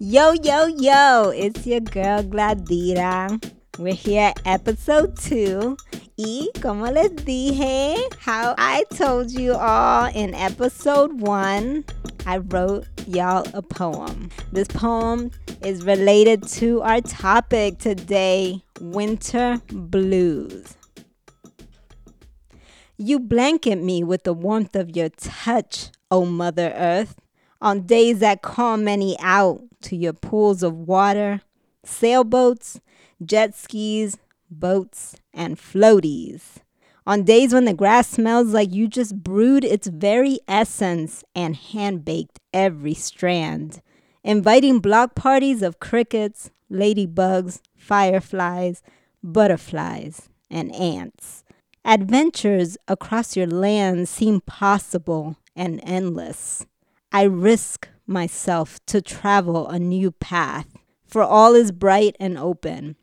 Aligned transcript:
Yo, 0.00 0.30
yo, 0.30 0.66
yo, 0.66 1.30
it's 1.30 1.66
your 1.66 1.80
girl 1.80 2.22
Gladira. 2.22 3.42
We're 3.80 3.94
here 3.94 4.32
episode 4.44 5.16
two. 5.16 5.76
Y 6.16 6.50
como 6.62 6.84
les 6.84 7.08
dije, 7.08 7.96
how 8.20 8.54
I 8.56 8.84
told 8.94 9.32
you 9.32 9.54
all 9.54 10.06
in 10.14 10.36
episode 10.36 11.20
one, 11.20 11.84
I 12.26 12.36
wrote 12.36 12.86
y'all 13.08 13.44
a 13.54 13.60
poem. 13.60 14.30
This 14.52 14.68
poem 14.68 15.32
is 15.64 15.82
related 15.82 16.46
to 16.58 16.80
our 16.82 17.00
topic 17.00 17.78
today 17.78 18.62
winter 18.80 19.60
blues. 19.66 20.76
You 22.98 23.18
blanket 23.18 23.82
me 23.82 24.04
with 24.04 24.22
the 24.22 24.32
warmth 24.32 24.76
of 24.76 24.94
your 24.94 25.08
touch, 25.08 25.90
O 26.08 26.24
Mother 26.24 26.72
Earth, 26.76 27.16
on 27.60 27.86
days 27.86 28.20
that 28.20 28.42
call 28.42 28.76
many 28.76 29.16
out 29.20 29.62
to 29.82 29.96
your 29.96 30.12
pools 30.12 30.62
of 30.62 30.74
water, 30.74 31.42
sailboats, 31.84 32.80
jet 33.24 33.54
skis, 33.54 34.16
boats, 34.50 35.16
and 35.32 35.56
floaties. 35.56 36.58
On 37.06 37.24
days 37.24 37.54
when 37.54 37.64
the 37.64 37.72
grass 37.72 38.06
smells 38.08 38.48
like 38.48 38.72
you 38.72 38.86
just 38.86 39.22
brewed 39.22 39.64
its 39.64 39.86
very 39.86 40.40
essence 40.46 41.24
and 41.34 41.56
hand 41.56 42.04
baked 42.04 42.38
every 42.52 42.94
strand, 42.94 43.80
inviting 44.22 44.78
block 44.78 45.14
parties 45.14 45.62
of 45.62 45.80
crickets, 45.80 46.50
ladybugs, 46.70 47.60
fireflies, 47.76 48.82
butterflies, 49.22 50.28
and 50.50 50.74
ants. 50.74 51.44
Adventures 51.84 52.76
across 52.86 53.36
your 53.36 53.46
land 53.46 54.06
seem 54.08 54.42
possible 54.42 55.36
and 55.56 55.80
endless. 55.82 56.66
I 57.10 57.22
risk 57.22 57.88
myself 58.06 58.84
to 58.86 59.00
travel 59.00 59.66
a 59.68 59.78
new 59.78 60.10
path, 60.10 60.66
for 61.06 61.22
all 61.22 61.54
is 61.54 61.72
bright 61.72 62.16
and 62.20 62.36
open. 62.36 62.96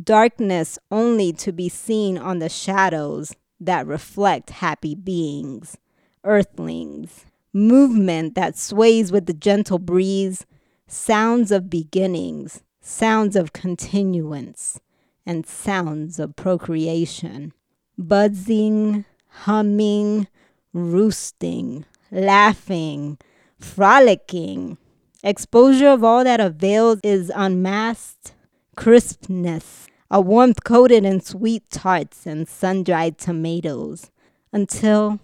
Darkness 0.00 0.78
only 0.90 1.32
to 1.34 1.52
be 1.52 1.68
seen 1.68 2.18
on 2.18 2.38
the 2.40 2.48
shadows 2.48 3.34
that 3.60 3.86
reflect 3.86 4.50
happy 4.50 4.94
beings, 4.94 5.76
earthlings. 6.24 7.26
Movement 7.52 8.34
that 8.34 8.56
sways 8.56 9.12
with 9.12 9.26
the 9.26 9.32
gentle 9.34 9.78
breeze, 9.78 10.46
sounds 10.88 11.52
of 11.52 11.70
beginnings, 11.70 12.62
sounds 12.80 13.36
of 13.36 13.52
continuance, 13.52 14.80
and 15.24 15.46
sounds 15.46 16.18
of 16.18 16.34
procreation. 16.34 17.52
Buzzing, 17.98 19.04
humming, 19.28 20.26
roosting, 20.72 21.84
laughing, 22.10 23.18
frolicking. 23.62 24.78
Exposure 25.22 25.88
of 25.88 26.02
all 26.02 26.24
that 26.24 26.40
avails 26.40 26.98
is 27.02 27.30
unmasked 27.34 28.34
crispness, 28.76 29.86
a 30.10 30.20
warmth 30.20 30.64
coated 30.64 31.04
in 31.04 31.20
sweet 31.20 31.68
tarts 31.70 32.26
and 32.26 32.48
sun 32.48 32.82
dried 32.82 33.18
tomatoes, 33.18 34.10
until 34.52 35.20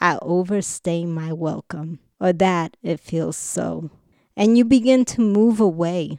I 0.00 0.18
overstay 0.22 1.04
my 1.04 1.32
welcome, 1.32 1.98
or 2.20 2.32
that 2.34 2.76
it 2.82 3.00
feels 3.00 3.36
so. 3.36 3.90
And 4.36 4.56
you 4.56 4.64
begin 4.64 5.04
to 5.06 5.20
move 5.20 5.60
away, 5.60 6.18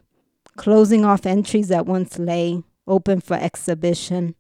closing 0.56 1.06
off 1.06 1.26
entries 1.26 1.70
that 1.70 1.86
once 1.86 2.20
lay 2.20 2.64
open 2.88 3.22
for 3.22 3.36
exhibition. 3.36 4.36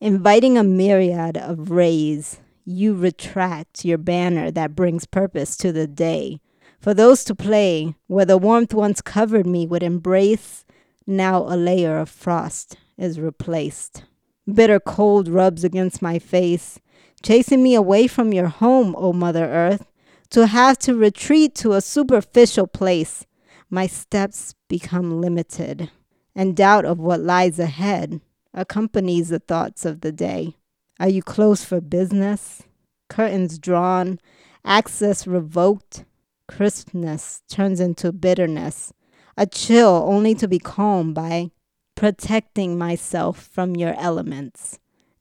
Inviting 0.00 0.58
a 0.58 0.64
myriad 0.64 1.36
of 1.36 1.70
rays, 1.70 2.38
you 2.66 2.94
retract 2.94 3.84
your 3.84 3.96
banner 3.96 4.50
that 4.50 4.74
brings 4.74 5.06
purpose 5.06 5.56
to 5.56 5.72
the 5.72 5.86
day. 5.86 6.40
For 6.80 6.92
those 6.92 7.22
to 7.24 7.34
play, 7.34 7.94
where 8.08 8.24
the 8.24 8.36
warmth 8.36 8.74
once 8.74 9.00
covered 9.00 9.46
me 9.46 9.66
with 9.66 9.84
embrace, 9.84 10.64
now 11.06 11.44
a 11.44 11.56
layer 11.56 11.96
of 11.98 12.10
frost 12.10 12.76
is 12.98 13.20
replaced. 13.20 14.04
Bitter 14.52 14.80
cold 14.80 15.28
rubs 15.28 15.62
against 15.62 16.02
my 16.02 16.18
face, 16.18 16.80
chasing 17.22 17.62
me 17.62 17.74
away 17.74 18.08
from 18.08 18.32
your 18.32 18.48
home, 18.48 18.94
O 18.98 19.12
Mother 19.12 19.44
Earth, 19.44 19.86
to 20.30 20.48
have 20.48 20.76
to 20.78 20.96
retreat 20.96 21.54
to 21.56 21.72
a 21.72 21.80
superficial 21.80 22.66
place. 22.66 23.26
My 23.70 23.86
steps 23.86 24.54
become 24.68 25.20
limited, 25.20 25.90
and 26.34 26.56
doubt 26.56 26.84
of 26.84 26.98
what 26.98 27.20
lies 27.20 27.58
ahead 27.58 28.20
accompanies 28.52 29.28
the 29.28 29.38
thoughts 29.38 29.84
of 29.84 30.00
the 30.00 30.12
day. 30.12 30.56
Are 30.98 31.08
you 31.08 31.22
closed 31.22 31.66
for 31.66 31.80
business? 31.80 32.62
Curtains 33.10 33.58
drawn, 33.58 34.18
access 34.64 35.26
revoked, 35.26 36.04
crispness 36.48 37.42
turns 37.48 37.80
into 37.80 38.12
bitterness, 38.12 38.94
a 39.36 39.46
chill 39.46 40.04
only 40.06 40.34
to 40.36 40.48
be 40.48 40.58
calmed 40.58 41.14
by 41.14 41.50
protecting 41.96 42.78
myself 42.78 43.46
from 43.46 43.76
your 43.76 43.94
elements. 43.98 44.78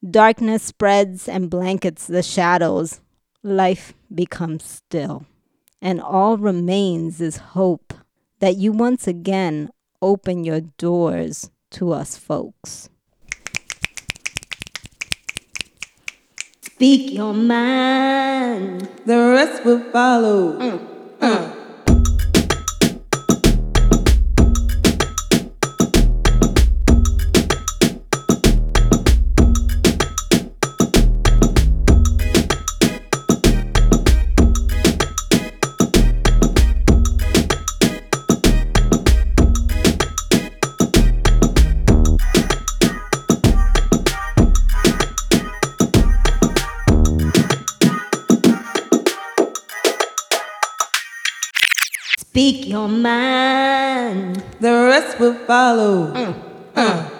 Darkness 0.09 0.63
spreads 0.63 1.27
and 1.27 1.49
blankets 1.49 2.07
the 2.07 2.23
shadows. 2.23 3.01
Life 3.43 3.93
becomes 4.13 4.63
still, 4.63 5.25
and 5.81 5.99
all 5.99 6.37
remains 6.37 7.19
is 7.19 7.37
hope 7.37 7.93
that 8.39 8.55
you 8.55 8.71
once 8.71 9.07
again 9.07 9.69
open 10.01 10.43
your 10.43 10.61
doors 10.61 11.49
to 11.71 11.91
us 11.91 12.17
folks. 12.17 12.89
Speak 16.75 17.13
your 17.13 17.33
mind. 17.33 18.89
The 19.05 19.15
rest 19.31 19.63
will 19.63 19.79
follow. 19.93 20.59
Mm, 20.59 20.79
mm. 21.21 21.54
Your 52.85 52.97
mind. 52.97 54.43
The 54.59 54.71
rest 54.71 55.19
will 55.19 55.33
follow. 55.45 56.13
Mm, 56.13 57.11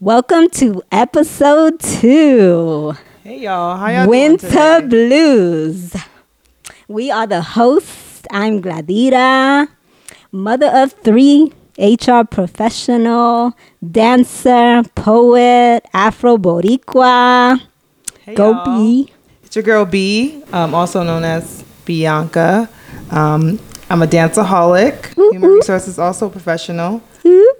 Welcome 0.00 0.48
to 0.60 0.82
episode 0.92 1.78
two 1.80 2.94
Hey 3.22 3.40
y'all, 3.40 3.76
how 3.76 3.88
y'all 3.88 4.08
Winter 4.08 4.48
doing 4.48 4.88
today? 4.90 5.08
Blues. 5.08 5.96
We 6.88 7.10
are 7.10 7.26
the 7.26 7.42
hosts. 7.42 8.22
I'm 8.30 8.62
Gladira, 8.62 9.68
mother 10.32 10.70
of 10.72 10.92
three, 11.04 11.52
HR 11.78 12.24
professional, 12.24 13.52
dancer, 13.84 14.82
poet, 14.94 15.84
Afro 15.92 16.38
Boricua. 16.38 17.60
Hey 18.22 18.34
Go 18.34 18.52
y'all. 18.52 18.64
B. 18.64 19.12
It's 19.42 19.54
your 19.54 19.64
girl 19.64 19.84
B, 19.84 20.42
um, 20.52 20.74
also 20.74 21.02
known 21.02 21.24
as 21.24 21.62
Bianca. 21.84 22.70
Um, 23.10 23.58
I'm 23.90 24.02
a 24.02 24.06
danceaholic, 24.06 25.14
human 25.32 25.50
resources 25.50 25.98
also 25.98 26.28
professional, 26.28 27.02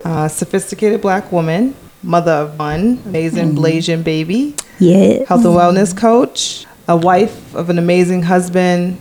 uh, 0.05 0.29
sophisticated 0.29 1.01
black 1.01 1.31
woman, 1.31 1.75
mother 2.03 2.33
of 2.33 2.59
one, 2.59 3.01
amazing 3.07 3.55
Blasian 3.55 4.03
baby, 4.03 4.55
Yes. 4.79 5.29
health 5.29 5.45
and 5.45 5.55
wellness 5.55 5.97
coach, 5.97 6.67
a 6.89 6.97
wife 6.97 7.55
of 7.55 7.71
an 7.71 7.79
amazing 7.79 8.23
husband. 8.23 8.99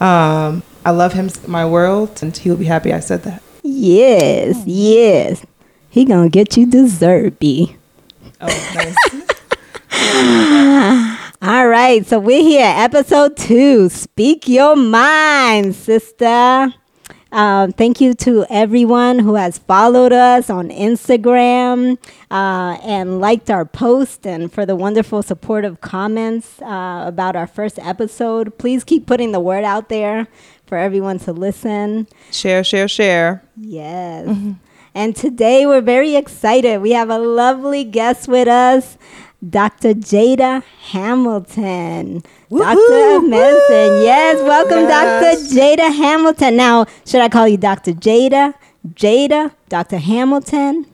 Um, 0.00 0.62
I 0.84 0.90
love 0.90 1.12
him, 1.12 1.30
my 1.46 1.64
world, 1.66 2.18
and 2.22 2.36
he'll 2.36 2.56
be 2.56 2.64
happy 2.64 2.92
I 2.92 3.00
said 3.00 3.22
that. 3.24 3.42
Yes, 3.62 4.62
yes. 4.66 5.44
He 5.88 6.04
gonna 6.04 6.28
get 6.28 6.56
you 6.56 6.66
dessert, 6.66 7.38
B. 7.38 7.76
Oh, 8.40 8.46
nice. 8.74 8.96
All 11.42 11.68
right, 11.68 12.04
so 12.04 12.18
we're 12.18 12.42
here, 12.42 12.70
episode 12.76 13.34
two. 13.34 13.88
Speak 13.88 14.46
your 14.46 14.76
mind, 14.76 15.74
sister. 15.74 16.74
Um, 17.32 17.72
thank 17.72 17.98
you 17.98 18.12
to 18.12 18.44
everyone 18.50 19.20
who 19.20 19.36
has 19.36 19.56
followed 19.56 20.12
us 20.12 20.50
on 20.50 20.68
Instagram 20.68 21.96
uh, 22.30 22.78
and 22.82 23.22
liked 23.22 23.48
our 23.48 23.64
post, 23.64 24.26
and 24.26 24.52
for 24.52 24.66
the 24.66 24.76
wonderful 24.76 25.22
supportive 25.22 25.80
comments 25.80 26.60
uh, 26.60 27.04
about 27.06 27.36
our 27.36 27.46
first 27.46 27.78
episode. 27.78 28.58
Please 28.58 28.84
keep 28.84 29.06
putting 29.06 29.32
the 29.32 29.40
word 29.40 29.64
out 29.64 29.88
there 29.88 30.28
for 30.66 30.76
everyone 30.76 31.18
to 31.20 31.32
listen. 31.32 32.06
share, 32.30 32.62
share, 32.62 32.86
share. 32.86 33.42
Yes. 33.56 34.28
And 34.94 35.16
today 35.16 35.64
we're 35.64 35.80
very 35.80 36.16
excited. 36.16 36.82
We 36.82 36.90
have 36.90 37.08
a 37.08 37.18
lovely 37.18 37.84
guest 37.84 38.28
with 38.28 38.48
us, 38.48 38.98
Dr. 39.48 39.94
Jada 39.94 40.62
Hamilton, 40.90 42.22
Doctor 42.50 43.16
of 43.16 43.24
Medicine. 43.28 44.02
Yes, 44.04 44.36
welcome, 44.42 44.80
Yes. 44.80 45.48
Dr. 45.50 45.54
Jada 45.60 45.94
Hamilton. 45.96 46.56
Now, 46.56 46.86
should 47.06 47.22
I 47.22 47.28
call 47.30 47.48
you 47.48 47.56
Dr. 47.56 47.92
Jada, 47.92 48.52
Jada, 48.94 49.52
Dr. 49.70 49.96
Hamilton. 49.96 50.84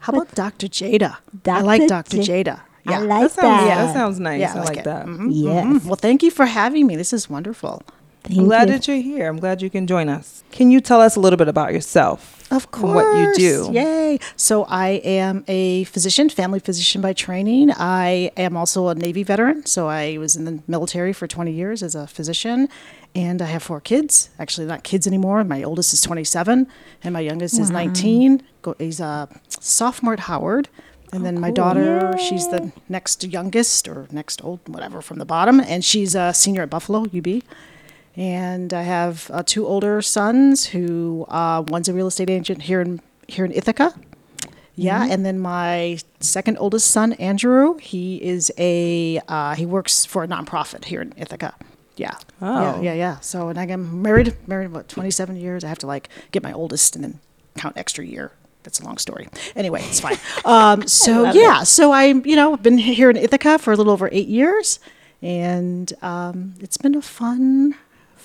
How 0.00 0.12
about 0.12 0.32
Dr. 0.34 0.68
Jada? 0.68 1.16
I 1.46 1.60
like 1.62 1.86
Dr. 1.88 2.22
J- 2.22 2.44
Jada. 2.44 2.60
I 2.86 2.92
Yeah. 2.92 2.98
like 3.00 3.22
that 3.34 3.40
sounds, 3.42 3.64
that. 3.64 3.86
that 3.86 3.92
sounds 3.94 4.20
nice. 4.20 4.40
Yeah, 4.40 4.54
I 4.54 4.60
like 4.64 4.76
it. 4.78 4.84
that. 4.84 5.06
Mhm, 5.06 5.28
Yes. 5.30 5.64
mhm. 5.66 5.84
Well, 5.84 5.96
thank 5.96 6.22
you 6.22 6.30
for 6.30 6.46
having 6.46 6.86
me. 6.86 6.96
This 6.96 7.12
is 7.12 7.28
wonderful. 7.28 7.82
Thank 8.24 8.38
I'm 8.38 8.46
glad 8.46 8.68
you. 8.68 8.74
that 8.74 8.88
you're 8.88 8.96
here. 9.02 9.28
I'm 9.28 9.38
glad 9.38 9.60
you 9.62 9.68
can 9.68 9.86
join 9.86 10.08
us. 10.08 10.42
Can 10.52 10.70
you 10.70 10.80
tell 10.80 11.00
us 11.00 11.16
a 11.16 11.20
little 11.20 11.36
bit 11.36 11.48
about 11.48 11.72
yourself? 11.72 12.39
Of 12.50 12.70
course. 12.70 12.94
what 12.94 13.16
you 13.16 13.34
do. 13.34 13.70
Yay. 13.72 14.18
So 14.36 14.64
I 14.64 14.88
am 15.04 15.44
a 15.46 15.84
physician, 15.84 16.28
family 16.28 16.58
physician 16.58 17.00
by 17.00 17.12
training. 17.12 17.70
I 17.72 18.32
am 18.36 18.56
also 18.56 18.88
a 18.88 18.94
Navy 18.94 19.22
veteran. 19.22 19.64
So 19.66 19.88
I 19.88 20.18
was 20.18 20.34
in 20.36 20.44
the 20.44 20.62
military 20.66 21.12
for 21.12 21.26
20 21.26 21.52
years 21.52 21.82
as 21.82 21.94
a 21.94 22.06
physician. 22.06 22.68
And 23.14 23.42
I 23.42 23.46
have 23.46 23.62
four 23.62 23.80
kids. 23.80 24.30
Actually, 24.38 24.66
not 24.66 24.84
kids 24.84 25.06
anymore. 25.06 25.42
My 25.42 25.62
oldest 25.64 25.92
is 25.92 26.00
27, 26.00 26.68
and 27.02 27.12
my 27.12 27.18
youngest 27.20 27.58
is 27.58 27.68
19. 27.68 28.40
Go- 28.62 28.76
He's 28.78 29.00
a 29.00 29.28
sophomore 29.48 30.12
at 30.12 30.20
Howard. 30.20 30.68
And 31.12 31.22
oh, 31.22 31.24
then 31.24 31.40
my 31.40 31.50
daughter, 31.50 32.14
she's 32.18 32.46
the 32.48 32.70
next 32.88 33.24
youngest 33.24 33.88
or 33.88 34.06
next 34.12 34.44
old, 34.44 34.60
whatever, 34.68 35.02
from 35.02 35.18
the 35.18 35.24
bottom. 35.24 35.58
And 35.58 35.84
she's 35.84 36.14
a 36.14 36.32
senior 36.32 36.62
at 36.62 36.70
Buffalo, 36.70 37.00
UB. 37.12 37.42
And 38.16 38.74
I 38.74 38.82
have 38.82 39.30
uh, 39.32 39.42
two 39.44 39.66
older 39.66 40.02
sons 40.02 40.66
who 40.66 41.24
uh, 41.28 41.62
one's 41.66 41.88
a 41.88 41.94
real 41.94 42.08
estate 42.08 42.28
agent 42.30 42.62
here 42.62 42.80
in 42.80 43.00
here 43.28 43.44
in 43.44 43.52
Ithaca. 43.52 43.94
Yeah, 44.76 45.06
and 45.10 45.26
then 45.26 45.38
my 45.38 45.98
second 46.20 46.56
oldest 46.56 46.90
son, 46.90 47.12
Andrew, 47.14 47.76
he 47.78 48.16
is 48.22 48.50
a 48.56 49.20
uh, 49.28 49.54
he 49.54 49.66
works 49.66 50.04
for 50.06 50.24
a 50.24 50.28
nonprofit 50.28 50.86
here 50.86 51.02
in 51.02 51.12
Ithaca. 51.16 51.54
Yeah. 51.96 52.14
Yeah, 52.40 52.74
Oh. 52.76 52.80
yeah, 52.82 52.94
yeah. 52.94 53.20
So 53.20 53.48
and 53.48 53.58
I'm 53.58 54.00
married 54.02 54.34
married 54.46 54.66
about 54.66 54.88
27 54.88 55.36
years. 55.36 55.64
I 55.64 55.68
have 55.68 55.78
to 55.80 55.86
like 55.86 56.08
get 56.32 56.42
my 56.42 56.52
oldest 56.52 56.94
and 56.96 57.04
then 57.04 57.20
count 57.58 57.76
extra 57.76 58.04
year. 58.04 58.32
That's 58.62 58.80
a 58.80 58.84
long 58.84 58.98
story. 58.98 59.28
Anyway, 59.54 59.82
it's 59.84 60.00
fine. 60.00 60.18
Um, 60.44 60.86
so 60.88 61.30
yeah, 61.32 61.62
so 61.62 61.92
I'm 61.92 62.24
you 62.26 62.36
know 62.36 62.56
been 62.56 62.78
here 62.78 63.10
in 63.10 63.16
Ithaca 63.16 63.58
for 63.58 63.72
a 63.72 63.76
little 63.76 63.92
over 63.92 64.08
eight 64.12 64.28
years, 64.28 64.80
and 65.22 65.92
um, 66.02 66.54
it's 66.60 66.76
been 66.78 66.94
a 66.94 67.02
fun 67.02 67.74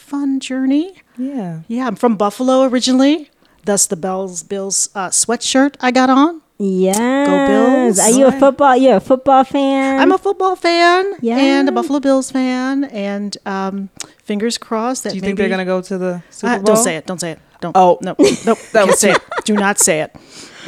fun 0.05 0.39
journey. 0.39 1.01
Yeah. 1.17 1.61
Yeah, 1.67 1.87
I'm 1.87 1.95
from 1.95 2.15
Buffalo 2.15 2.63
originally. 2.63 3.29
Thus 3.65 3.87
the 3.87 3.95
Bells 3.95 4.43
Bills 4.43 4.89
uh, 4.93 5.09
sweatshirt 5.09 5.75
I 5.81 5.91
got 5.91 6.09
on. 6.09 6.41
Yes. 6.57 6.97
Go 7.27 7.47
Bills. 7.47 7.99
Are 7.99 8.11
you 8.11 8.27
a 8.27 8.31
football? 8.31 8.77
You're 8.77 8.97
a 8.97 8.99
football 9.01 9.43
fan? 9.43 9.99
I'm 9.99 10.11
a 10.11 10.17
football 10.17 10.55
fan 10.55 11.13
Yeah. 11.21 11.37
and 11.37 11.67
a 11.67 11.71
Buffalo 11.71 11.99
Bills 11.99 12.31
fan, 12.31 12.85
and 12.85 13.35
um, 13.45 13.89
fingers 14.23 14.57
crossed 14.57 15.03
that 15.03 15.09
Do 15.09 15.15
you 15.17 15.21
maybe 15.21 15.29
think 15.29 15.37
they're 15.39 15.49
gonna 15.49 15.65
go 15.65 15.81
to 15.81 15.97
the 15.97 16.23
Super 16.29 16.53
Uh, 16.53 16.55
Bowl? 16.57 16.63
don't 16.75 16.83
say 16.83 16.95
it. 16.97 17.05
Don't 17.07 17.19
say 17.19 17.31
it. 17.31 17.39
Don't. 17.59 17.75
Oh. 17.75 17.97
no, 18.01 18.15
nope. 18.19 18.25
That 18.45 18.57
Can't 18.71 18.87
was- 18.87 18.99
say 18.99 19.11
it. 19.11 19.21
Do 19.43 19.53
not 19.55 19.79
say 19.79 20.01
it. 20.01 20.15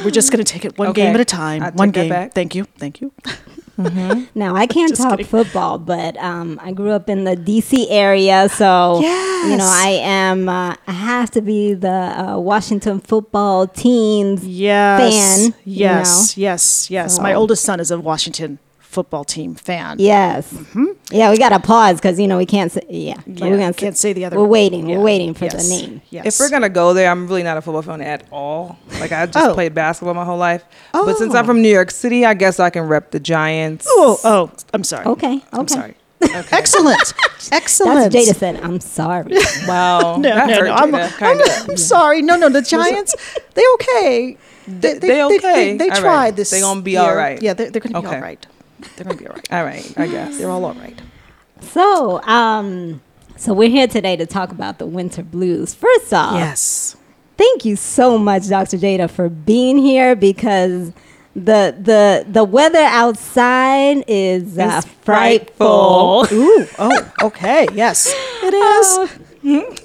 We're 0.04 0.10
just 0.10 0.30
gonna 0.32 0.44
take 0.44 0.64
it 0.64 0.76
one 0.78 0.88
Okay. 0.88 1.02
game 1.06 1.14
at 1.14 1.20
a 1.20 1.24
time. 1.24 1.62
I 1.62 1.70
one 1.70 1.88
take 1.88 1.94
that 1.94 2.00
game. 2.02 2.08
back. 2.10 2.34
Thank 2.34 2.54
you. 2.54 2.64
Thank 2.78 3.00
you. 3.00 3.12
Now 4.34 4.56
I 4.56 4.66
can't 4.66 4.90
Just 4.90 5.02
talk 5.02 5.12
kidding. 5.12 5.26
football, 5.26 5.78
but 5.78 6.16
um, 6.18 6.58
I 6.62 6.72
grew 6.72 6.90
up 6.90 7.08
in 7.08 7.24
the 7.24 7.36
DC 7.36 7.86
area, 7.88 8.48
so 8.48 9.00
you 9.00 9.56
know 9.56 9.64
I 9.70 10.00
am. 10.02 10.48
Uh, 10.48 10.74
I 10.86 10.92
have 10.92 11.30
to 11.32 11.40
be 11.40 11.74
the 11.74 11.88
uh, 11.88 12.38
Washington 12.38 13.00
football 13.00 13.66
teams 13.68 14.44
Yes. 14.44 15.14
fan. 15.14 15.54
you 15.64 15.78
Yes. 15.80 16.36
Yes. 16.36 16.90
Yes. 16.90 17.20
My 17.20 17.34
oldest 17.34 17.64
son 17.64 17.78
is 17.80 17.90
a 17.90 17.98
Washington 18.00 18.58
football 18.88 19.22
team 19.24 19.54
fan. 19.54 19.98
know? 19.98 20.04
Yes. 20.04 20.52
Yeah, 21.10 21.30
we 21.30 21.36
got 21.38 21.50
to 21.50 21.60
pause 21.60 21.96
because 21.96 22.18
you 22.18 22.26
know 22.26 22.38
we 22.38 22.46
can't. 22.46 22.72
Say, 22.72 22.80
yeah, 22.88 23.14
Mm-hmm. 23.14 23.36
Yeah, 23.36 23.50
we're 23.50 23.58
gonna 23.58 23.72
can't 23.74 23.96
say 23.96 24.12
the 24.14 24.24
other 24.24 24.38
We're 24.38 24.46
waiting. 24.46 24.88
Yeah. 24.88 24.96
We're 24.96 25.04
waiting 25.04 25.34
for 25.34 25.44
Yes. 25.44 25.62
the 25.62 25.68
name. 25.68 26.00
Yes. 26.10 26.26
If 26.26 26.40
we're 26.40 26.50
gonna 26.50 26.68
go 26.68 26.94
there, 26.94 27.10
I'm 27.10 27.26
really 27.28 27.42
not 27.42 27.56
a 27.56 27.60
football 27.62 27.82
fan 27.82 28.00
at 28.00 28.24
all. 28.32 28.78
Like 29.00 29.12
I 29.12 29.26
just 29.26 29.36
Oh. 29.38 29.54
played 29.54 29.74
basketball 29.74 30.14
my 30.14 30.24
whole 30.24 30.38
life. 30.38 30.64
Oh. 30.94 31.04
But 31.06 31.16
since 31.18 31.34
Oh. 31.34 31.38
I'm 31.38 31.44
from 31.46 31.60
New 31.62 31.68
York 31.72 31.90
City, 31.90 32.24
I 32.24 32.34
guess 32.34 32.58
I 32.58 32.70
can 32.70 32.88
rep 32.88 33.10
the 33.10 33.20
Giants. 33.20 33.86
Oh, 33.88 34.18
oh, 34.24 34.50
I'm 34.72 34.84
sorry. 34.84 35.04
Okay. 35.06 35.42
I'm 35.52 35.68
sorry. 35.68 35.94
Okay. 36.22 36.46
Excellent. 36.56 37.14
Excellent. 37.52 38.12
That's 38.12 38.14
what 38.14 38.34
Jada 38.34 38.38
said. 38.38 38.60
I'm 38.62 38.80
sorry. 38.80 39.34
Wow. 39.68 40.16
No, 40.16 40.34
that 40.34 40.48
no, 40.48 40.54
hurt 40.54 40.64
no. 40.66 40.74
I'm, 40.74 40.92
Jada, 40.92 41.62
I'm. 41.64 41.70
I'm 41.70 41.76
sorry. 41.76 42.22
No, 42.22 42.36
no. 42.36 42.48
The 42.48 42.62
Giants, 42.62 43.14
they 43.54 43.64
okay. 43.74 44.36
They, 44.66 44.94
they 44.94 45.22
okay. 45.24 45.38
They, 45.38 45.76
they, 45.78 45.84
All 45.84 45.90
right. 45.90 46.00
tried 46.00 46.36
this. 46.36 46.50
They're 46.50 46.60
gonna 46.60 46.82
be 46.82 46.92
year. 46.92 47.00
all 47.02 47.14
right. 47.14 47.40
Yeah, 47.40 47.54
they're, 47.54 47.70
they're 47.70 47.80
gonna 47.80 48.00
be 48.02 48.06
all 48.06 48.20
right. 48.20 48.44
They're 48.96 49.04
gonna 49.06 49.16
be 49.16 49.26
all 49.26 49.34
right. 49.34 49.52
All 49.52 49.64
right, 49.64 49.94
I 49.98 50.06
guess. 50.06 50.38
They're 50.38 50.50
all 50.50 50.64
all 50.64 50.74
right. 50.74 51.00
so, 51.60 52.22
um, 52.22 53.00
so 53.36 53.52
we're 53.52 53.68
here 53.70 53.86
today 53.86 54.16
to 54.16 54.26
talk 54.26 54.50
about 54.52 54.78
the 54.78 54.86
winter 54.86 55.22
blues. 55.22 55.74
First 55.74 56.12
off, 56.12 56.34
Yes. 56.34 56.96
thank 57.36 57.64
you 57.64 57.76
so 57.76 58.18
much, 58.18 58.48
Dr. 58.48 58.76
Jada, 58.76 59.10
for 59.10 59.28
being 59.28 59.78
here 59.78 60.14
because 60.16 60.92
the 61.34 61.74
the 61.80 62.24
the 62.28 62.42
weather 62.44 62.78
outside 62.80 64.04
is 64.08 64.58
uh, 64.58 64.80
frightful. 65.02 66.24
frightful. 66.24 66.26
Ooh. 66.36 66.66
Oh. 66.78 67.12
Okay. 67.22 67.66
Yes. 67.74 68.12
It 68.42 68.54
is. 69.54 69.78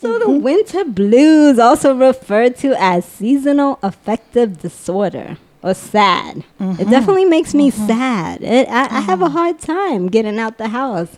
So 0.00 0.18
the 0.18 0.30
winter 0.30 0.84
blues, 0.84 1.58
also 1.58 1.94
referred 1.94 2.56
to 2.58 2.74
as 2.80 3.04
seasonal 3.04 3.78
affective 3.82 4.60
disorder 4.62 5.36
or 5.62 5.74
SAD, 5.74 6.38
it 6.38 6.44
mm-hmm. 6.58 6.90
definitely 6.90 7.24
makes 7.24 7.54
me 7.54 7.70
mm-hmm. 7.70 7.86
sad. 7.86 8.42
It, 8.42 8.68
I, 8.68 8.98
I 8.98 9.00
have 9.00 9.20
a 9.20 9.26
mm-hmm. 9.26 9.36
hard 9.36 9.58
time 9.58 10.08
getting 10.08 10.38
out 10.38 10.58
the 10.58 10.68
house. 10.68 11.16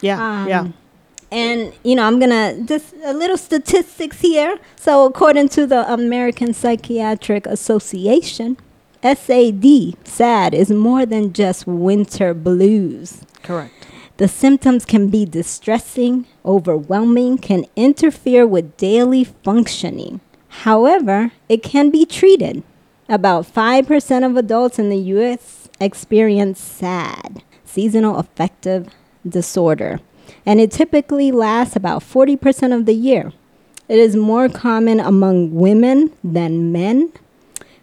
Yeah. 0.00 0.42
Um, 0.42 0.48
yeah. 0.48 0.68
And, 1.32 1.72
you 1.82 1.96
know, 1.96 2.04
I'm 2.04 2.18
going 2.20 2.30
to 2.30 2.62
just 2.64 2.94
a 3.02 3.12
little 3.12 3.36
statistics 3.36 4.20
here. 4.20 4.58
So, 4.76 5.04
according 5.04 5.48
to 5.50 5.66
the 5.66 5.90
American 5.92 6.54
Psychiatric 6.54 7.46
Association, 7.46 8.56
SAD, 9.02 9.96
SAD, 10.04 10.54
is 10.54 10.70
more 10.70 11.04
than 11.04 11.32
just 11.32 11.66
winter 11.66 12.34
blues. 12.34 13.22
Correct. 13.42 13.72
The 14.16 14.28
symptoms 14.28 14.84
can 14.84 15.08
be 15.08 15.24
distressing, 15.24 16.26
overwhelming, 16.44 17.38
can 17.38 17.66
interfere 17.74 18.46
with 18.46 18.76
daily 18.76 19.24
functioning. 19.24 20.20
However, 20.62 21.32
it 21.48 21.64
can 21.64 21.90
be 21.90 22.06
treated. 22.06 22.62
About 23.08 23.44
5% 23.44 24.26
of 24.26 24.36
adults 24.36 24.78
in 24.78 24.88
the 24.88 24.96
US 24.96 25.68
experience 25.78 26.58
SAD, 26.60 27.42
seasonal 27.64 28.16
affective 28.16 28.88
disorder, 29.28 30.00
and 30.46 30.58
it 30.58 30.70
typically 30.70 31.30
lasts 31.30 31.76
about 31.76 32.02
40% 32.02 32.74
of 32.74 32.86
the 32.86 32.94
year. 32.94 33.32
It 33.88 33.98
is 33.98 34.16
more 34.16 34.48
common 34.48 35.00
among 35.00 35.54
women 35.54 36.14
than 36.24 36.72
men. 36.72 37.12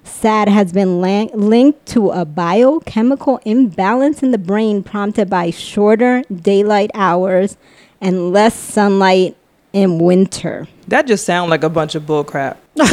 SAD 0.04 0.50
has 0.50 0.74
been 0.74 1.00
linked 1.00 1.86
to 1.88 2.10
a 2.10 2.26
biochemical 2.26 3.40
imbalance 3.46 4.24
in 4.24 4.32
the 4.32 4.40
brain 4.40 4.82
prompted 4.82 5.30
by 5.30 5.52
shorter 5.52 6.24
daylight 6.24 6.90
hours 6.96 7.58
and 8.00 8.32
less 8.34 8.56
sunlight 8.56 9.38
in 9.74 10.00
winter. 10.00 10.68
That 10.88 11.06
just 11.06 11.26
sounds 11.26 11.50
like 11.50 11.64
a 11.64 11.70
bunch 11.70 11.94
of 11.94 12.08
bull 12.08 12.24
crap. 12.24 12.61
I'm 12.80 12.88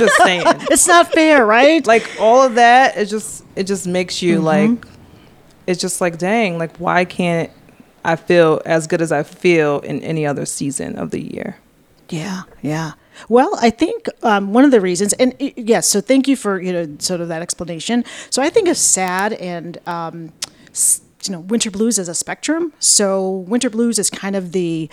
just 0.00 0.16
saying. 0.22 0.42
It's 0.70 0.86
not 0.86 1.12
fair, 1.12 1.44
right? 1.46 1.84
Like 1.86 2.08
all 2.20 2.42
of 2.42 2.54
that, 2.56 2.96
it 2.96 3.06
just 3.06 3.44
it 3.56 3.64
just 3.64 3.86
makes 3.86 4.22
you 4.22 4.36
Mm-hmm. 4.36 4.44
like 4.74 4.86
it's 5.66 5.80
just 5.80 6.00
like 6.00 6.18
dang, 6.18 6.58
like 6.58 6.76
why 6.76 7.04
can't 7.04 7.50
I 8.04 8.16
feel 8.16 8.60
as 8.66 8.86
good 8.86 9.00
as 9.00 9.10
I 9.12 9.22
feel 9.22 9.80
in 9.80 10.02
any 10.02 10.26
other 10.26 10.44
season 10.44 10.96
of 10.98 11.10
the 11.10 11.20
year? 11.20 11.56
Yeah, 12.10 12.42
yeah. 12.60 12.92
Well, 13.28 13.56
I 13.62 13.70
think 13.70 14.08
um, 14.22 14.52
one 14.52 14.64
of 14.64 14.72
the 14.72 14.80
reasons, 14.80 15.14
and 15.14 15.34
yes, 15.38 15.88
so 15.88 16.00
thank 16.02 16.28
you 16.28 16.36
for 16.36 16.60
you 16.60 16.72
know 16.72 16.96
sort 16.98 17.20
of 17.20 17.28
that 17.28 17.40
explanation. 17.42 18.04
So 18.28 18.42
I 18.42 18.50
think 18.50 18.68
of 18.68 18.76
sad 18.76 19.32
and 19.34 19.78
um, 19.86 20.32
you 21.24 21.30
know 21.32 21.40
winter 21.40 21.70
blues 21.70 21.98
as 21.98 22.08
a 22.08 22.14
spectrum. 22.14 22.72
So 22.78 23.30
winter 23.48 23.70
blues 23.70 23.98
is 23.98 24.10
kind 24.10 24.36
of 24.36 24.52
the 24.52 24.90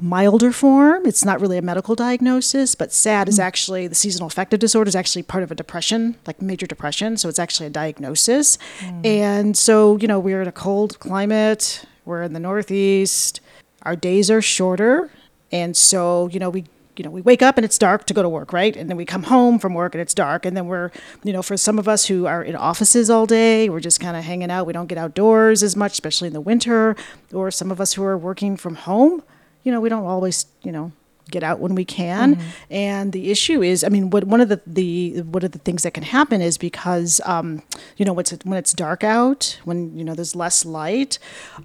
milder 0.00 0.52
form. 0.52 1.06
It's 1.06 1.24
not 1.24 1.40
really 1.40 1.58
a 1.58 1.62
medical 1.62 1.94
diagnosis, 1.94 2.74
but 2.74 2.92
SAD 2.92 3.28
is 3.28 3.36
hmm. 3.36 3.42
actually 3.42 3.86
the 3.86 3.94
seasonal 3.94 4.26
affective 4.26 4.60
disorder 4.60 4.88
is 4.88 4.96
actually 4.96 5.22
part 5.22 5.42
of 5.42 5.50
a 5.50 5.54
depression, 5.54 6.16
like 6.26 6.42
major 6.42 6.66
depression. 6.66 7.16
So 7.16 7.28
it's 7.28 7.38
actually 7.38 7.66
a 7.66 7.70
diagnosis. 7.70 8.58
Hmm. 8.80 9.00
And 9.04 9.56
so, 9.56 9.96
you 9.96 10.08
know, 10.08 10.18
we're 10.18 10.42
in 10.42 10.48
a 10.48 10.52
cold 10.52 10.98
climate, 10.98 11.84
we're 12.04 12.22
in 12.22 12.32
the 12.32 12.40
Northeast, 12.40 13.40
our 13.82 13.96
days 13.96 14.30
are 14.30 14.42
shorter. 14.42 15.10
And 15.52 15.76
so, 15.76 16.28
you 16.28 16.40
know, 16.40 16.50
we 16.50 16.64
you 16.98 17.04
know, 17.04 17.10
we 17.10 17.20
wake 17.20 17.42
up 17.42 17.58
and 17.58 17.64
it's 17.64 17.78
dark 17.78 18.06
to 18.06 18.14
go 18.14 18.22
to 18.22 18.28
work, 18.28 18.52
right? 18.52 18.74
And 18.74 18.88
then 18.88 18.96
we 18.96 19.04
come 19.04 19.24
home 19.24 19.58
from 19.58 19.74
work 19.74 19.94
and 19.94 20.00
it's 20.00 20.14
dark. 20.14 20.46
And 20.46 20.56
then 20.56 20.66
we're, 20.66 20.90
you 21.24 21.32
know, 21.32 21.42
for 21.42 21.56
some 21.56 21.78
of 21.78 21.88
us 21.88 22.06
who 22.06 22.26
are 22.26 22.42
in 22.42 22.56
offices 22.56 23.10
all 23.10 23.26
day, 23.26 23.68
we're 23.68 23.80
just 23.80 24.00
kind 24.00 24.16
of 24.16 24.24
hanging 24.24 24.50
out. 24.50 24.66
We 24.66 24.72
don't 24.72 24.86
get 24.86 24.98
outdoors 24.98 25.62
as 25.62 25.76
much, 25.76 25.92
especially 25.92 26.28
in 26.28 26.32
the 26.32 26.40
winter. 26.40 26.96
Or 27.32 27.50
some 27.50 27.70
of 27.70 27.80
us 27.80 27.92
who 27.92 28.04
are 28.04 28.16
working 28.16 28.56
from 28.56 28.76
home, 28.76 29.22
you 29.66 29.72
know, 29.72 29.80
we 29.80 29.88
don't 29.88 30.06
always, 30.06 30.46
you 30.62 30.70
know, 30.70 30.92
get 31.28 31.42
out 31.42 31.58
when 31.58 31.74
we 31.74 31.84
can. 31.84 32.34
And 32.70 33.12
the 33.12 33.32
issue 33.32 33.60
is, 33.60 33.82
I 33.82 33.88
mean, 33.88 34.10
what 34.10 34.24
one 34.24 34.40
of 34.40 34.48
the, 34.48 34.60
the 34.64 35.22
one 35.22 35.44
of 35.44 35.50
the 35.50 35.58
things 35.58 35.82
that 35.82 35.92
can 35.92 36.04
happen 36.04 36.40
is 36.40 36.56
because, 36.56 37.20
um, 37.24 37.64
you 37.96 38.04
know, 38.04 38.12
when 38.12 38.22
it's, 38.22 38.44
when 38.44 38.58
it's 38.58 38.72
dark 38.72 39.02
out, 39.02 39.58
when 39.64 39.98
you 39.98 40.04
know 40.04 40.14
there's 40.14 40.36
less 40.36 40.64
light, 40.64 41.18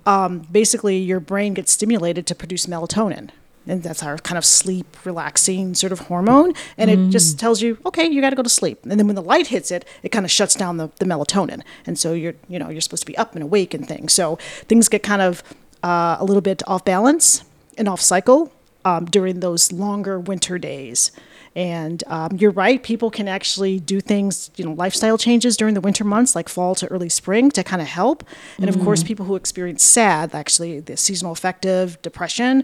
um, 0.07 0.39
basically 0.51 0.97
your 0.97 1.19
brain 1.19 1.53
gets 1.53 1.71
stimulated 1.71 2.25
to 2.25 2.33
produce 2.33 2.65
melatonin. 2.65 3.29
And 3.67 3.83
that's 3.83 4.01
our 4.01 4.17
kind 4.17 4.39
of 4.39 4.45
sleep 4.45 4.97
relaxing 5.05 5.75
sort 5.75 5.91
of 5.93 5.99
hormone. 5.99 6.53
And 6.79 6.89
it 6.89 7.09
just 7.11 7.39
tells 7.39 7.61
you 7.61 7.77
okay 7.85 8.09
you 8.09 8.19
got 8.19 8.31
to 8.31 8.35
go 8.35 8.41
to 8.41 8.49
sleep. 8.49 8.79
And 8.83 8.99
then 8.99 9.05
when 9.05 9.15
the 9.15 9.21
light 9.21 9.47
hits 9.47 9.69
it 9.69 9.85
it 10.01 10.09
kind 10.09 10.25
of 10.25 10.31
shuts 10.31 10.55
down 10.55 10.77
the, 10.77 10.89
the 10.97 11.05
melatonin. 11.05 11.61
And 11.85 11.99
so 11.99 12.13
you're 12.13 12.33
you 12.49 12.57
know 12.57 12.69
you're 12.69 12.81
supposed 12.81 13.03
to 13.03 13.07
be 13.07 13.15
up 13.19 13.35
and 13.35 13.43
awake 13.43 13.75
and 13.75 13.87
things. 13.87 14.13
So 14.13 14.37
things 14.67 14.89
get 14.89 15.03
kind 15.03 15.21
of 15.21 15.43
uh, 15.83 16.17
a 16.19 16.25
little 16.25 16.41
bit 16.41 16.63
off 16.67 16.83
balance 16.83 17.43
and 17.77 17.87
off 17.87 18.01
cycle 18.01 18.51
um, 18.85 19.05
during 19.05 19.39
those 19.39 19.71
longer 19.71 20.19
winter 20.19 20.57
days. 20.57 21.11
And 21.53 22.01
um, 22.07 22.37
you're 22.37 22.51
right 22.51 22.81
people 22.81 23.11
can 23.11 23.27
actually 23.27 23.79
do 23.79 23.99
things 23.99 24.51
you 24.55 24.63
know 24.63 24.71
lifestyle 24.71 25.17
changes 25.17 25.57
during 25.57 25.73
the 25.73 25.81
winter 25.81 26.05
months 26.05 26.33
like 26.33 26.47
fall 26.47 26.75
to 26.75 26.87
early 26.87 27.09
spring 27.09 27.51
to 27.51 27.63
kind 27.63 27.81
of 27.81 27.89
help. 27.89 28.23
And 28.57 28.69
of 28.69 28.79
course 28.79 29.03
people 29.03 29.25
who 29.25 29.35
experience 29.35 29.83
sad 29.83 30.33
actually 30.33 30.79
the 30.79 30.95
seasonal 30.95 31.33
affective 31.33 32.01
depression 32.01 32.63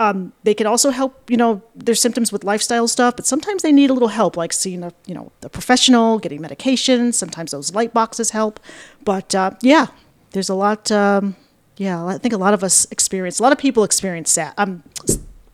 um, 0.00 0.32
they 0.42 0.54
can 0.54 0.66
also 0.66 0.90
help 0.90 1.30
you 1.30 1.36
know 1.36 1.62
their 1.74 1.94
symptoms 1.94 2.32
with 2.32 2.42
lifestyle 2.42 2.88
stuff 2.88 3.14
but 3.16 3.26
sometimes 3.26 3.62
they 3.62 3.70
need 3.70 3.90
a 3.90 3.92
little 3.92 4.08
help 4.08 4.36
like 4.36 4.52
seeing 4.52 4.82
a 4.82 4.92
you 5.06 5.14
know 5.14 5.30
a 5.42 5.48
professional 5.48 6.18
getting 6.18 6.40
medication 6.40 7.12
sometimes 7.12 7.52
those 7.52 7.74
light 7.74 7.94
boxes 7.94 8.30
help. 8.30 8.58
But 9.04 9.34
uh, 9.34 9.52
yeah 9.62 9.86
there's 10.32 10.48
a 10.48 10.54
lot 10.54 10.90
um, 10.90 11.36
yeah 11.76 12.04
i 12.04 12.18
think 12.18 12.32
a 12.34 12.38
lot 12.38 12.54
of 12.54 12.62
us 12.64 12.86
experience 12.90 13.38
a 13.38 13.42
lot 13.42 13.52
of 13.52 13.58
people 13.58 13.84
experience 13.84 14.30
sad 14.30 14.52
um, 14.58 14.82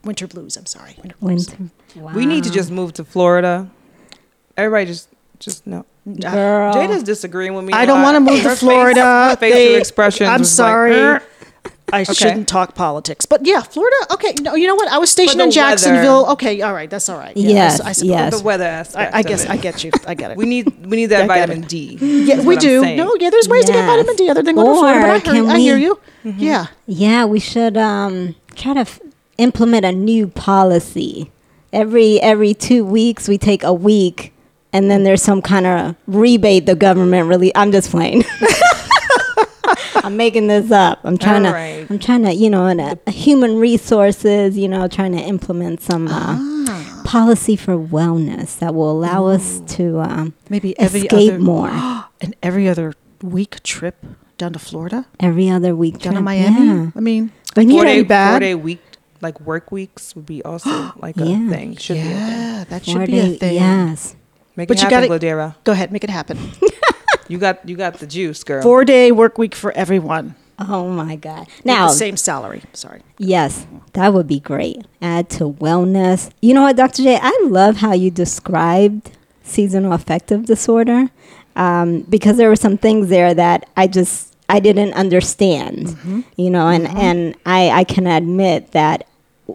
winter 0.05 0.27
blues 0.27 0.57
i'm 0.57 0.67
sorry 0.67 0.95
winter 1.03 1.17
blues. 1.21 1.49
Winter. 1.50 1.73
Wow. 1.97 2.12
We 2.15 2.25
need 2.27 2.45
to 2.45 2.50
just 2.53 2.71
move 2.71 2.93
to 2.95 3.05
Florida. 3.05 3.69
Everybody 4.57 4.87
just 4.87 5.09
just 5.41 5.67
no. 5.67 5.85
Girl. 6.07 6.73
Jada's 6.73 7.03
disagreeing 7.03 7.55
with 7.55 7.65
me. 7.65 7.73
I 7.73 7.85
don't 7.85 8.03
want 8.03 8.15
to 8.15 8.21
move 8.21 8.43
Her 8.43 8.50
to 8.50 8.57
Florida. 8.57 9.00
her 9.31 9.37
facial 9.37 9.59
They- 9.59 9.77
expressions. 9.77 10.29
I'm 10.31 10.45
sorry. 10.45 10.95
like, 11.00 11.23
sorry. 11.90 12.06
I 12.09 12.12
shouldn't 12.12 12.49
talk 12.49 12.75
politics, 12.75 13.26
but 13.26 13.44
yeah, 13.47 13.61
Florida. 13.62 13.97
Okay, 14.12 14.35
no, 14.42 14.54
you 14.54 14.66
know 14.66 14.75
what? 14.75 14.88
I 14.90 14.99
was 14.99 15.11
stationed 15.11 15.40
in 15.40 15.50
Jacksonville. 15.50 16.23
weather. 16.23 16.32
Okay, 16.32 16.62
all 16.62 16.73
right, 16.73 16.88
that's 16.88 17.09
all 17.09 17.18
right. 17.18 17.37
Yeah, 17.37 17.49
Yes, 17.50 17.80
I, 17.80 17.92
suppose. 17.92 18.09
yes. 18.09 18.38
the 18.38 18.44
weather 18.44 18.64
aspect. 18.64 19.12
I, 19.14 19.18
I 19.18 19.20
of 19.20 19.26
guess 19.26 19.44
it. 19.44 19.50
I 19.50 19.56
get 19.56 19.85
you. 19.85 19.90
I 20.06 20.14
get 20.14 20.30
it. 20.32 20.37
we 20.37 20.47
need 20.47 20.87
we 20.87 20.97
need 20.97 21.06
that 21.06 21.23
I 21.23 21.26
get 21.26 21.49
vitamin. 21.49 21.68
D. 21.68 21.99
yeah, 22.00 22.40
we 22.42 22.56
do. 22.56 22.82
saying. 22.82 22.97
No, 22.97 23.14
yeah, 23.18 23.30
there's 23.30 23.49
ways 23.49 23.64
to 23.66 23.73
get 23.73 23.85
vitamin 23.87 24.16
D 24.16 24.28
other 24.30 24.42
than 24.42 24.54
going 24.54 24.66
to 24.66 24.73
Florida. 24.75 25.00
But 25.00 25.04
I, 25.06 25.09
Or 25.09 25.12
heard, 25.14 25.25
can 25.25 25.49
I 25.50 25.59
hear 25.59 25.76
we- 25.76 25.82
you. 25.85 26.00
Yeah. 26.25 26.66
Yeah, 26.87 27.25
we 27.25 27.40
should 27.40 27.76
um, 27.76 28.35
try 28.54 28.75
to 28.75 28.80
f- 28.80 29.00
implement 29.38 29.85
a 29.87 29.92
new 29.92 30.26
policy. 30.26 31.30
Every 31.73 32.20
every 32.20 32.52
two 32.54 32.85
weeks, 32.85 33.28
we 33.28 33.38
take 33.38 33.62
a 33.62 33.73
week, 33.73 34.32
and 34.73 34.90
then 34.90 35.04
there's 35.04 35.23
some 35.23 35.40
kind 35.40 35.66
of 35.66 35.94
rebate 36.06 36.66
the 36.66 36.75
government 36.75 37.28
really. 37.28 37.54
I'm 37.54 37.73
just 37.73 37.90
playing. 37.90 38.25
I'm 40.04 40.16
making 40.16 40.47
this 40.49 40.71
up. 40.71 41.00
I'm 41.04 41.19
trying 41.19 41.45
All 41.47 41.52
to. 41.52 41.57
right. 41.57 41.87
I'm 41.90 41.99
trying 41.99 42.23
to. 42.25 42.35
You 42.35 42.50
know, 42.50 42.66
in 42.66 42.80
a, 42.80 42.99
a 43.07 43.11
human 43.11 43.57
resources. 43.57 44.57
You 44.57 44.69
know, 44.69 44.88
trying 44.88 45.12
to 45.12 45.19
implement 45.21 45.80
some 45.83 46.09
uh, 46.09 46.37
Ah. 46.69 47.02
policy 47.04 47.57
for 47.57 47.76
wellness 47.76 48.59
that 48.61 48.75
will 48.75 48.90
allow 48.90 49.26
us 49.26 49.61
to 49.76 50.00
um, 50.00 50.35
Maybe 50.49 50.78
every 50.78 51.00
escape 51.02 51.30
other 51.35 51.38
more 51.40 51.69
and 52.21 52.37
every 52.42 52.69
other 52.69 52.95
week 53.23 53.62
trip 53.62 53.97
down 54.38 54.52
to 54.52 54.59
Florida, 54.59 55.07
every 55.19 55.50
other 55.50 55.75
week. 55.75 55.99
down 55.99 56.14
to. 56.14 56.21
Miami. 56.21 56.66
Yeah. 56.66 56.90
I 56.95 57.00
mean, 57.00 57.33
We 57.57 57.64
it 57.64 57.71
Four 57.71 57.85
day 57.85 58.02
be 58.02 58.09
bad. 58.09 58.30
four 58.35 58.40
day 58.40 58.54
week 58.54 58.80
like 59.21 59.38
work 59.40 59.71
weeks 59.73 60.14
would 60.16 60.26
be 60.26 60.42
also 60.50 60.92
like 60.97 61.16
a 61.19 61.26
Yeah. 61.26 61.49
thing. 61.50 61.76
Should 61.76 61.95
be 61.95 62.00
a 62.00 62.04
thing. 62.04 62.12
yeah, 62.16 62.64
that 62.69 62.85
should 62.85 62.95
Four 62.97 63.07
be 63.07 63.19
a 63.19 63.23
day- 63.23 63.37
thing. 63.38 63.54
Yes. 63.57 64.16
Make 64.57 64.69
But 64.69 64.76
it 64.78 64.83
you 64.85 64.88
happen, 64.90 65.09
gotta- 65.09 65.26
Gladira. 65.26 65.54
Go 65.64 65.73
ahead, 65.73 65.90
make 65.92 66.04
it 66.04 66.11
happen. 66.11 66.38
You 67.31 67.39
got 67.39 67.69
you 67.69 67.77
got 67.77 67.95
the 67.95 68.09
juice, 68.09 68.43
girl. 68.43 68.61
Four 68.61 68.85
day 68.85 69.13
work 69.13 69.39
week 69.39 69.55
for 69.55 69.71
everyone. 69.73 70.35
Oh 70.59 70.89
my 70.91 71.15
God. 71.15 71.47
With 71.47 71.65
Now, 71.65 71.87
the 71.87 71.95
same 71.95 72.17
salary. 72.17 72.63
Sorry. 72.73 73.03
Yes, 73.19 73.67
that 73.93 74.13
would 74.13 74.27
be 74.27 74.41
great. 74.41 74.85
Add 75.01 75.31
to 75.31 75.45
wellness. 75.45 76.31
You 76.43 76.55
know 76.55 76.63
what, 76.63 76.77
Dr. 76.77 77.05
J, 77.05 77.19
I 77.23 77.39
love 77.45 77.77
how 77.77 77.93
you 77.93 78.11
described 78.11 79.13
seasonal 79.45 79.93
affective 79.93 80.45
disorder 80.45 81.09
um, 81.55 82.01
because 82.03 82.37
there 82.37 82.49
were 82.49 82.57
some 82.57 82.77
things 82.77 83.09
there 83.09 83.33
that 83.33 83.69
I 83.77 83.87
just 83.87 84.37
I 84.49 84.59
didn't 84.59 84.95
understand. 84.95 86.25
You 86.37 86.51
know, 86.51 86.67
and 86.67 86.89
and 86.89 87.37
I 87.47 87.71
I 87.71 87.85
can 87.85 88.09
admit 88.09 88.73
that 88.73 89.07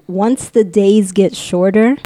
once 0.08 0.48
the 0.48 0.64
days 0.64 1.12
get 1.12 1.36
shorter, 1.36 1.98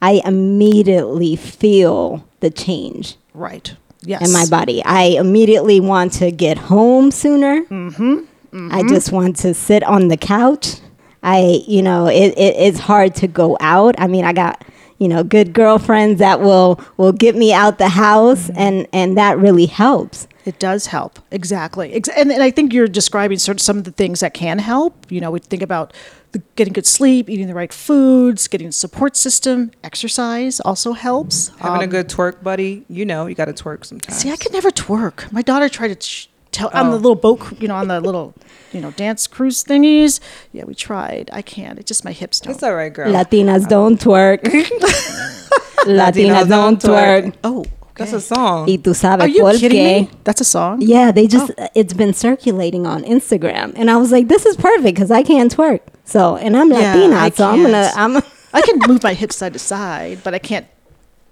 I 0.00 0.22
immediately 0.24 1.36
feel 1.36 2.24
the 2.40 2.48
change 2.50 3.16
Right. 3.34 3.74
Yes. 4.02 4.26
in 4.26 4.32
my 4.32 4.46
body. 4.46 4.82
I 4.84 5.02
immediately 5.18 5.80
want 5.80 6.14
to 6.14 6.30
get 6.30 6.56
home 6.56 7.10
sooner. 7.10 7.62
Mm-hmm. 7.64 8.72
I 8.72 8.82
just 8.88 9.12
want 9.12 9.36
to 9.38 9.54
sit 9.54 9.82
on 9.84 10.08
the 10.08 10.16
couch. 10.16 10.76
I, 11.22 11.62
you 11.66 11.82
know, 11.82 12.06
it, 12.06 12.32
it, 12.36 12.56
it's 12.56 12.78
hard 12.78 13.14
to 13.16 13.28
go 13.28 13.56
out. 13.60 13.94
I 13.98 14.06
mean, 14.06 14.24
I 14.24 14.32
got, 14.32 14.64
you 15.00 15.08
know, 15.08 15.24
good 15.24 15.52
girlfriends 15.52 16.20
that 16.20 16.40
will 16.40 16.80
will 16.98 17.12
get 17.12 17.34
me 17.34 17.52
out 17.52 17.78
the 17.78 17.88
house, 17.88 18.48
and 18.50 18.86
and 18.92 19.16
that 19.18 19.36
really 19.38 19.66
helps. 19.66 20.28
It 20.46 20.58
does 20.58 20.86
help. 20.86 21.18
Exactly. 21.30 21.92
And, 21.92 22.08
and 22.32 22.42
I 22.42 22.50
think 22.50 22.72
you're 22.72 22.88
describing 22.88 23.38
sort 23.38 23.58
of 23.58 23.60
some 23.60 23.76
of 23.78 23.84
the 23.84 23.90
things 23.90 24.20
that 24.20 24.32
can 24.32 24.58
help. 24.58 24.94
You 25.10 25.20
know, 25.20 25.30
we 25.30 25.38
think 25.38 25.62
about 25.62 25.92
the, 26.32 26.38
getting 26.56 26.72
good 26.72 26.86
sleep, 26.86 27.28
eating 27.28 27.46
the 27.46 27.54
right 27.54 27.72
foods, 27.72 28.48
getting 28.48 28.68
a 28.68 28.72
support 28.72 29.16
system, 29.16 29.70
exercise 29.84 30.58
also 30.60 30.92
helps. 30.94 31.48
Having 31.58 31.80
a 31.82 31.84
Um, 31.84 31.90
good 31.90 32.08
twerk 32.08 32.42
buddy, 32.42 32.84
you 32.88 33.04
know, 33.04 33.26
you 33.26 33.34
got 33.34 33.46
to 33.46 33.52
twerk 33.52 33.84
sometimes. 33.84 34.18
See, 34.18 34.30
I 34.32 34.36
could 34.36 34.52
never 34.52 34.70
twerk. 34.70 35.30
My 35.30 35.42
daughter 35.42 35.68
tried 35.68 36.00
to 36.00 36.06
sh- 36.06 36.28
tell 36.52 36.70
on 36.72 36.90
the 36.90 36.96
Oh. 36.96 37.00
little 37.00 37.14
boat, 37.14 37.40
cru- 37.40 37.56
you 37.60 37.68
know, 37.68 37.74
on 37.76 37.88
the 37.88 38.00
little, 38.00 38.34
you 38.72 38.80
know, 38.80 38.90
dance 38.92 39.26
cruise 39.26 39.62
thingies. 39.64 40.20
Yeah, 40.52 40.64
we 40.64 40.74
tried. 40.74 41.30
I 41.32 41.42
can't. 41.42 41.78
It's 41.78 41.88
just 41.88 42.04
my 42.04 42.12
hips 42.12 42.40
don't. 42.40 42.54
It's 42.54 42.62
all 42.62 42.74
right, 42.74 42.92
girl. 42.92 43.12
Latinas 43.12 43.68
don't 43.68 43.98
twerk. 44.00 44.42
Latinas 45.86 46.48
don't 46.48 46.80
twerk. 46.80 47.34
oh, 47.44 47.64
That's 47.96 48.12
a 48.12 48.20
song. 48.20 48.66
Y 48.66 48.78
tú 48.78 48.94
sabes 48.94 49.20
Are 49.20 49.28
you 49.28 49.40
por 49.42 49.52
kidding 49.52 49.84
me? 49.84 50.10
That's 50.24 50.40
a 50.40 50.44
song. 50.44 50.80
Yeah, 50.80 51.12
they 51.12 51.26
just 51.26 51.52
oh. 51.58 51.68
it's 51.74 51.92
been 51.92 52.14
circulating 52.14 52.86
on 52.86 53.02
Instagram, 53.04 53.72
and 53.76 53.90
I 53.90 53.96
was 53.96 54.10
like, 54.10 54.28
this 54.28 54.46
is 54.46 54.56
perfect 54.56 54.94
because 54.96 55.10
I 55.10 55.22
can't 55.22 55.54
twerk. 55.54 55.80
So, 56.04 56.36
and 56.36 56.56
I'm 56.56 56.70
Yeah, 56.70 56.94
Latina, 56.94 57.16
I 57.16 57.30
so 57.30 57.46
I'm 57.48 57.62
gonna 57.62 57.90
I'm. 57.94 58.16
I 58.52 58.62
can 58.62 58.78
move 58.88 59.02
my 59.04 59.14
hips 59.14 59.36
side 59.36 59.52
to 59.52 59.58
side, 59.60 60.22
but 60.24 60.34
I 60.34 60.38
can't. 60.38 60.66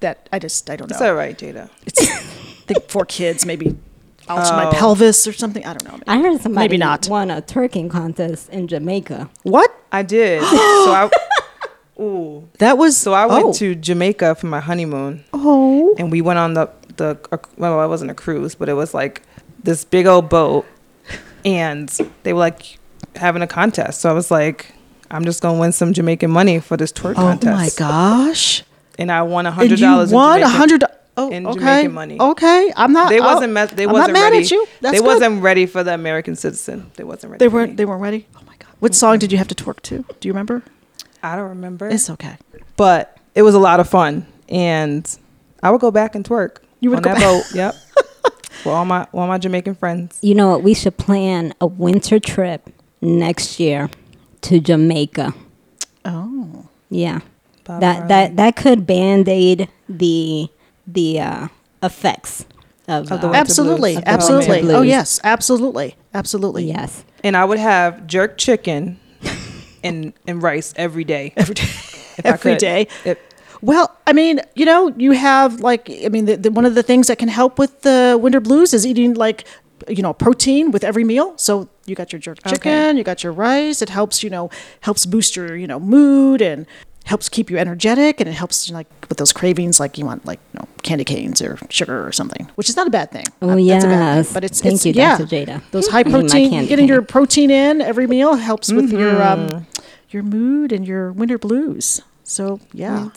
That 0.00 0.28
I 0.32 0.38
just 0.38 0.70
I 0.70 0.76
don't 0.76 0.88
know. 0.90 0.94
It's 0.94 1.02
all 1.02 1.14
right, 1.14 1.36
Jada. 1.36 1.68
It's 1.86 2.00
I 2.00 2.72
think 2.74 2.88
four 2.90 3.04
kids 3.06 3.44
maybe 3.46 3.76
alter 4.28 4.54
my 4.54 4.66
Oh. 4.66 4.72
pelvis 4.72 5.26
or 5.26 5.32
something. 5.32 5.64
I 5.64 5.74
don't 5.74 5.84
know. 5.84 5.98
I 6.06 6.20
heard 6.20 6.40
somebody 6.40 6.64
Maybe 6.68 6.76
not. 6.78 7.08
won 7.08 7.30
a 7.30 7.42
twerking 7.42 7.90
contest 7.90 8.48
in 8.50 8.68
Jamaica. 8.68 9.28
What? 9.42 9.70
I 9.92 10.02
did. 10.02 10.42
so 10.44 10.48
I, 10.92 11.10
ooh. 12.00 12.48
That 12.58 12.78
was 12.78 12.96
So 12.96 13.12
I 13.14 13.26
went 13.26 13.46
oh. 13.46 13.52
to 13.54 13.74
Jamaica 13.74 14.34
for 14.36 14.46
my 14.46 14.60
honeymoon, 14.60 15.24
Oh. 15.32 15.94
and 15.98 16.10
we 16.12 16.20
went 16.20 16.38
on 16.38 16.54
the 16.54 16.70
the 16.96 17.18
uh, 17.32 17.38
well, 17.56 17.82
it 17.82 17.88
wasn't 17.88 18.10
a 18.10 18.14
cruise, 18.14 18.54
but 18.54 18.68
it 18.68 18.74
was 18.74 18.92
like 18.94 19.22
this 19.62 19.84
big 19.84 20.06
old 20.06 20.28
boat, 20.28 20.66
and 21.44 21.88
they 22.22 22.32
were 22.32 22.38
like 22.40 22.78
having 23.16 23.42
a 23.42 23.46
contest. 23.46 24.00
So 24.00 24.10
I 24.10 24.12
was 24.12 24.30
like, 24.30 24.72
I'm 25.10 25.24
just 25.24 25.40
gonna 25.42 25.58
win 25.58 25.72
some 25.72 25.92
Jamaican 25.92 26.30
money 26.30 26.60
for 26.60 26.76
this 26.76 26.92
twerk 26.92 27.14
contest. 27.14 27.46
Oh 27.46 27.50
contest. 27.54 27.80
my 27.80 27.88
gosh. 27.88 28.64
And 28.98 29.12
I 29.12 29.22
won 29.22 29.46
a 29.46 29.50
And 29.50 29.56
hundred 29.56 29.78
you 29.80 29.86
dollars. 29.86 30.12
won 30.12 30.42
a 30.42 30.48
hundred. 30.48 30.84
Oh, 31.18 31.30
in 31.30 31.46
okay. 31.46 31.58
Jamaican 31.58 31.92
money. 31.92 32.16
Okay, 32.20 32.72
I'm 32.76 32.92
not. 32.92 33.08
They 33.10 33.20
wasn't. 33.20 33.52
me- 33.52 33.66
they 33.76 33.84
I'm 33.84 33.92
wasn't 33.92 34.12
not 34.14 34.20
mad 34.20 34.32
ready. 34.32 34.44
at 34.44 34.50
you. 34.50 34.66
That's 34.80 34.92
they 34.92 34.98
good. 34.98 35.06
wasn't 35.06 35.42
ready 35.42 35.66
for 35.66 35.82
the 35.82 35.92
American 35.94 36.36
citizen. 36.36 36.90
They 36.96 37.04
wasn't 37.04 37.32
ready. 37.32 37.40
They 37.44 37.48
weren't. 37.48 37.76
They 37.76 37.84
weren't 37.84 38.02
ready. 38.02 38.26
Oh 38.36 38.40
my 38.46 38.54
god. 38.58 38.68
What 38.80 38.94
song 38.94 39.18
did 39.18 39.32
you 39.32 39.38
have 39.38 39.48
to 39.48 39.54
twerk 39.54 39.80
to? 39.82 40.04
Do 40.20 40.28
you 40.28 40.32
remember? 40.32 40.62
I 41.22 41.34
don't 41.36 41.48
remember. 41.48 41.88
It's 41.88 42.08
okay. 42.10 42.36
but 42.76 43.16
it 43.34 43.42
was 43.42 43.54
a 43.54 43.58
lot 43.58 43.80
of 43.80 43.88
fun, 43.88 44.26
and 44.48 45.04
I 45.62 45.70
would 45.70 45.80
go 45.80 45.90
back 45.90 46.14
and 46.14 46.24
twerk. 46.24 46.58
You 46.80 46.90
would 46.90 46.98
on 46.98 47.02
go 47.02 47.10
that 47.10 47.18
back- 47.18 47.24
boat. 47.24 47.54
Yep. 47.54 47.74
For 48.62 48.72
all 48.72 48.84
my 48.84 49.06
all 49.12 49.26
my 49.26 49.38
Jamaican 49.38 49.74
friends. 49.76 50.18
You 50.22 50.34
know 50.34 50.50
what? 50.50 50.62
We 50.62 50.74
should 50.74 50.96
plan 50.96 51.52
a 51.60 51.66
winter 51.66 52.18
trip 52.20 52.68
next 53.00 53.58
year 53.60 53.88
to 54.42 54.60
Jamaica. 54.60 55.34
Oh. 56.04 56.66
Yeah, 56.90 57.20
Bob 57.64 57.80
that 57.80 57.92
Marley. 57.98 58.08
that 58.08 58.36
that 58.36 58.56
could 58.56 58.86
band 58.86 59.28
aid 59.28 59.68
the 59.88 60.48
the 60.88 61.20
uh, 61.20 61.48
effects 61.82 62.46
of, 62.88 63.10
Of 63.12 63.20
the 63.20 63.26
uh, 63.28 63.30
winter 63.30 63.36
Absolutely. 63.40 63.92
blues. 63.94 64.04
Absolutely. 64.06 64.60
Winter 64.62 64.74
Oh 64.76 64.82
yes. 64.82 65.20
Absolutely. 65.22 65.94
Absolutely. 66.14 66.64
Yes. 66.64 67.04
and 67.22 67.36
I 67.36 67.44
would 67.44 67.58
have 67.58 68.06
jerk 68.06 68.38
chicken 68.38 68.98
and 69.84 70.12
and 70.26 70.42
rice 70.42 70.72
every 70.76 71.04
day. 71.04 71.32
Every 71.36 71.54
day. 71.54 71.62
if 72.18 72.26
I 72.26 72.36
could. 72.36 72.58
day. 72.58 72.88
It- 73.04 73.20
Well, 73.60 73.90
I 74.06 74.12
mean, 74.12 74.40
you 74.54 74.64
know, 74.64 74.94
you 74.96 75.12
have 75.12 75.60
like, 75.60 75.90
I 75.90 76.08
mean, 76.10 76.26
the, 76.26 76.36
the, 76.36 76.50
one 76.50 76.64
of 76.64 76.74
the 76.76 76.82
things 76.82 77.08
that 77.08 77.18
can 77.18 77.28
help 77.28 77.58
with 77.58 77.82
the 77.82 78.16
winter 78.20 78.40
blues 78.40 78.72
is 78.72 78.86
eating 78.86 79.14
like, 79.14 79.44
you 79.88 80.00
know, 80.02 80.12
protein 80.12 80.70
with 80.70 80.84
every 80.84 81.02
meal. 81.04 81.34
So 81.36 81.68
you 81.84 81.94
got 81.96 82.12
your 82.12 82.20
jerk 82.20 82.38
chicken, 82.44 82.72
Okay. 82.72 82.98
you 82.98 83.02
got 83.04 83.24
your 83.24 83.32
rice. 83.32 83.82
It 83.82 83.88
helps, 83.90 84.22
you 84.22 84.30
know, 84.30 84.48
helps 84.80 85.06
boost 85.06 85.34
your, 85.36 85.56
you 85.56 85.66
know, 85.66 85.80
mood 85.80 86.40
and 86.40 86.66
helps 87.08 87.28
keep 87.28 87.50
you 87.50 87.58
energetic. 87.58 88.20
And 88.20 88.28
it 88.28 88.34
helps 88.34 88.70
like 88.70 88.86
with 89.08 89.18
those 89.18 89.32
cravings, 89.32 89.80
like 89.80 89.98
you 89.98 90.04
want 90.04 90.24
like, 90.26 90.38
you 90.52 90.60
know, 90.60 90.68
candy 90.82 91.04
canes 91.04 91.40
or 91.42 91.58
sugar 91.70 92.06
or 92.06 92.12
something, 92.12 92.48
which 92.54 92.68
is 92.68 92.76
not 92.76 92.86
a 92.86 92.90
bad 92.90 93.10
thing. 93.10 93.24
Oh, 93.42 93.54
Not- 93.54 93.66
that's 93.66 93.84
a 93.84 93.88
bad 93.88 93.98
thing, 94.12 94.16
yes. 94.18 94.32
But 94.32 94.44
it's, 94.44 94.60
Thank 94.60 94.74
it's 94.74 94.86
you, 94.86 94.92
yeah, 94.92 95.16
Dr. 95.18 95.26
Jada. 95.34 95.62
Those 95.70 95.88
high 95.88 96.00
I 96.00 96.02
need 96.04 96.12
my 96.12 96.20
protein, 96.20 96.50
candy 96.50 96.68
getting 96.68 96.86
your 96.88 97.02
protein 97.02 97.50
in 97.50 97.80
every 97.80 98.06
meal 98.06 98.34
helps 98.36 98.70
with 98.72 98.92
your, 98.92 99.22
um, 99.22 99.66
your 100.10 100.22
mood 100.22 100.70
and 100.72 100.86
your 100.86 101.12
winter 101.12 101.38
blues. 101.38 102.02
So 102.24 102.60
yeah, 102.72 103.08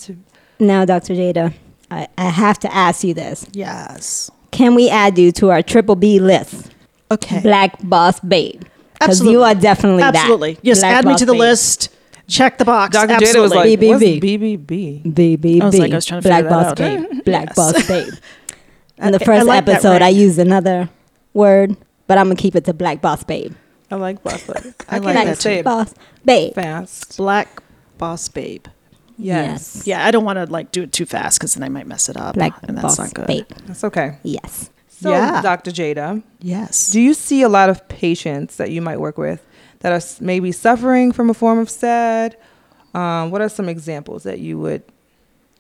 Now, 0.60 0.86
Dr. 0.86 1.14
Jada, 1.14 1.54
I, 1.90 2.08
I 2.18 2.30
have 2.30 2.60
to 2.60 2.74
ask 2.74 3.04
you 3.04 3.14
this. 3.14 3.46
yes, 3.52 4.32
Can 4.52 4.74
we 4.76 4.90
add 4.90 5.18
you 5.18 5.32
to 5.34 5.50
our 5.52 5.62
triple 5.62 5.96
B 5.96 6.20
list? 6.20 6.72
okay, 7.12 7.42
Black 7.42 7.76
Boss 7.84 8.20
Babe. 8.22 8.64
Because 8.94 9.20
you 9.22 9.42
Absolutely. 9.42 9.44
are 9.44 9.56
definitely 9.56 10.04
that. 10.04 10.16
absolutely. 10.16 10.60
Yes, 10.62 10.80
Black 10.80 10.94
add 10.94 11.06
me 11.06 11.16
to 11.18 11.26
the 11.26 11.34
Babe. 11.34 11.40
list. 11.40 11.90
Check 12.32 12.58
the 12.58 12.66
box. 12.66 12.94
Dr. 12.94 13.12
Absolutely. 13.14 13.40
Jada 13.40 13.42
was 13.42 13.52
like, 13.54 13.80
BBB. 13.80 13.88
what's 13.90 14.04
BBB? 14.04 15.04
BBB. 15.38 15.62
I 15.62 15.66
was 15.66 15.78
like, 15.78 15.92
I 15.92 15.96
was 15.96 16.06
trying 16.06 16.22
to 16.22 16.28
Black 16.30 16.44
figure 16.44 16.50
that 16.50 16.64
Boss 16.64 16.68
out. 16.72 16.78
Babe. 16.78 17.24
Black 17.26 17.48
Yes. 17.48 17.56
Boss 17.56 17.88
Babe. 17.88 18.14
In 18.98 19.12
the 19.12 19.20
I- 19.20 19.22
I 19.22 19.26
first 19.26 19.48
like 19.48 19.66
that 19.66 19.72
episode. 19.74 20.02
I 20.02 20.10
used 20.10 20.40
another 20.40 20.90
word, 21.34 21.76
but 22.08 22.18
I'm 22.18 22.26
going 22.28 22.38
to 22.38 22.42
keep 22.42 22.56
it 22.56 22.66
to 22.66 22.74
Black 22.74 23.02
Boss 23.02 23.24
Babe. 23.24 23.54
I 23.90 23.96
like 23.96 24.24
boss 24.24 24.48
lady. 24.48 24.74
I 24.90 25.00
like 25.00 25.16
that 25.26 25.40
too. 25.42 25.64
Boss 25.64 25.94
Babe. 26.24 26.54
fast. 26.54 27.18
Black 27.18 27.62
boss 27.98 28.30
babe. 28.30 28.66
Yes. 29.18 29.84
Yeah, 29.86 30.06
I 30.06 30.12
don't 30.12 30.24
want 30.24 30.38
to 30.38 30.46
like 30.46 30.72
do 30.72 30.84
it 30.84 30.94
too 30.94 31.06
fast 31.06 31.38
because 31.40 31.56
then 31.56 31.64
I 31.64 31.70
might 31.70 31.88
mess 31.88 32.08
it 32.08 32.16
up, 32.16 32.36
Black 32.36 32.54
and 32.64 32.78
that's 32.78 32.96
Boss 32.96 33.00
not 33.00 33.14
good. 33.14 33.28
Babe. 33.28 33.46
That's 33.66 33.84
okay. 33.84 34.18
Yes. 34.24 34.70
So, 34.88 35.12
Yeah. 35.12 35.42
Dr. 35.42 35.72
Jada, 35.72 36.24
Yes. 36.40 36.92
do 36.92 37.02
you 37.02 37.14
see 37.14 37.42
a 37.42 37.50
lot 37.50 37.70
of 37.70 37.86
patients 37.90 38.56
that 38.58 38.72
you 38.72 38.82
might 38.82 39.00
work 39.00 39.18
with 39.18 39.46
that 39.82 39.92
are 39.92 40.24
maybe 40.24 40.52
suffering 40.52 41.12
from 41.12 41.30
a 41.30 41.34
form 41.34 41.60
of 41.60 41.70
SAD? 41.70 42.38
Um, 42.94 43.32
what 43.32 43.42
are 43.42 43.50
some 43.50 43.70
examples 43.70 44.24
that 44.24 44.40
you 44.40 44.60
would 44.60 44.84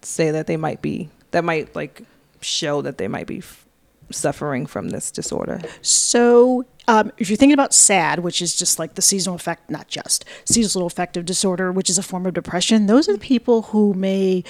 say 0.01 0.31
that 0.31 0.47
they 0.47 0.57
might 0.57 0.81
be, 0.81 1.09
that 1.31 1.43
might 1.43 1.75
like 1.75 2.03
show 2.41 2.81
that 2.81 2.97
they 2.97 3.07
might 3.07 3.27
be 3.27 3.39
f- 3.39 3.65
suffering 4.11 4.65
from 4.65 4.89
this 4.89 5.11
disorder? 5.11 5.61
So, 5.81 6.65
um, 6.87 7.11
if 7.17 7.29
you're 7.29 7.37
thinking 7.37 7.53
about 7.53 7.73
SAD, 7.73 8.19
which 8.19 8.41
is 8.41 8.55
just 8.55 8.79
like 8.79 8.95
the 8.95 9.01
seasonal 9.01 9.35
effect, 9.35 9.69
not 9.69 9.87
just 9.87 10.25
seasonal 10.45 10.87
affective 10.87 11.25
disorder, 11.25 11.71
which 11.71 11.89
is 11.89 11.97
a 11.97 12.03
form 12.03 12.25
of 12.25 12.33
depression, 12.33 12.87
those 12.87 13.07
are 13.07 13.13
the 13.13 13.19
people 13.19 13.63
who 13.63 13.93
may, 13.93 14.43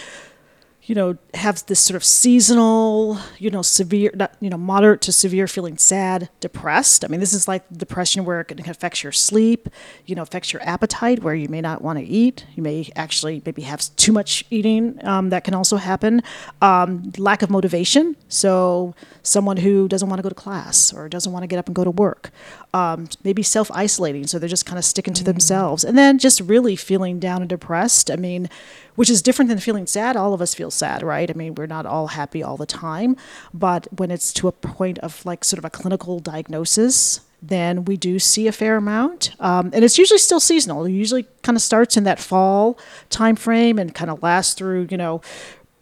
you 0.83 0.95
know, 0.95 1.15
have 1.35 1.63
this 1.67 1.79
sort 1.79 1.95
of 1.95 2.03
seasonal, 2.03 3.19
you 3.37 3.51
know, 3.51 3.61
severe, 3.61 4.11
not, 4.15 4.35
you 4.39 4.49
know, 4.49 4.57
moderate 4.57 4.99
to 5.01 5.11
severe 5.11 5.47
feeling 5.47 5.77
sad, 5.77 6.27
depressed. 6.39 7.05
I 7.05 7.07
mean, 7.07 7.19
this 7.19 7.33
is 7.33 7.47
like 7.47 7.63
depression 7.71 8.25
where 8.25 8.41
it 8.41 8.45
can 8.45 8.67
affect 8.67 9.03
your 9.03 9.11
sleep, 9.11 9.69
you 10.07 10.15
know, 10.15 10.23
affects 10.23 10.51
your 10.51 10.61
appetite, 10.63 11.21
where 11.21 11.35
you 11.35 11.47
may 11.49 11.61
not 11.61 11.83
want 11.83 11.99
to 11.99 12.05
eat. 12.05 12.47
You 12.55 12.63
may 12.63 12.89
actually 12.95 13.43
maybe 13.45 13.61
have 13.61 13.95
too 13.95 14.11
much 14.11 14.43
eating. 14.49 14.99
Um, 15.05 15.29
that 15.29 15.43
can 15.43 15.53
also 15.53 15.77
happen. 15.77 16.23
Um, 16.61 17.11
lack 17.17 17.43
of 17.43 17.51
motivation. 17.51 18.15
So, 18.27 18.95
someone 19.21 19.57
who 19.57 19.87
doesn't 19.87 20.09
want 20.09 20.17
to 20.17 20.23
go 20.23 20.29
to 20.29 20.35
class 20.35 20.91
or 20.91 21.07
doesn't 21.07 21.31
want 21.31 21.43
to 21.43 21.47
get 21.47 21.59
up 21.59 21.67
and 21.67 21.75
go 21.75 21.83
to 21.83 21.91
work. 21.91 22.31
Um, 22.73 23.07
maybe 23.23 23.43
self 23.43 23.69
isolating. 23.71 24.25
So, 24.25 24.39
they're 24.39 24.49
just 24.49 24.65
kind 24.65 24.79
of 24.79 24.85
sticking 24.85 25.13
to 25.13 25.23
themselves. 25.23 25.83
And 25.83 25.95
then 25.95 26.17
just 26.17 26.41
really 26.41 26.75
feeling 26.75 27.19
down 27.19 27.41
and 27.41 27.49
depressed. 27.49 28.09
I 28.09 28.15
mean, 28.15 28.49
which 28.95 29.09
is 29.09 29.21
different 29.21 29.49
than 29.49 29.59
feeling 29.59 29.87
sad. 29.87 30.15
All 30.15 30.33
of 30.33 30.41
us 30.41 30.53
feel 30.53 30.71
sad, 30.71 31.03
right? 31.03 31.29
I 31.29 31.33
mean, 31.33 31.55
we're 31.55 31.67
not 31.67 31.85
all 31.85 32.07
happy 32.07 32.43
all 32.43 32.57
the 32.57 32.65
time. 32.65 33.15
But 33.53 33.87
when 33.99 34.11
it's 34.11 34.33
to 34.33 34.47
a 34.47 34.51
point 34.51 34.99
of 34.99 35.25
like 35.25 35.43
sort 35.43 35.57
of 35.57 35.65
a 35.65 35.69
clinical 35.69 36.19
diagnosis, 36.19 37.21
then 37.41 37.85
we 37.85 37.97
do 37.97 38.19
see 38.19 38.47
a 38.47 38.51
fair 38.51 38.77
amount. 38.77 39.31
Um, 39.39 39.71
and 39.73 39.83
it's 39.83 39.97
usually 39.97 40.19
still 40.19 40.39
seasonal. 40.39 40.85
It 40.85 40.91
usually 40.91 41.25
kind 41.41 41.55
of 41.55 41.61
starts 41.61 41.97
in 41.97 42.03
that 42.03 42.19
fall 42.19 42.77
time 43.09 43.35
frame 43.35 43.79
and 43.79 43.95
kind 43.95 44.11
of 44.11 44.21
lasts 44.21 44.53
through, 44.53 44.87
you 44.91 44.97
know, 44.97 45.21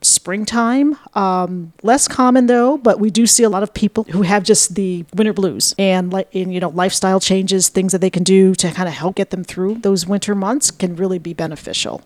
springtime. 0.01 0.97
Um, 1.13 1.73
less 1.83 2.07
common 2.07 2.47
though, 2.47 2.77
but 2.77 2.99
we 2.99 3.09
do 3.09 3.27
see 3.27 3.43
a 3.43 3.49
lot 3.49 3.63
of 3.63 3.73
people 3.73 4.05
who 4.05 4.21
have 4.21 4.43
just 4.43 4.75
the 4.75 5.05
winter 5.13 5.33
blues 5.33 5.75
and 5.77 6.13
in 6.31 6.51
you 6.51 6.59
know 6.59 6.69
lifestyle 6.69 7.19
changes, 7.19 7.69
things 7.69 7.91
that 7.91 7.99
they 7.99 8.09
can 8.09 8.23
do 8.23 8.55
to 8.55 8.71
kind 8.71 8.87
of 8.87 8.95
help 8.95 9.15
get 9.15 9.31
them 9.31 9.43
through 9.43 9.75
those 9.75 10.07
winter 10.07 10.35
months 10.35 10.71
can 10.71 10.95
really 10.95 11.19
be 11.19 11.33
beneficial. 11.33 12.01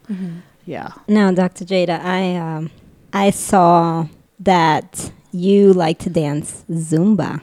Yeah. 0.66 0.90
Now, 1.08 1.32
Dr. 1.32 1.66
Jada, 1.66 2.00
I 2.04 2.36
um, 2.36 2.72
I 3.12 3.30
saw 3.32 4.08
that 4.40 5.12
you 5.32 5.74
like 5.74 6.00
to 6.00 6.10
dance 6.10 6.64
Zumba, 6.72 7.42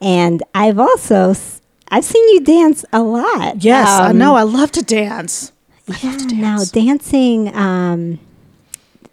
and 0.00 0.42
I've 0.54 0.78
also 0.78 1.30
s- 1.30 1.60
I've 1.90 2.04
seen 2.04 2.26
you 2.34 2.40
dance 2.40 2.84
a 2.92 3.02
lot. 3.02 3.62
Yes, 3.62 3.88
I 3.88 4.10
Um, 4.10 4.18
know. 4.18 4.34
I 4.34 4.42
love 4.42 4.72
to 4.72 4.82
dance. 4.82 5.52
Yeah. 6.02 6.16
Now, 6.32 6.58
dancing 6.64 7.54
um, 7.54 8.18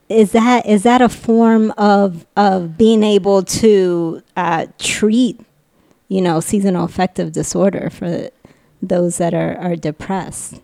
is 0.09 0.31
that 0.31 0.65
is 0.65 0.83
that 0.83 1.01
a 1.01 1.09
form 1.09 1.71
of 1.77 2.25
of 2.35 2.77
being 2.77 3.03
able 3.03 3.43
to 3.43 4.21
uh, 4.35 4.67
treat, 4.79 5.39
you 6.07 6.21
know, 6.21 6.39
seasonal 6.39 6.85
affective 6.85 7.31
disorder 7.33 7.89
for 7.89 8.29
those 8.81 9.17
that 9.17 9.33
are 9.33 9.55
are 9.57 9.75
depressed? 9.75 10.61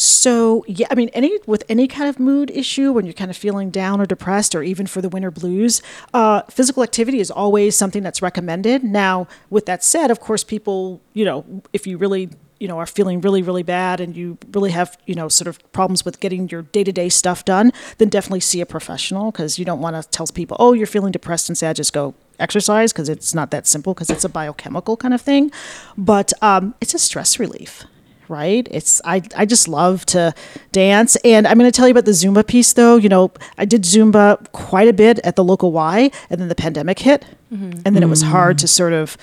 So 0.00 0.64
yeah, 0.66 0.86
I 0.90 0.94
mean, 0.94 1.10
any 1.10 1.38
with 1.46 1.62
any 1.68 1.86
kind 1.86 2.08
of 2.08 2.18
mood 2.18 2.50
issue, 2.52 2.90
when 2.90 3.04
you're 3.04 3.12
kind 3.12 3.30
of 3.30 3.36
feeling 3.36 3.68
down 3.68 4.00
or 4.00 4.06
depressed, 4.06 4.54
or 4.54 4.62
even 4.62 4.86
for 4.86 5.02
the 5.02 5.10
winter 5.10 5.30
blues, 5.30 5.82
uh, 6.14 6.40
physical 6.44 6.82
activity 6.82 7.20
is 7.20 7.30
always 7.30 7.76
something 7.76 8.02
that's 8.02 8.22
recommended. 8.22 8.82
Now, 8.82 9.28
with 9.50 9.66
that 9.66 9.84
said, 9.84 10.10
of 10.10 10.18
course, 10.18 10.42
people, 10.42 11.02
you 11.12 11.26
know, 11.26 11.44
if 11.74 11.86
you 11.86 11.98
really 11.98 12.30
you 12.58 12.66
know 12.66 12.78
are 12.78 12.86
feeling 12.86 13.20
really 13.20 13.42
really 13.42 13.62
bad 13.62 14.00
and 14.00 14.16
you 14.16 14.38
really 14.52 14.70
have 14.70 14.96
you 15.04 15.14
know 15.14 15.28
sort 15.28 15.48
of 15.48 15.72
problems 15.72 16.02
with 16.02 16.18
getting 16.18 16.48
your 16.48 16.62
day-to-day 16.62 17.08
stuff 17.10 17.44
done 17.44 17.72
then 17.96 18.08
definitely 18.08 18.40
see 18.40 18.60
a 18.60 18.66
professional 18.66 19.30
because 19.30 19.58
you 19.58 19.64
don't 19.64 19.80
want 19.80 19.96
to 19.96 20.06
tell 20.10 20.26
people 20.26 20.58
oh 20.60 20.74
you're 20.74 20.86
feeling 20.86 21.10
depressed 21.10 21.48
and 21.48 21.56
sad 21.56 21.74
just 21.74 21.94
go 21.94 22.14
exercise 22.38 22.92
because 22.92 23.08
it's 23.08 23.34
not 23.34 23.50
that 23.50 23.66
simple 23.66 23.94
because 23.94 24.10
it's 24.10 24.24
a 24.24 24.28
biochemical 24.28 24.94
kind 24.94 25.14
of 25.14 25.22
thing 25.22 25.50
but 25.96 26.34
um, 26.42 26.74
it's 26.82 26.92
a 26.92 26.98
stress 26.98 27.38
relief 27.38 27.84
right? 28.30 28.66
It's 28.70 29.02
I 29.04 29.22
I 29.36 29.44
just 29.44 29.68
love 29.68 30.06
to 30.06 30.32
dance, 30.72 31.16
and 31.16 31.46
I'm 31.46 31.58
going 31.58 31.70
to 31.70 31.76
tell 31.76 31.86
you 31.86 31.92
about 31.92 32.04
the 32.06 32.12
Zumba 32.12 32.46
piece 32.46 32.72
though. 32.72 32.96
You 32.96 33.08
know, 33.08 33.32
I 33.58 33.64
did 33.64 33.82
Zumba 33.82 34.50
quite 34.52 34.88
a 34.88 34.92
bit 34.92 35.18
at 35.24 35.36
the 35.36 35.44
local 35.44 35.72
Y, 35.72 36.10
and 36.30 36.40
then 36.40 36.48
the 36.48 36.54
pandemic 36.54 37.00
hit, 37.00 37.24
mm-hmm. 37.52 37.80
and 37.84 37.94
then 37.96 38.02
it 38.02 38.08
was 38.08 38.22
hard 38.22 38.58
to 38.58 38.68
sort 38.68 38.92
of 38.92 39.16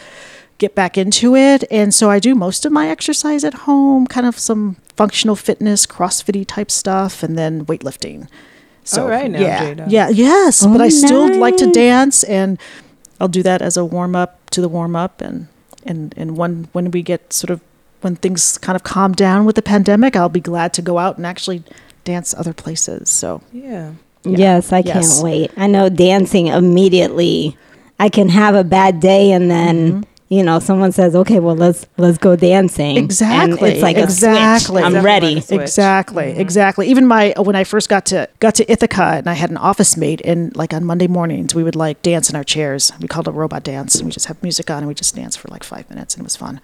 get 0.57 0.75
back 0.75 0.97
into 0.97 1.35
it, 1.35 1.63
and 1.71 1.93
so 1.93 2.09
I 2.09 2.19
do 2.19 2.35
most 2.35 2.65
of 2.65 2.71
my 2.71 2.89
exercise 2.89 3.43
at 3.43 3.53
home, 3.53 4.07
kind 4.07 4.25
of 4.25 4.37
some 4.37 4.75
functional 4.95 5.35
fitness, 5.35 5.85
CrossFitty 5.85 6.45
type 6.47 6.71
stuff, 6.71 7.23
and 7.23 7.37
then 7.37 7.65
weightlifting. 7.65 8.27
So 8.83 9.03
All 9.03 9.09
right 9.09 9.29
now, 9.29 9.39
yeah, 9.39 9.73
Jada. 9.73 9.85
yeah, 9.89 10.09
yes, 10.09 10.63
Oh, 10.65 10.71
but 10.71 10.81
I 10.81 10.89
still 10.89 11.33
oh, 11.35 11.37
like 11.37 11.57
to 11.57 11.71
dance, 11.71 12.23
and 12.23 12.57
I'll 13.19 13.27
do 13.27 13.43
that 13.43 13.61
as 13.61 13.77
a 13.77 13.85
warm 13.85 14.15
up 14.15 14.49
to 14.51 14.61
the 14.61 14.69
warm 14.69 14.95
up, 14.95 15.21
and 15.21 15.47
and 15.85 16.13
and 16.17 16.37
when 16.37 16.69
when 16.71 16.91
we 16.91 17.03
get 17.03 17.33
sort 17.33 17.51
of 17.51 17.61
when 18.01 18.15
things 18.15 18.57
kind 18.57 18.75
of 18.75 18.83
calm 18.83 19.13
down 19.13 19.45
with 19.45 19.55
the 19.55 19.61
pandemic, 19.61 20.15
I'll 20.15 20.29
be 20.29 20.39
glad 20.41 20.73
to 20.73 20.81
go 20.81 20.97
out 20.97 21.17
and 21.17 21.25
actually 21.25 21.63
dance 22.03 22.33
other 22.37 22.53
places. 22.53 23.09
So 23.09 23.41
Yeah. 23.51 23.91
Yeah. 24.23 24.37
Yes, 24.37 24.73
I 24.73 24.79
Yes. 24.79 25.15
can't 25.15 25.23
wait. 25.23 25.51
I 25.57 25.67
know 25.67 25.89
dancing 25.89 26.47
immediately. 26.47 27.57
I 27.99 28.09
can 28.09 28.29
have 28.29 28.55
a 28.55 28.63
bad 28.63 28.99
day 28.99 29.31
and 29.31 29.49
then 29.49 29.75
mm-hmm. 29.91 30.01
You 30.29 30.43
know 30.43 30.59
someone 30.59 30.91
says, 30.91 31.15
"Okay, 31.15 31.39
well 31.39 31.55
let's 31.55 31.85
let's 31.97 32.17
go 32.17 32.35
dancing." 32.35 32.97
Exactly. 32.97 33.69
And 33.69 33.73
it's 33.75 33.81
like 33.81 33.97
a 33.97 34.03
Exactly. 34.03 34.81
switch. 34.81 34.83
I'm 34.83 34.95
Exactly 34.95 35.05
ready. 35.05 35.35
like 35.35 35.43
a 35.43 35.47
switch. 35.47 35.61
exactly, 35.61 36.23
Mm-hmm. 36.25 36.39
exactly. 36.41 36.87
Even 36.89 37.07
my 37.07 37.33
when 37.37 37.55
I 37.55 37.63
first 37.63 37.87
got 37.89 38.05
to 38.07 38.27
got 38.39 38.55
to 38.55 38.69
Ithaca 38.71 39.03
and 39.17 39.29
I 39.29 39.33
had 39.33 39.49
an 39.49 39.57
office 39.57 39.95
mate, 39.97 40.21
and 40.25 40.55
like 40.55 40.73
on 40.73 40.83
Monday 40.83 41.07
mornings 41.07 41.55
we 41.55 41.63
would 41.63 41.75
like 41.75 42.01
dance 42.01 42.29
in 42.29 42.35
our 42.35 42.43
chairs. 42.43 42.91
We 43.01 43.07
called 43.07 43.27
it 43.27 43.31
robot 43.31 43.63
dance, 43.63 43.95
and 43.95 44.05
we 44.05 44.11
just 44.11 44.25
have 44.25 44.41
music 44.43 44.69
on 44.69 44.79
and 44.79 44.87
we 44.87 44.93
just 44.93 45.15
dance 45.15 45.35
for 45.35 45.47
like 45.49 45.63
five 45.63 45.89
minutes, 45.89 46.15
and 46.15 46.21
it 46.21 46.25
was 46.25 46.35
fun. 46.35 46.59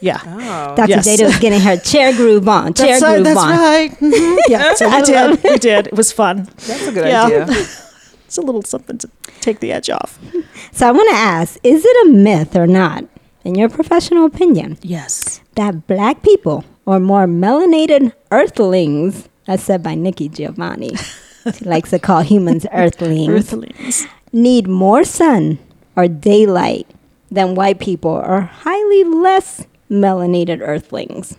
Yeah. 0.00 0.20
Oh. 0.50 0.74
Dr. 0.76 0.88
Yes. 0.90 1.04
Data 1.04 1.24
was 1.24 1.38
getting 1.38 1.60
her 1.60 1.76
chair 1.76 2.12
groove 2.12 2.48
on. 2.48 2.72
Chair 2.74 2.98
That's, 2.98 3.02
right, 3.02 3.14
groove 3.14 3.24
that's 3.24 3.38
on. 3.38 3.48
right. 3.50 3.90
Mhm. 4.00 4.36
Yeah, 4.48 4.74
so 4.80 4.88
we 4.88 5.02
did. 5.02 5.42
We 5.44 5.56
did. 5.58 5.86
It 5.88 5.94
was 5.96 6.10
fun. 6.12 6.48
That's 6.66 6.86
a 6.86 6.92
good 6.92 7.06
Yeah. 7.06 7.24
idea. 7.24 7.46
It's 8.28 8.36
a 8.36 8.42
little 8.42 8.60
something 8.62 8.98
to 8.98 9.08
take 9.40 9.60
the 9.60 9.72
edge 9.72 9.88
off. 9.90 10.18
So 10.72 10.86
I 10.86 10.92
want 10.92 11.08
to 11.10 11.16
ask, 11.16 11.58
is 11.64 11.82
it 11.84 12.06
a 12.08 12.10
myth 12.12 12.54
or 12.54 12.66
not, 12.66 13.04
in 13.42 13.54
your 13.54 13.68
professional 13.70 14.26
opinion, 14.26 14.76
Yes. 14.82 15.40
that 15.54 15.86
black 15.86 16.22
people 16.22 16.64
are 16.86 17.00
more 17.00 17.26
melanated 17.26 18.12
earthlings, 18.30 19.28
as 19.48 19.62
said 19.62 19.82
by 19.82 19.94
Nikki 19.94 20.28
Giovanni. 20.28 20.94
she 21.56 21.64
likes 21.64 21.90
to 21.90 21.98
call 21.98 22.20
humans 22.20 22.66
earthlings. 22.72 23.28
Earthlings. 23.30 24.06
need 24.32 24.68
more 24.68 25.04
sun 25.04 25.58
or 25.96 26.06
daylight 26.06 26.86
than 27.30 27.54
white 27.54 27.78
people 27.80 28.10
or 28.12 28.42
highly 28.42 29.04
less 29.04 29.64
melanated 29.90 30.60
earthlings. 30.60 31.36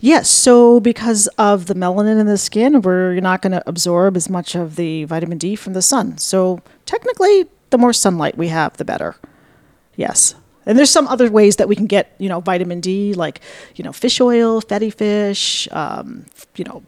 Yes, 0.00 0.28
so 0.28 0.80
because 0.80 1.26
of 1.38 1.66
the 1.66 1.74
melanin 1.74 2.20
in 2.20 2.26
the 2.26 2.38
skin, 2.38 2.82
we're 2.82 3.20
not 3.20 3.42
going 3.42 3.52
to 3.52 3.62
absorb 3.68 4.16
as 4.16 4.28
much 4.28 4.54
of 4.54 4.76
the 4.76 5.04
vitamin 5.04 5.38
D 5.38 5.56
from 5.56 5.72
the 5.72 5.82
sun. 5.82 6.18
So 6.18 6.60
technically, 6.86 7.46
the 7.70 7.78
more 7.78 7.92
sunlight 7.92 8.36
we 8.36 8.48
have, 8.48 8.76
the 8.76 8.84
better. 8.84 9.16
Yes. 9.96 10.34
And 10.64 10.78
there's 10.78 10.90
some 10.90 11.08
other 11.08 11.30
ways 11.30 11.56
that 11.56 11.68
we 11.68 11.74
can 11.74 11.86
get, 11.86 12.14
you 12.18 12.28
know, 12.28 12.40
vitamin 12.40 12.80
D, 12.80 13.14
like, 13.14 13.40
you 13.74 13.82
know, 13.82 13.92
fish 13.92 14.20
oil, 14.20 14.60
fatty 14.60 14.90
fish, 14.90 15.68
um, 15.72 16.26
you 16.54 16.64
know, 16.64 16.84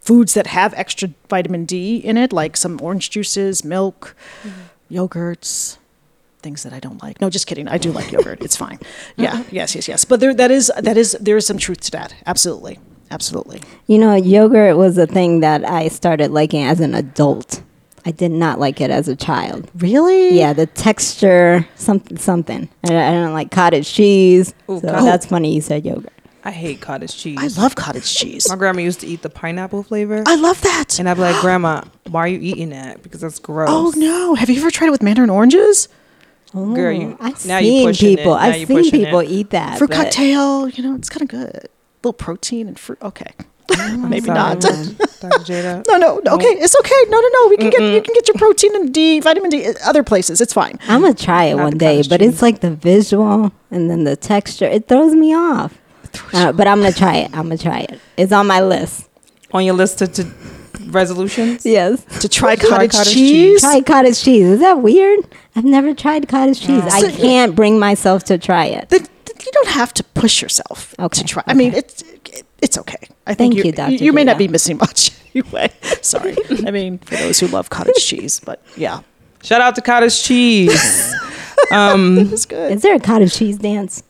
foods 0.00 0.34
that 0.34 0.46
have 0.46 0.74
extra 0.74 1.08
vitamin 1.30 1.64
D 1.64 1.96
in 1.96 2.18
it, 2.18 2.32
like 2.32 2.56
some 2.56 2.78
orange 2.82 3.08
juices, 3.08 3.64
milk, 3.64 4.14
yogurts, 4.90 5.78
things 6.44 6.62
that 6.62 6.72
I 6.72 6.80
don't 6.86 7.02
like. 7.02 7.20
No, 7.20 7.28
just 7.30 7.46
kidding. 7.48 7.66
I 7.66 7.78
do 7.78 7.90
like 7.90 8.12
yogurt. 8.12 8.40
It's 8.46 8.56
fine. 8.56 8.78
Yeah. 9.16 9.42
Yes. 9.50 9.74
Yes. 9.74 9.88
Yes. 9.88 10.04
But 10.04 10.20
there, 10.20 10.34
that 10.34 10.50
is 10.50 10.70
that 10.88 10.96
is 10.96 11.16
there 11.20 11.36
is 11.36 11.46
some 11.46 11.58
truth 11.58 11.80
to 11.86 11.90
that. 11.98 12.14
Absolutely. 12.26 12.78
absolutely. 13.10 13.60
You 13.86 13.98
know, 13.98 14.14
yogurt 14.14 14.76
was 14.76 14.98
a 14.98 15.06
thing 15.06 15.40
that 15.40 15.60
I 15.64 15.88
started 15.88 16.30
liking 16.30 16.62
as 16.72 16.78
an 16.80 16.94
adult. 16.94 17.62
I 18.06 18.10
did 18.10 18.32
not 18.32 18.60
like 18.60 18.80
it 18.82 18.90
as 18.90 19.08
a 19.08 19.16
child. 19.16 19.70
Really? 19.76 20.38
Yeah, 20.38 20.52
the 20.52 20.66
texture, 20.66 21.66
something, 21.76 22.18
something. 22.18 22.68
I, 22.88 22.92
I 23.08 23.10
don't 23.12 23.32
like 23.32 23.50
cottage 23.50 23.90
cheese. 23.92 24.52
Ooh, 24.68 24.78
so 24.80 24.88
cottage- 24.88 25.04
that's 25.04 25.26
funny 25.26 25.54
you 25.54 25.60
said 25.62 25.84
yogurt. 25.86 26.12
I 26.46 26.50
hate 26.50 26.82
cottage 26.82 27.16
cheese. 27.16 27.38
I 27.40 27.48
love 27.62 27.74
cottage 27.74 28.14
cheese. 28.14 28.46
My 28.50 28.56
grandma 28.56 28.82
used 28.82 29.00
to 29.00 29.06
eat 29.06 29.22
the 29.22 29.30
pineapple 29.30 29.82
flavor, 29.84 30.22
I 30.26 30.34
love 30.34 30.60
that. 30.60 30.98
and 30.98 31.08
I'd 31.08 31.14
be 31.14 31.22
like, 31.22 31.40
"Grandma, 31.46 31.84
why 32.10 32.20
are 32.24 32.28
you 32.28 32.40
eating 32.40 32.68
that? 32.70 33.02
Because 33.02 33.22
that's 33.22 33.38
gross." 33.38 33.70
oh 33.72 33.92
no! 33.96 34.34
Have 34.34 34.50
you 34.50 34.58
ever 34.60 34.70
tried 34.70 34.88
it 34.88 34.90
with 34.90 35.02
mandarin 35.02 35.30
oranges 35.30 35.88
Girl, 36.54 36.92
you- 36.92 37.16
I've 37.20 37.44
now 37.46 37.58
you 37.58 37.66
seen 37.68 37.86
pushing 37.88 38.12
it. 38.12 38.16
people. 38.18 38.34
Now 38.34 38.40
I've 38.40 38.66
seen 38.68 38.90
people 38.90 39.18
it. 39.20 39.30
eat 39.30 39.50
that. 39.50 39.78
fruit 39.78 39.90
but- 39.90 39.96
cocktail? 39.96 40.68
You 40.68 40.82
know, 40.84 40.94
it's 40.94 41.08
kind 41.08 41.22
of 41.22 41.28
good. 41.28 41.68
little 42.02 42.12
protein 42.12 42.68
and 42.68 42.78
fruit. 42.78 42.98
Okay, 43.02 43.32
maybe 43.96 44.26
Sorry, 44.26 44.38
not. 44.38 44.60
Dr. 44.60 44.74
Jada. 45.48 45.84
No, 45.88 45.96
no, 45.96 46.20
no, 46.24 46.34
okay, 46.34 46.46
it's 46.64 46.76
okay. 46.80 47.02
No, 47.08 47.18
no, 47.20 47.28
no. 47.28 47.48
We 47.48 47.56
can 47.56 47.70
get 47.70 47.80
you 47.80 48.00
can 48.02 48.14
get 48.14 48.28
your 48.28 48.36
protein 48.36 48.74
and 48.76 48.92
D, 48.94 49.20
vitamin 49.20 49.50
D, 49.50 49.66
other 49.84 50.02
places. 50.04 50.40
It's 50.40 50.52
fine. 50.52 50.78
I'm 50.88 51.00
gonna 51.00 51.14
try 51.14 51.44
it 51.46 51.56
Not 51.56 51.62
one 51.64 51.78
day, 51.78 52.02
but 52.08 52.20
it's 52.22 52.40
like 52.42 52.60
the 52.60 52.70
visual 52.70 53.50
and 53.70 53.90
then 53.90 54.04
the 54.04 54.16
texture. 54.16 54.66
It 54.66 54.86
throws 54.86 55.14
me 55.14 55.34
off. 55.34 55.76
Uh, 56.32 56.52
but 56.52 56.68
I'm 56.68 56.78
gonna 56.80 56.92
try 56.92 57.16
it. 57.16 57.30
I'm 57.36 57.44
gonna 57.48 57.58
try 57.58 57.80
it. 57.80 57.98
It's 58.16 58.30
on 58.32 58.46
my 58.46 58.60
list. 58.60 59.08
On 59.52 59.64
your 59.64 59.74
list 59.74 59.98
to, 59.98 60.06
to 60.08 60.24
resolutions. 60.88 61.64
Yes. 61.64 62.04
To 62.20 62.28
try 62.28 62.56
Try 62.56 62.68
cottage, 62.68 62.92
cottage 62.92 63.12
cheese. 63.14 63.60
Try 63.60 63.80
cottage 63.80 64.22
cheese. 64.22 64.46
Is 64.46 64.60
that 64.60 64.80
weird? 64.82 65.20
I've 65.56 65.64
never 65.64 65.94
tried 65.94 66.28
cottage 66.28 66.60
cheese. 66.60 66.82
I 66.84 67.00
So- 67.00 67.10
can't 67.10 67.54
bring 67.54 67.78
myself 67.78 68.24
to 68.24 68.38
try 68.38 68.66
it. 68.66 68.88
Then- 68.90 69.06
then 69.24 69.36
you 69.46 69.52
don't 69.52 69.68
have 69.68 69.92
to 69.94 70.04
push 70.04 70.42
yourself 70.42 70.94
Okay, 70.98 71.22
to 71.22 71.26
try. 71.26 71.42
I 71.46 71.54
mean, 71.54 71.70
okay. 71.70 71.78
it's 71.78 72.04
it's 72.62 72.78
okay. 72.78 72.96
I 73.26 73.34
Thank 73.34 73.54
think 73.54 73.64
you, 73.66 73.72
Dr. 73.72 73.92
You, 73.92 74.12
may 74.12 74.24
not 74.24 74.38
be 74.38 74.48
missing 74.48 74.78
much 74.78 75.10
anyway. 75.34 75.70
Sorry. 76.02 76.34
I 76.66 76.70
mean, 76.70 76.98
for 76.98 77.16
those 77.16 77.38
who 77.40 77.46
love 77.48 77.68
cottage 77.70 77.96
cheese, 78.06 78.40
but 78.40 78.62
yeah, 78.76 79.00
Shout 79.42 79.60
out 79.60 79.74
to 79.74 79.82
cottage 79.82 80.22
cheese. 80.22 81.14
um, 81.70 82.18
it's 82.32 82.46
good. 82.46 82.72
Is 82.72 82.80
there 82.82 82.94
a 82.94 83.00
cottage 83.00 83.34
cheese 83.34 83.58
dance? 83.58 84.02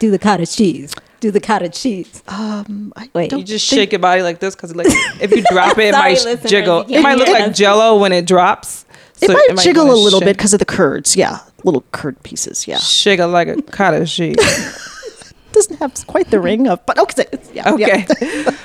Do 0.00 0.10
the 0.10 0.18
cottage 0.18 0.56
cheese. 0.56 0.92
Do 1.20 1.30
the 1.30 1.40
cottage 1.40 1.74
cheese. 1.74 2.22
Um, 2.28 2.92
I 2.96 3.08
Wait. 3.14 3.30
don't 3.30 3.40
you 3.40 3.44
just 3.46 3.68
think- 3.68 3.78
shake 3.80 3.92
your 3.92 3.98
body 3.98 4.22
like 4.22 4.38
this 4.40 4.54
because, 4.56 4.74
like, 4.74 4.86
if 5.20 5.30
you 5.30 5.42
drop 5.50 5.76
it, 5.78 5.88
it 5.88 5.94
Sorry, 5.94 6.12
might 6.14 6.24
listeners, 6.24 6.50
jiggle. 6.50 6.84
you 6.88 6.98
It 6.98 7.02
might 7.02 7.16
look 7.18 7.26
can't 7.26 7.40
like 7.48 7.54
Jello 7.54 7.98
when 7.98 8.12
it 8.12 8.26
drops. 8.26 8.84
It 9.20 9.26
So 9.26 9.34
might 9.34 9.58
jiggle 9.62 9.84
a 9.84 9.88
wanna 9.88 10.00
little 10.00 10.20
bit 10.20 10.28
shake- 10.28 10.36
because 10.38 10.52
of 10.54 10.58
the 10.60 10.64
curds. 10.64 11.14
Yeah, 11.16 11.40
little 11.64 11.84
curd 11.92 12.22
pieces. 12.22 12.66
Yeah, 12.66 12.78
Shake 12.78 13.20
it 13.20 13.26
like 13.26 13.48
a 13.48 13.60
cottage 13.62 14.12
cheese. 14.14 14.36
doesn't 15.52 15.76
have 15.78 15.92
quite 16.06 16.30
the 16.30 16.40
ring 16.40 16.66
of, 16.68 16.84
but 16.86 16.98
okay. 16.98 17.26
it's- 17.32 17.50
Yeah, 17.52 17.74
yeah. 17.76 18.06
Okay. 18.10 18.44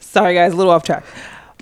Sorry, 0.00 0.34
guys, 0.34 0.52
a 0.52 0.56
little 0.56 0.72
off 0.72 0.84
track. 0.84 1.04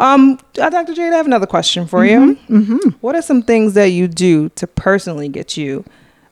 Um, 0.01 0.39
uh, 0.61 0.69
Dr. 0.69 0.95
Jade, 0.95 1.13
I 1.13 1.17
have 1.17 1.27
another 1.27 1.47
question 1.47 1.87
for 1.87 2.05
you. 2.05 2.37
Mm-hmm. 2.51 2.89
What 3.01 3.15
are 3.15 3.23
some 3.23 3.43
things 3.43 3.75
that 3.75 3.91
you 3.93 4.09
do 4.09 4.49
to 4.51 4.67
personally 4.67 5.29
get 5.29 5.57
you 5.57 5.85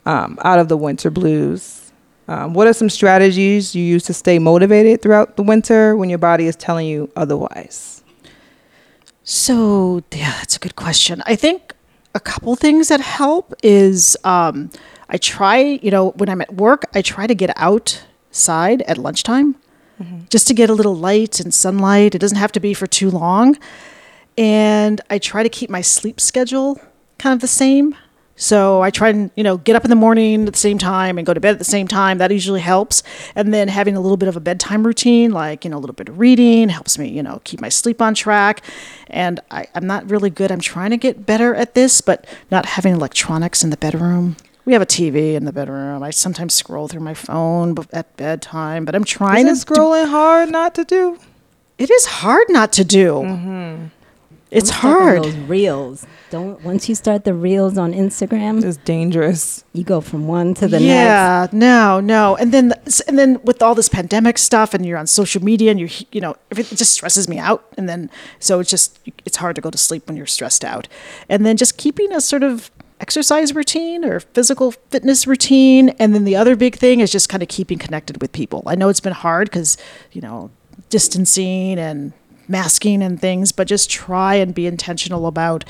um, 0.06 0.38
out 0.42 0.58
of 0.58 0.68
the 0.68 0.76
winter 0.76 1.10
blues? 1.10 1.79
Um, 2.30 2.54
what 2.54 2.68
are 2.68 2.72
some 2.72 2.88
strategies 2.88 3.74
you 3.74 3.82
use 3.82 4.04
to 4.04 4.14
stay 4.14 4.38
motivated 4.38 5.02
throughout 5.02 5.36
the 5.36 5.42
winter 5.42 5.96
when 5.96 6.08
your 6.08 6.20
body 6.20 6.46
is 6.46 6.54
telling 6.54 6.86
you 6.86 7.10
otherwise? 7.16 8.04
So 9.24 10.04
yeah, 10.12 10.30
that's 10.38 10.54
a 10.54 10.60
good 10.60 10.76
question. 10.76 11.24
I 11.26 11.34
think 11.34 11.74
a 12.14 12.20
couple 12.20 12.54
things 12.54 12.86
that 12.86 13.00
help 13.00 13.52
is 13.64 14.16
um, 14.22 14.70
I 15.08 15.16
try, 15.16 15.80
you 15.82 15.90
know, 15.90 16.10
when 16.10 16.28
I'm 16.28 16.40
at 16.40 16.54
work, 16.54 16.84
I 16.94 17.02
try 17.02 17.26
to 17.26 17.34
get 17.34 17.50
outside 17.56 18.82
at 18.82 18.96
lunchtime 18.96 19.56
just 20.30 20.46
to 20.46 20.54
get 20.54 20.70
a 20.70 20.72
little 20.72 20.94
light 20.94 21.40
and 21.40 21.52
sunlight. 21.52 22.14
It 22.14 22.18
doesn't 22.20 22.38
have 22.38 22.52
to 22.52 22.60
be 22.60 22.74
for 22.74 22.86
too 22.86 23.10
long. 23.10 23.58
And 24.38 25.00
I 25.10 25.18
try 25.18 25.42
to 25.42 25.48
keep 25.48 25.68
my 25.68 25.82
sleep 25.82 26.20
schedule 26.20 26.80
kind 27.18 27.34
of 27.34 27.40
the 27.40 27.48
same. 27.48 27.96
So 28.40 28.81
I 28.81 28.88
try 28.88 29.11
and, 29.11 29.31
you 29.37 29.44
know, 29.44 29.59
get 29.59 29.76
up 29.76 29.85
in 29.85 29.90
the 29.90 29.96
morning 29.96 30.46
at 30.46 30.53
the 30.55 30.59
same 30.59 30.79
time 30.79 31.18
and 31.18 31.26
go 31.26 31.35
to 31.35 31.40
bed 31.40 31.53
at 31.53 31.59
the 31.59 31.64
same 31.64 31.87
time. 31.87 32.16
That 32.16 32.31
usually 32.31 32.62
helps. 32.62 33.03
And 33.35 33.53
then 33.53 33.68
having 33.68 33.96
a 33.96 34.00
little 34.00 34.16
bit 34.16 34.31
of 34.31 34.37
a 34.37 34.40
bedtime 34.40 34.87
routine, 34.87 35.31
like, 35.31 35.62
you 35.62 35.70
know, 35.70 35.76
a 35.76 35.83
little 35.85 35.94
bit 35.94 36.09
of 36.09 36.18
reading 36.18 36.70
helps 36.70 36.98
me, 36.98 37.09
you 37.09 37.22
know, 37.22 37.42
keep 37.44 37.61
my 37.61 37.68
sleep 37.68 38.00
on 38.00 38.14
track. 38.14 38.62
And 39.09 39.40
I, 39.50 39.66
I'm 39.74 39.87
not 39.87 40.09
really 40.11 40.31
good. 40.31 40.50
I'm 40.50 40.61
trying 40.61 40.88
to 40.88 40.96
get 40.96 41.26
better 41.26 41.55
at 41.55 41.74
this, 41.74 42.00
but 42.00 42.26
not 42.50 42.64
having 42.64 42.94
electronics 42.94 43.62
in 43.62 43.68
the 43.68 43.76
bedroom. 43.76 44.37
We 44.64 44.72
have 44.72 44.81
a 44.83 44.87
TV 44.87 45.35
in 45.35 45.44
the 45.44 45.53
bedroom. 45.53 46.03
I 46.03 46.09
sometimes 46.11 46.55
scroll 46.55 46.88
through 46.88 47.03
my 47.03 47.14
phone 47.14 47.76
at 47.92 48.16
bedtime, 48.16 48.87
but 48.87 48.94
I'm 48.94 49.05
trying 49.05 49.46
Is 49.48 49.64
to 49.64 49.72
it 49.72 49.76
scrolling 49.76 50.09
hard 50.09 50.50
not 50.50 50.74
to 50.76 50.85
do? 50.85 51.18
it 51.76 51.90
is 51.90 52.07
hard 52.07 52.46
not 52.48 52.72
to 52.74 52.85
do. 52.85 53.12
Mm-hmm. 53.14 53.85
It's 54.50 54.70
hard. 54.70 55.22
Those 55.24 55.36
reels. 55.36 56.06
Don't 56.30 56.62
once 56.64 56.88
you 56.88 56.94
start 56.94 57.24
the 57.24 57.34
reels 57.34 57.78
on 57.78 57.92
Instagram, 57.92 58.64
It's 58.64 58.76
dangerous. 58.78 59.64
you 59.72 59.84
go 59.84 60.00
from 60.00 60.26
one 60.26 60.54
to 60.54 60.66
the 60.68 60.78
next. 60.80 60.84
yeah, 60.84 61.46
no, 61.52 62.00
no, 62.00 62.36
and 62.36 62.52
then 62.52 62.72
and 63.08 63.18
then 63.18 63.40
with 63.44 63.62
all 63.62 63.74
this 63.74 63.88
pandemic 63.88 64.38
stuff, 64.38 64.74
and 64.74 64.84
you're 64.84 64.98
on 64.98 65.06
social 65.06 65.42
media, 65.42 65.70
and 65.70 65.78
you're 65.80 65.88
you 66.12 66.20
know 66.20 66.34
it 66.50 66.66
just 66.68 66.92
stresses 66.92 67.28
me 67.28 67.38
out, 67.38 67.64
and 67.76 67.88
then 67.88 68.10
so 68.38 68.60
it's 68.60 68.70
just 68.70 68.98
it's 69.24 69.36
hard 69.38 69.54
to 69.56 69.60
go 69.62 69.70
to 69.70 69.78
sleep 69.78 70.06
when 70.08 70.16
you're 70.16 70.26
stressed 70.26 70.64
out, 70.64 70.88
and 71.28 71.46
then 71.46 71.56
just 71.56 71.76
keeping 71.76 72.12
a 72.12 72.20
sort 72.20 72.42
of 72.42 72.70
exercise 73.00 73.54
routine 73.54 74.04
or 74.04 74.20
physical 74.20 74.72
fitness 74.90 75.26
routine, 75.26 75.90
and 75.98 76.14
then 76.14 76.24
the 76.24 76.36
other 76.36 76.54
big 76.56 76.76
thing 76.76 77.00
is 77.00 77.10
just 77.10 77.28
kind 77.28 77.42
of 77.42 77.48
keeping 77.48 77.78
connected 77.78 78.20
with 78.20 78.30
people. 78.32 78.62
I 78.66 78.74
know 78.74 78.88
it's 78.88 79.00
been 79.00 79.12
hard 79.12 79.48
because 79.48 79.76
you 80.12 80.20
know 80.20 80.50
distancing 80.90 81.78
and 81.78 82.12
masking 82.50 83.02
and 83.02 83.20
things, 83.20 83.52
but 83.52 83.66
just 83.66 83.90
try 83.90 84.34
and 84.34 84.54
be 84.54 84.66
intentional 84.66 85.26
about 85.26 85.64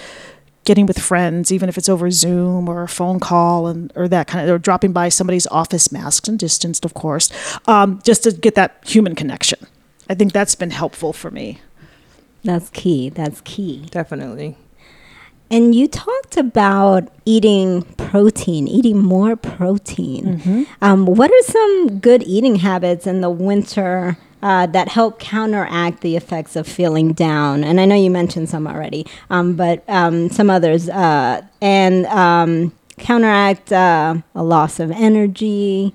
getting 0.64 0.86
with 0.86 0.98
friends, 0.98 1.50
even 1.50 1.68
if 1.68 1.78
it's 1.78 1.88
over 1.88 2.10
Zoom 2.10 2.68
or 2.68 2.82
a 2.82 2.88
phone 2.88 3.18
call 3.18 3.66
and 3.66 3.92
or 3.96 4.08
that 4.08 4.26
kind 4.26 4.48
of 4.48 4.54
or 4.54 4.58
dropping 4.58 4.92
by 4.92 5.08
somebody's 5.08 5.46
office, 5.48 5.90
masked 5.90 6.28
and 6.28 6.38
distanced, 6.38 6.84
of 6.84 6.94
course, 6.94 7.30
um, 7.66 8.00
just 8.04 8.24
to 8.24 8.32
get 8.32 8.54
that 8.54 8.82
human 8.86 9.14
connection. 9.14 9.66
I 10.08 10.14
think 10.14 10.32
that's 10.32 10.54
been 10.54 10.70
helpful 10.70 11.12
for 11.12 11.30
me. 11.30 11.60
That's 12.44 12.70
key. 12.70 13.10
That's 13.10 13.40
key. 13.42 13.86
Definitely. 13.90 14.56
And 15.50 15.74
you 15.74 15.88
talked 15.88 16.36
about 16.36 17.08
eating 17.24 17.82
protein, 17.96 18.68
eating 18.68 18.98
more 18.98 19.34
protein. 19.34 20.66
Um, 20.80 21.06
what 21.06 21.30
are 21.30 21.42
some 21.42 21.98
good 21.98 22.22
eating 22.22 22.56
habits 22.56 23.06
in 23.06 23.20
the 23.20 23.30
winter 23.30 24.16
uh, 24.42 24.66
that 24.66 24.88
help 24.88 25.18
counteract 25.18 26.00
the 26.00 26.16
effects 26.16 26.56
of 26.56 26.66
feeling 26.66 27.12
down? 27.12 27.64
And 27.64 27.80
I 27.80 27.84
know 27.84 27.94
you 27.94 28.10
mentioned 28.10 28.48
some 28.48 28.66
already, 28.66 29.06
um, 29.30 29.54
but 29.56 29.82
um, 29.88 30.28
some 30.30 30.50
others. 30.50 30.88
Uh, 30.88 31.42
and 31.60 32.06
um, 32.06 32.72
counteract 32.98 33.72
uh, 33.72 34.14
a 34.34 34.42
loss 34.42 34.78
of 34.80 34.90
energy, 34.90 35.92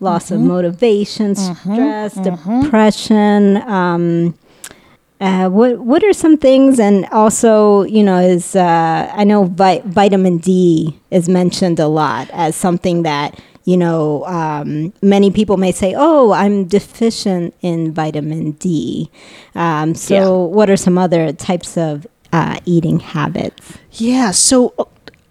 loss 0.00 0.30
of 0.30 0.40
motivation, 0.40 1.34
stress, 1.34 2.14
depression. 2.62 3.56
Um, 3.58 4.34
uh, 5.20 5.48
what 5.48 5.78
what 5.80 6.04
are 6.04 6.12
some 6.12 6.36
things, 6.36 6.78
and 6.78 7.04
also 7.06 7.82
you 7.82 8.04
know 8.04 8.18
is 8.20 8.54
uh, 8.54 9.10
I 9.12 9.24
know 9.24 9.44
vi- 9.44 9.82
vitamin 9.84 10.38
D 10.38 10.96
is 11.10 11.28
mentioned 11.28 11.80
a 11.80 11.88
lot 11.88 12.30
as 12.32 12.54
something 12.54 13.02
that 13.02 13.36
you 13.70 13.76
know 13.76 14.24
um, 14.38 14.92
many 15.02 15.30
people 15.38 15.56
may 15.58 15.72
say, 15.72 15.90
oh, 16.06 16.32
I'm 16.42 16.64
deficient 16.78 17.54
in 17.60 17.92
vitamin 17.92 18.52
D. 18.64 19.10
Um, 19.54 19.94
so 19.94 20.14
Yeah. 20.14 20.54
what 20.56 20.68
are 20.72 20.76
some 20.86 20.96
other 21.04 21.32
types 21.32 21.76
of 21.76 22.06
uh, 22.32 22.56
eating 22.64 22.98
habits? 23.00 23.76
Yeah. 23.92 24.30
So, 24.32 24.72
uh, 24.78 24.84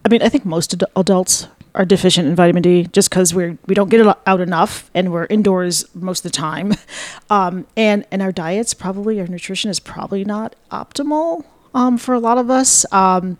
I 0.05 0.09
mean, 0.09 0.21
I 0.21 0.29
think 0.29 0.45
most 0.45 0.73
ad- 0.73 0.83
adults 0.95 1.47
are 1.73 1.85
deficient 1.85 2.27
in 2.27 2.35
vitamin 2.35 2.61
D 2.63 2.87
just 2.97 3.09
because 3.09 3.33
we're 3.37 3.57
we 3.67 3.73
don't 3.75 3.89
get 3.89 3.99
it 4.05 4.07
out 4.31 4.41
enough 4.41 4.89
and 4.93 5.11
we're 5.11 5.27
indoors 5.29 5.85
most 5.93 6.19
of 6.25 6.31
the 6.31 6.37
time, 6.37 6.73
um, 7.29 7.65
and 7.75 8.05
and 8.11 8.21
our 8.21 8.31
diets 8.31 8.73
probably 8.73 9.19
our 9.21 9.27
nutrition 9.27 9.69
is 9.71 9.79
probably 9.79 10.23
not 10.25 10.55
optimal 10.71 11.43
um, 11.73 11.97
for 11.97 12.13
a 12.15 12.19
lot 12.19 12.37
of 12.37 12.49
us. 12.49 12.85
Um, 12.91 13.37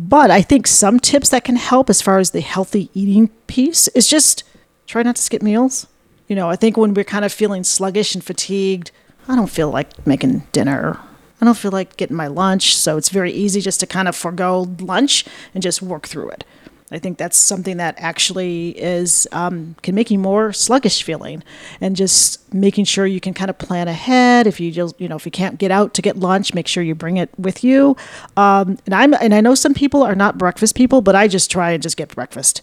but 0.00 0.30
I 0.30 0.42
think 0.42 0.68
some 0.68 1.00
tips 1.00 1.30
that 1.30 1.42
can 1.42 1.56
help 1.56 1.90
as 1.90 2.00
far 2.00 2.18
as 2.18 2.30
the 2.30 2.40
healthy 2.40 2.88
eating 2.94 3.28
piece 3.48 3.88
is 3.88 4.06
just 4.06 4.44
try 4.86 5.02
not 5.02 5.16
to 5.16 5.22
skip 5.22 5.42
meals. 5.42 5.88
You 6.28 6.36
know, 6.36 6.48
I 6.48 6.54
think 6.54 6.76
when 6.76 6.94
we're 6.94 7.02
kind 7.02 7.24
of 7.24 7.32
feeling 7.32 7.64
sluggish 7.64 8.14
and 8.14 8.22
fatigued, 8.22 8.92
I 9.26 9.34
don't 9.34 9.50
feel 9.50 9.70
like 9.70 10.06
making 10.06 10.44
dinner. 10.52 11.00
I 11.40 11.44
don't 11.44 11.58
feel 11.58 11.72
like 11.72 11.96
getting 11.96 12.16
my 12.16 12.28
lunch. 12.28 12.76
So 12.76 12.96
it's 12.96 13.08
very 13.08 13.32
easy 13.32 13.60
just 13.60 13.80
to 13.80 13.86
kind 13.88 14.06
of 14.06 14.14
forego 14.14 14.68
lunch 14.78 15.24
and 15.52 15.64
just 15.64 15.82
work 15.82 16.06
through 16.06 16.30
it. 16.30 16.44
I 16.90 16.98
think 16.98 17.18
that's 17.18 17.36
something 17.36 17.76
that 17.76 17.96
actually 17.98 18.70
is 18.70 19.28
um, 19.32 19.76
can 19.82 19.94
make 19.94 20.10
you 20.10 20.18
more 20.18 20.52
sluggish 20.52 21.02
feeling, 21.02 21.42
and 21.80 21.94
just 21.94 22.52
making 22.52 22.86
sure 22.86 23.06
you 23.06 23.20
can 23.20 23.34
kind 23.34 23.50
of 23.50 23.58
plan 23.58 23.88
ahead. 23.88 24.46
If 24.46 24.58
you 24.58 24.70
just 24.70 24.98
you 25.00 25.08
know 25.08 25.16
if 25.16 25.26
you 25.26 25.32
can't 25.32 25.58
get 25.58 25.70
out 25.70 25.94
to 25.94 26.02
get 26.02 26.16
lunch, 26.16 26.54
make 26.54 26.66
sure 26.66 26.82
you 26.82 26.94
bring 26.94 27.18
it 27.18 27.30
with 27.38 27.62
you. 27.62 27.96
Um, 28.36 28.78
and 28.86 28.94
I'm 28.94 29.14
and 29.14 29.34
I 29.34 29.40
know 29.40 29.54
some 29.54 29.74
people 29.74 30.02
are 30.02 30.14
not 30.14 30.38
breakfast 30.38 30.74
people, 30.74 31.00
but 31.02 31.14
I 31.14 31.28
just 31.28 31.50
try 31.50 31.72
and 31.72 31.82
just 31.82 31.96
get 31.96 32.14
breakfast. 32.14 32.62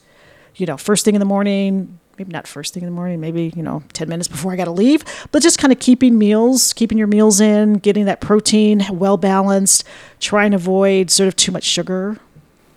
You 0.55 0.65
know, 0.65 0.77
first 0.77 1.05
thing 1.05 1.15
in 1.15 1.19
the 1.19 1.25
morning, 1.25 1.99
maybe 2.17 2.31
not 2.31 2.47
first 2.47 2.73
thing 2.73 2.83
in 2.83 2.89
the 2.89 2.95
morning, 2.95 3.19
maybe, 3.19 3.51
you 3.55 3.63
know, 3.63 3.83
10 3.93 4.07
minutes 4.07 4.27
before 4.27 4.53
I 4.53 4.55
got 4.55 4.65
to 4.65 4.71
leave, 4.71 5.03
but 5.31 5.43
just 5.43 5.59
kind 5.59 5.73
of 5.73 5.79
keeping 5.79 6.17
meals, 6.17 6.73
keeping 6.73 6.97
your 6.97 7.07
meals 7.07 7.41
in, 7.41 7.73
getting 7.73 8.05
that 8.05 8.21
protein 8.21 8.85
well 8.89 9.17
balanced, 9.17 9.83
trying 10.19 10.51
to 10.51 10.55
avoid 10.55 11.11
sort 11.11 11.27
of 11.27 11.35
too 11.35 11.51
much 11.51 11.63
sugar. 11.63 12.17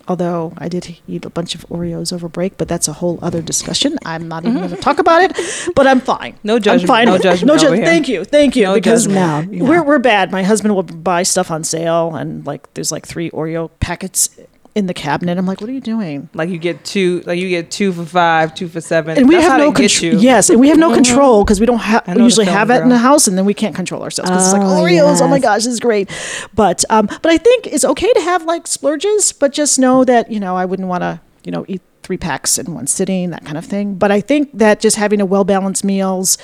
Although 0.08 0.54
I 0.56 0.68
did 0.68 0.98
eat 1.06 1.26
a 1.26 1.30
bunch 1.30 1.54
of 1.54 1.66
Oreos 1.68 2.14
over 2.14 2.28
break, 2.30 2.56
but 2.56 2.66
that's 2.66 2.88
a 2.88 2.94
whole 2.94 3.18
other 3.20 3.42
discussion. 3.42 3.98
I'm 4.06 4.26
not 4.26 4.44
even 4.44 4.54
mm-hmm. 4.54 4.66
going 4.68 4.76
to 4.76 4.82
talk 4.82 4.98
about 4.98 5.20
it, 5.22 5.38
but 5.74 5.86
I'm 5.86 6.00
fine. 6.00 6.34
No 6.42 6.58
judgment. 6.58 6.82
I'm 6.82 6.88
fine. 6.88 7.06
no 7.06 7.18
judgment 7.18 7.46
No 7.46 7.58
judgment. 7.58 7.84
Thank 7.84 8.08
you. 8.08 8.24
Thank 8.24 8.56
you. 8.56 8.64
No 8.64 8.74
because 8.74 9.06
judgment. 9.06 9.52
No, 9.52 9.58
no. 9.58 9.70
we're, 9.70 9.82
we're 9.82 9.98
bad. 9.98 10.32
My 10.32 10.42
husband 10.42 10.74
will 10.74 10.82
buy 10.82 11.24
stuff 11.24 11.50
on 11.50 11.62
sale, 11.62 12.14
and 12.14 12.46
like 12.46 12.72
there's 12.72 12.90
like 12.90 13.06
three 13.06 13.30
Oreo 13.30 13.70
packets 13.80 14.30
in 14.74 14.86
the 14.86 14.94
cabinet. 14.94 15.38
I'm 15.38 15.46
like, 15.46 15.60
what 15.60 15.68
are 15.68 15.72
you 15.72 15.80
doing? 15.80 16.28
Like 16.34 16.50
you 16.50 16.58
get 16.58 16.84
two, 16.84 17.22
like 17.26 17.38
you 17.38 17.48
get 17.48 17.70
two 17.70 17.92
for 17.92 18.04
five, 18.04 18.54
two 18.54 18.68
for 18.68 18.80
seven. 18.80 19.16
and 19.16 19.28
we 19.28 19.34
That's 19.34 19.46
have 19.48 19.58
no 19.58 19.72
control. 19.72 20.14
Yes, 20.14 20.50
and 20.50 20.60
we 20.60 20.68
have 20.68 20.78
no 20.78 20.94
control 20.94 21.44
because 21.44 21.60
we 21.60 21.66
don't 21.66 21.78
have. 21.78 22.06
We 22.08 22.22
usually 22.22 22.46
have 22.46 22.70
it 22.70 22.82
in 22.82 22.88
the 22.88 22.98
house, 22.98 23.26
and 23.26 23.36
then 23.36 23.44
we 23.44 23.54
can't 23.54 23.74
control 23.74 24.02
ourselves 24.02 24.30
because 24.30 24.46
it's 24.46 24.52
like 24.52 24.62
Oh, 24.62 24.82
Oreos. 24.82 25.20
Oh 25.20 25.28
my 25.28 25.38
gosh, 25.38 25.64
this 25.64 25.72
is 25.72 25.80
great. 25.80 26.10
But 26.54 26.84
um, 26.90 27.06
but 27.06 27.26
I 27.26 27.38
think 27.38 27.66
it's 27.66 27.84
okay 27.84 28.12
to 28.12 28.20
have 28.20 28.44
like 28.44 28.66
splurges, 28.66 29.32
but 29.32 29.52
just 29.52 29.78
know 29.78 30.04
that 30.04 30.30
you 30.30 30.40
know 30.40 30.56
I 30.56 30.64
wouldn't 30.64 30.88
want 30.88 31.02
to 31.02 31.20
you 31.44 31.52
know 31.52 31.64
eat 31.68 31.82
three 32.02 32.18
packs 32.18 32.58
in 32.58 32.74
one 32.74 32.86
sitting, 32.86 33.30
that 33.30 33.44
kind 33.44 33.58
of 33.58 33.64
thing. 33.64 33.94
But 33.94 34.10
I 34.10 34.20
think 34.20 34.50
that 34.54 34.80
just 34.80 34.96
having 34.96 35.20
a 35.20 35.26
well 35.26 35.44
balanced 35.44 35.84
meals, 35.84 36.38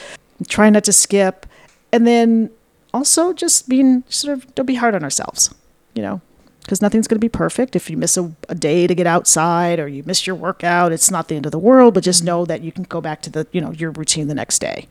trying 0.48 0.72
not 0.72 0.84
to 0.84 0.92
skip, 0.92 1.46
and 1.92 2.06
then 2.06 2.50
also 2.92 3.32
just 3.32 3.68
being 3.68 4.04
sort 4.08 4.36
of 4.36 4.54
don't 4.54 4.66
be 4.66 4.74
hard 4.74 4.94
on 4.94 5.02
ourselves, 5.04 5.54
you 5.94 6.02
know 6.02 6.20
because 6.64 6.80
nothing's 6.80 7.06
going 7.06 7.16
to 7.16 7.24
be 7.24 7.28
perfect. 7.28 7.76
If 7.76 7.90
you 7.90 7.96
miss 7.96 8.16
a, 8.16 8.32
a 8.48 8.54
day 8.54 8.86
to 8.86 8.94
get 8.94 9.06
outside 9.06 9.78
or 9.78 9.86
you 9.86 10.02
miss 10.04 10.26
your 10.26 10.34
workout, 10.34 10.92
it's 10.92 11.10
not 11.10 11.28
the 11.28 11.36
end 11.36 11.44
of 11.46 11.52
the 11.52 11.58
world. 11.58 11.94
But 11.94 12.04
just 12.04 12.24
know 12.24 12.44
that 12.46 12.62
you 12.62 12.72
can 12.72 12.84
go 12.84 13.00
back 13.00 13.20
to 13.22 13.30
the 13.30 13.46
you 13.52 13.60
know 13.60 13.70
your 13.70 13.90
routine 13.90 14.28
the 14.28 14.34
next 14.34 14.58
day. 14.58 14.88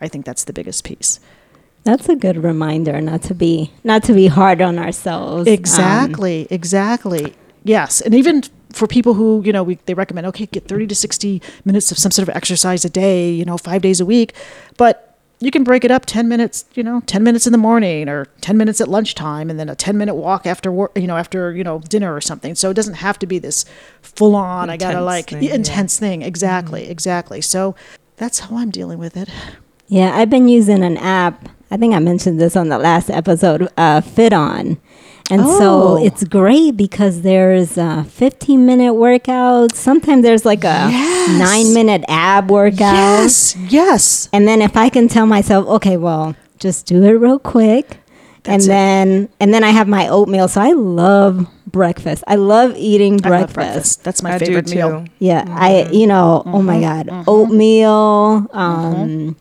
I 0.00 0.08
think 0.08 0.24
that's 0.26 0.44
the 0.44 0.52
biggest 0.52 0.84
piece. 0.84 1.18
That's 1.84 2.08
a 2.08 2.16
good 2.16 2.42
reminder 2.42 3.00
not 3.00 3.22
to 3.22 3.34
be 3.34 3.72
not 3.82 4.04
to 4.04 4.12
be 4.12 4.26
hard 4.26 4.60
on 4.60 4.78
ourselves. 4.78 5.48
Um, 5.48 5.52
Exactly, 5.54 6.46
exactly. 6.50 7.34
Yes, 7.64 8.00
and 8.02 8.14
even 8.14 8.42
for 8.72 8.86
people 8.86 9.14
who 9.14 9.42
you 9.44 9.52
know 9.52 9.62
we, 9.62 9.76
they 9.86 9.94
recommend 9.94 10.26
okay 10.26 10.46
get 10.46 10.66
30 10.66 10.88
to 10.88 10.94
60 10.94 11.40
minutes 11.64 11.92
of 11.92 11.98
some 11.98 12.10
sort 12.10 12.28
of 12.28 12.34
exercise 12.36 12.84
a 12.84 12.90
day 12.90 13.30
you 13.30 13.44
know 13.44 13.56
five 13.56 13.80
days 13.82 14.00
a 14.00 14.04
week 14.04 14.34
but 14.76 15.13
you 15.44 15.50
can 15.50 15.62
break 15.64 15.84
it 15.84 15.90
up 15.90 16.06
10 16.06 16.28
minutes 16.28 16.64
you 16.74 16.82
know 16.82 17.00
10 17.06 17.22
minutes 17.22 17.46
in 17.46 17.52
the 17.52 17.58
morning 17.58 18.08
or 18.08 18.26
10 18.40 18.56
minutes 18.56 18.80
at 18.80 18.88
lunchtime 18.88 19.50
and 19.50 19.58
then 19.60 19.68
a 19.68 19.74
10 19.74 19.96
minute 19.96 20.14
walk 20.14 20.46
after 20.46 20.72
work 20.72 20.92
you 20.96 21.06
know 21.06 21.16
after 21.16 21.52
you 21.52 21.62
know 21.62 21.78
dinner 21.80 22.14
or 22.14 22.20
something 22.20 22.54
so 22.54 22.70
it 22.70 22.74
doesn't 22.74 22.94
have 22.94 23.18
to 23.18 23.26
be 23.26 23.38
this 23.38 23.64
full 24.02 24.34
on 24.34 24.70
i 24.70 24.76
gotta 24.76 25.00
like 25.00 25.30
thing, 25.30 25.42
yeah. 25.42 25.54
intense 25.54 25.98
thing 25.98 26.22
exactly 26.22 26.88
exactly 26.88 27.40
so 27.40 27.74
that's 28.16 28.38
how 28.40 28.56
i'm 28.56 28.70
dealing 28.70 28.98
with 28.98 29.16
it 29.16 29.28
Yeah, 29.86 30.16
I've 30.16 30.30
been 30.30 30.48
using 30.48 30.82
an 30.82 30.96
app. 30.96 31.46
I 31.70 31.76
think 31.76 31.94
I 31.94 31.98
mentioned 31.98 32.40
this 32.40 32.56
on 32.56 32.70
the 32.70 32.78
last 32.78 33.10
episode, 33.10 33.68
uh, 33.76 34.00
FitOn. 34.00 34.78
And 35.30 35.40
Oh. 35.42 35.58
so 35.58 36.04
it's 36.04 36.22
great 36.24 36.76
because 36.76 37.22
there's 37.22 37.78
a 37.78 38.04
15 38.10 38.66
minute 38.66 38.92
workout. 38.94 39.74
Sometimes 39.74 40.22
there's 40.22 40.44
like 40.44 40.64
a 40.64 40.88
Yes. 40.90 41.38
nine 41.40 41.72
minute 41.72 42.04
ab 42.08 42.50
workout. 42.50 42.92
yes 42.94 43.56
yes 43.70 44.28
And 44.32 44.46
then 44.46 44.60
if 44.60 44.76
I 44.76 44.90
can 44.90 45.08
tell 45.08 45.26
myself, 45.26 45.66
okay, 45.66 45.96
well, 45.96 46.34
just 46.58 46.84
do 46.86 47.02
it 47.04 47.12
real 47.18 47.38
quick. 47.38 47.98
and 48.46 48.60
That's 48.60 48.66
it. 48.66 48.68
then 48.68 49.28
and 49.40 49.54
then 49.54 49.64
I 49.64 49.70
have 49.70 49.88
my 49.88 50.08
oatmeal. 50.08 50.48
So 50.48 50.60
I 50.60 50.72
love 50.72 51.46
breakfast. 51.66 52.22
I 52.28 52.36
love 52.36 52.74
eating 52.76 53.14
I 53.24 53.28
love 53.30 53.54
breakfast. 53.54 53.54
breakfast 53.54 54.04
that's 54.04 54.22
my 54.22 54.34
I 54.34 54.38
favorite 54.38 54.66
too. 54.68 54.76
meal 54.76 55.04
Yeah, 55.18 55.44
I 55.48 55.70
mm-hmm. 55.88 55.94
you 55.94 56.06
know, 56.06 56.42
oh 56.44 56.60
mm-hmm. 56.60 56.66
my 56.66 56.78
god, 56.80 57.06
mm-hmm. 57.08 57.24
oatmeal, 57.32 58.46
um, 58.52 59.36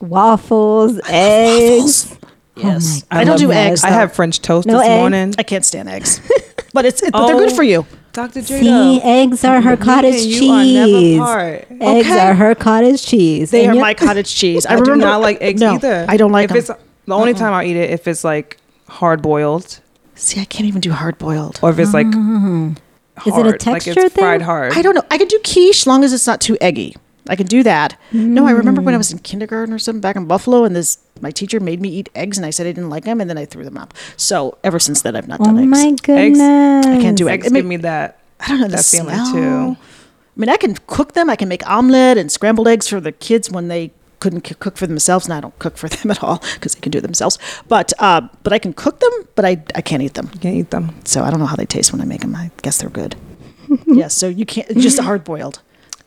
waffles, 0.00 0.98
eggs. 1.08 2.16
Yes 2.56 3.04
my 3.10 3.18
i 3.20 3.24
don't 3.24 3.34
God. 3.34 3.38
do 3.38 3.48
love 3.48 3.56
eggs 3.56 3.84
I 3.84 3.90
though. 3.90 3.96
have 3.96 4.12
French 4.14 4.40
toast 4.42 4.66
No 4.66 4.78
this 4.78 4.88
egg? 4.88 4.98
morning. 5.00 5.34
I 5.38 5.42
can't 5.42 5.64
stand 5.64 5.88
eggs, 5.88 6.20
but 6.72 6.84
it's 6.84 7.02
it, 7.02 7.12
but 7.12 7.26
they're 7.26 7.36
good 7.36 7.52
Oh. 7.52 7.56
for 7.56 7.62
you. 7.62 7.86
Dr. 8.12 8.40
See, 8.42 9.00
eggs 9.02 9.44
are 9.44 9.60
her 9.60 9.76
cottage 9.76 10.14
and 10.14 10.22
cheese. 10.22 10.40
you 10.40 10.50
are 10.52 10.64
never 10.64 11.56
apart. 11.58 11.66
Eggs 11.82 12.06
Okay. 12.08 12.18
are 12.20 12.32
her 12.34 12.54
cottage 12.54 13.04
cheese. 13.04 13.50
They 13.50 13.64
And 13.64 13.72
are 13.72 13.74
you- 13.74 13.80
my 13.82 13.92
cottage 13.92 14.34
cheese. 14.40 14.64
I, 14.64 14.76
I, 14.76 14.80
do 14.80 14.96
not 14.96 15.20
like 15.20 15.36
eggs 15.42 15.60
no, 15.60 15.74
either. 15.74 16.06
I 16.08 16.16
don't 16.16 16.32
like 16.32 16.44
if 16.44 16.66
them. 16.66 16.76
it's 16.76 16.84
the 17.04 17.14
only 17.14 17.34
time 17.34 17.52
I'll 17.52 17.62
eat 17.62 17.76
it 17.76 17.90
if 17.90 18.08
it's 18.08 18.24
like 18.24 18.56
hard 18.88 19.20
boiled 19.20 19.80
See, 20.14 20.40
I 20.40 20.46
can't 20.46 20.66
even 20.66 20.80
do 20.80 20.92
hard 20.92 21.18
boiled. 21.18 21.60
or 21.62 21.68
if 21.70 21.78
it's 21.78 21.92
like 21.92 22.06
Mm. 22.06 22.78
Is 23.26 23.26
it 23.26 23.28
a 23.28 23.32
hard, 23.32 23.46
like 23.46 23.58
texture 23.60 23.92
it's 24.06 24.14
fried 24.14 24.40
thing? 24.40 24.46
hard. 24.46 24.72
I 24.74 24.80
don't 24.80 24.94
know. 24.94 25.02
I 25.10 25.18
can 25.18 25.28
do 25.28 25.38
quiche 25.44 25.86
long 25.86 26.02
as 26.04 26.14
it's 26.14 26.26
not 26.26 26.40
too 26.40 26.56
eggy. 26.62 26.96
I 27.28 27.36
can 27.36 27.46
do 27.46 27.62
that. 27.62 27.98
No, 28.12 28.46
I 28.46 28.52
remember 28.52 28.80
when 28.82 28.94
I 28.94 28.98
was 28.98 29.10
in 29.12 29.18
kindergarten 29.18 29.72
or 29.74 29.78
something 29.78 30.00
back 30.00 30.16
in 30.16 30.26
Buffalo, 30.26 30.64
and 30.64 30.74
this 30.76 30.98
my 31.20 31.30
teacher 31.30 31.60
made 31.60 31.80
me 31.80 31.88
eat 31.88 32.08
eggs, 32.14 32.36
and 32.38 32.46
I 32.46 32.50
said 32.50 32.66
I 32.66 32.72
didn't 32.72 32.90
like 32.90 33.04
them, 33.04 33.20
and 33.20 33.28
then 33.28 33.38
I 33.38 33.44
threw 33.44 33.64
them 33.64 33.76
up. 33.78 33.94
So 34.16 34.58
ever 34.64 34.78
since 34.78 35.02
then, 35.02 35.16
I've 35.16 35.28
not 35.28 35.40
Oh 35.40 35.44
done 35.44 35.58
eggs. 35.58 35.66
my 35.68 35.90
goodness! 36.02 36.86
I 36.86 37.00
can't 37.00 37.16
do 37.18 37.28
Eggs 37.28 37.46
eggs. 37.46 37.52
I 37.52 37.54
mean, 37.54 37.62
give 37.62 37.68
me 37.68 37.76
that. 37.78 38.18
I 38.40 38.48
don't 38.48 38.60
know 38.60 38.68
the 38.68 38.76
that 38.76 38.84
feeling 38.84 39.14
smell. 39.14 39.32
too. 39.32 39.76
I 39.80 40.40
mean, 40.40 40.50
I 40.50 40.56
can 40.58 40.76
cook 40.86 41.14
them. 41.14 41.30
I 41.30 41.36
can 41.36 41.48
make 41.48 41.66
omelet 41.68 42.18
and 42.18 42.30
scrambled 42.30 42.68
eggs 42.68 42.88
for 42.88 43.00
the 43.00 43.12
kids 43.12 43.50
when 43.50 43.68
they 43.68 43.90
couldn't 44.20 44.46
c- 44.46 44.54
cook 44.54 44.76
for 44.76 44.86
themselves. 44.86 45.24
And 45.26 45.32
I 45.34 45.40
don't 45.40 45.58
cook 45.58 45.76
for 45.78 45.88
them 45.94 46.10
at 46.10 46.22
all 46.22 46.42
because 46.54 46.74
they 46.74 46.80
can 46.80 46.90
do 46.92 46.98
it 46.98 47.02
themselves. 47.02 47.38
But 47.68 47.92
uh, 47.98 48.28
but 48.42 48.52
I 48.52 48.58
can 48.58 48.72
cook 48.74 49.00
them, 49.00 49.12
but 49.34 49.44
I 49.46 49.62
I 49.74 49.80
can't 49.80 50.02
eat 50.02 50.14
them. 50.14 50.30
You 50.34 50.40
can 50.40 50.52
eat 50.54 50.70
them. 50.70 50.94
So 51.04 51.22
I 51.24 51.30
don't 51.30 51.40
know 51.40 51.46
how 51.46 51.56
they 51.56 51.66
taste 51.66 51.92
when 51.92 52.00
I 52.02 52.04
make 52.04 52.20
them. 52.20 52.36
I 52.36 52.50
guess 52.62 52.78
they're 52.78 52.90
good. 52.90 53.16
yes. 53.86 54.14
So 54.14 54.28
you 54.28 54.44
can't 54.44 54.68
just 54.76 55.00
hard 55.00 55.24
boiled. 55.24 55.60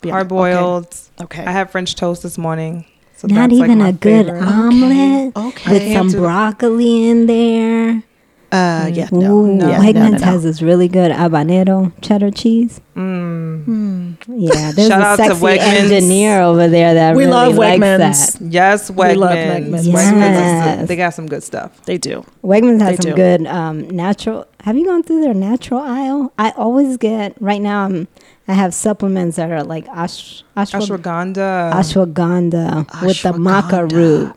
Hard 0.03 0.27
boiled. 0.27 0.95
Okay. 1.21 1.45
I 1.45 1.51
had 1.51 1.69
French 1.69 1.95
toast 1.95 2.23
this 2.23 2.37
morning. 2.37 2.85
So 3.17 3.27
Not 3.27 3.49
that's, 3.49 3.59
like, 3.59 3.69
even 3.69 3.79
my 3.79 3.89
a 3.89 3.91
good 3.93 4.25
favorite. 4.27 4.43
omelet 4.43 5.35
Okay. 5.37 5.71
with 5.73 5.93
some 5.93 6.09
broccoli 6.21 7.09
in 7.09 7.25
there. 7.25 8.03
Uh, 8.51 8.89
yeah. 8.91 9.07
No. 9.11 9.37
Ooh, 9.45 9.55
no, 9.55 9.65
Wegmans 9.69 9.93
no, 9.93 10.01
no, 10.09 10.17
no. 10.17 10.25
has 10.25 10.41
this 10.43 10.61
really 10.61 10.87
good 10.87 11.11
habanero 11.11 11.91
cheddar 12.01 12.31
cheese. 12.31 12.81
Mm. 12.95 14.17
Yeah, 14.27 14.71
there's 14.75 14.87
Shout 14.87 15.01
a 15.01 15.05
out 15.05 15.15
to 15.17 15.23
sexy 15.25 15.41
Wegmans. 15.45 15.59
engineer 15.91 16.41
over 16.41 16.67
there 16.67 16.93
that 16.95 17.15
We 17.15 17.25
really 17.25 17.31
love 17.35 17.55
likes 17.55 17.79
Wegmans. 17.83 18.39
that. 18.39 18.45
Yes, 18.51 18.89
Wegmans. 18.89 19.09
We 19.09 19.15
love 19.15 19.31
Wegmans. 19.31 19.71
Wegmans 19.71 19.83
is 19.83 19.93
Yes. 19.93 20.87
they 20.87 20.95
got 20.95 21.13
some 21.13 21.27
good 21.27 21.43
stuff. 21.43 21.83
They 21.85 21.97
do. 21.99 22.25
Wegmans 22.43 22.81
has 22.81 22.97
They 22.97 23.03
some 23.03 23.11
do. 23.11 23.15
good 23.15 23.45
um, 23.47 23.87
natural. 23.89 24.47
Have 24.61 24.75
you 24.75 24.85
gone 24.85 25.03
through 25.03 25.21
their 25.21 25.33
natural 25.35 25.79
aisle? 25.81 26.33
I 26.39 26.49
always 26.51 26.97
get 26.97 27.39
right 27.39 27.61
now. 27.61 27.85
I'm 27.85 28.07
I 28.47 28.53
have 28.53 28.73
supplements 28.73 29.35
that 29.37 29.51
are 29.51 29.63
like 29.63 29.87
ash, 29.89 30.43
ashwa, 30.57 30.81
Ashwagandha. 30.97 31.71
ashwagandha 31.71 33.05
with 33.05 33.21
the 33.21 33.31
maca 33.33 33.91
root. 33.91 34.33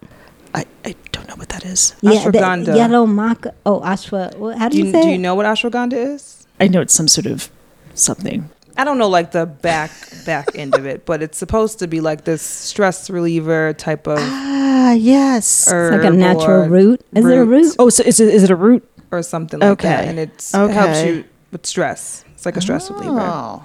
I, 0.55 0.67
I 0.85 0.95
don't 1.12 1.12
know 1.33 1.41
what 1.41 1.49
that 1.51 1.65
is. 1.65 1.95
Yeah, 2.01 2.11
the 2.31 2.31
Ashwagandha. 2.39 2.77
yellow 2.77 3.07
maca. 3.07 3.55
Oh, 3.67 3.81
ashwa. 3.81 4.37
What, 4.37 4.59
how 4.59 4.69
do, 4.69 4.73
do, 4.73 4.79
you 4.79 4.85
you, 4.87 4.93
say? 4.93 5.03
do 5.03 5.09
you 5.09 5.19
know 5.19 5.35
what 5.35 5.47
ashwagandha 5.47 6.15
is? 6.15 6.47
I 6.61 6.69
know 6.69 6.81
it's 6.81 6.95
some 6.95 7.09
sort 7.09 7.27
of 7.27 7.51
something. 7.95 8.49
I 8.77 8.85
don't 8.85 8.99
know 8.99 9.09
like 9.09 9.33
the 9.33 9.45
back 9.47 9.91
back 10.25 10.49
end 10.55 10.75
of 10.75 10.87
it, 10.87 11.05
but 11.05 11.23
it's 11.23 11.37
supposed 11.39 11.79
to 11.81 11.87
be 11.87 12.01
like 12.01 12.25
this 12.25 12.43
stress 12.43 13.11
reliever 13.11 13.73
type 13.75 14.07
of 14.07 14.19
Ah, 14.21 14.93
yes. 14.93 15.69
herb 15.71 15.95
It's 15.95 16.05
like 16.05 16.13
a 16.13 16.17
natural 16.17 16.69
root. 16.69 17.01
Is 17.15 17.25
it 17.25 17.39
a 17.39 17.45
root? 17.45 17.77
Oh, 17.79 17.91
so 17.91 18.03
is 18.05 18.19
it, 18.21 18.29
is 18.29 18.43
it 18.45 18.51
a 18.51 18.57
root? 18.57 18.89
or 19.11 19.23
something 19.23 19.61
like 19.61 19.83
that, 19.83 19.99
Okay. 20.01 20.09
and 20.09 20.19
it's, 20.19 20.55
it 20.55 20.71
helps 20.71 20.99
Okay. 21.01 21.17
you 21.17 21.25
with 21.51 21.67
stress. 21.67 22.25
It's 22.33 22.47
like 22.47 22.57
a 22.57 22.63
stress 22.63 22.91
reliever. 22.91 23.21
Oh. 23.21 23.63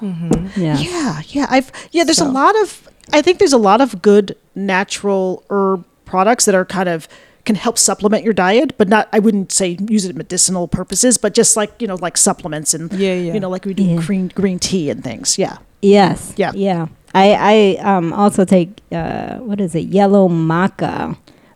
Yeah. 0.57 0.77
Yeah, 0.77 1.21
yeah. 1.29 1.45
I've 1.49 1.71
yeah. 1.91 2.03
There's 2.03 2.17
So- 2.17 2.27
a 2.27 2.35
lot 2.43 2.53
of. 2.61 2.89
I 3.13 3.21
think 3.21 3.39
there's 3.39 3.53
a 3.53 3.57
lot 3.57 3.79
of 3.79 4.01
good 4.01 4.35
natural 4.55 5.41
herb 5.49 5.85
products 6.03 6.43
that 6.45 6.53
are 6.55 6.65
kind 6.65 6.89
of 6.89 7.07
can 7.47 7.55
help 7.55 7.77
supplement 7.77 8.23
your 8.27 8.33
diet, 8.33 8.77
but 8.77 8.87
not. 8.89 9.07
I 9.15 9.19
wouldn't 9.25 9.51
say 9.51 9.77
use 9.89 10.05
it 10.09 10.15
medicinal 10.15 10.67
purposes, 10.67 11.17
but 11.17 11.33
just 11.33 11.55
like 11.57 11.71
you 11.81 11.87
know, 11.87 11.95
like 12.07 12.17
supplements 12.17 12.73
and 12.75 12.91
Yeah, 12.93 13.13
yeah. 13.15 13.33
you 13.33 13.39
know, 13.39 13.49
like 13.55 13.65
we 13.69 13.73
do 13.73 13.83
Yeah. 13.83 14.01
green 14.05 14.27
green 14.35 14.59
tea 14.59 14.89
and 14.91 15.01
things. 15.03 15.37
Yeah. 15.39 15.57
Yes. 15.81 16.33
Yeah. 16.37 16.51
Yeah. 16.53 16.87
I 17.15 17.25
I 17.55 17.55
um 17.95 18.11
also 18.13 18.43
take 18.45 18.69
uh 18.91 19.37
what 19.47 19.59
is 19.61 19.73
it 19.75 19.85
yellow 19.99 20.27
maca, 20.29 21.15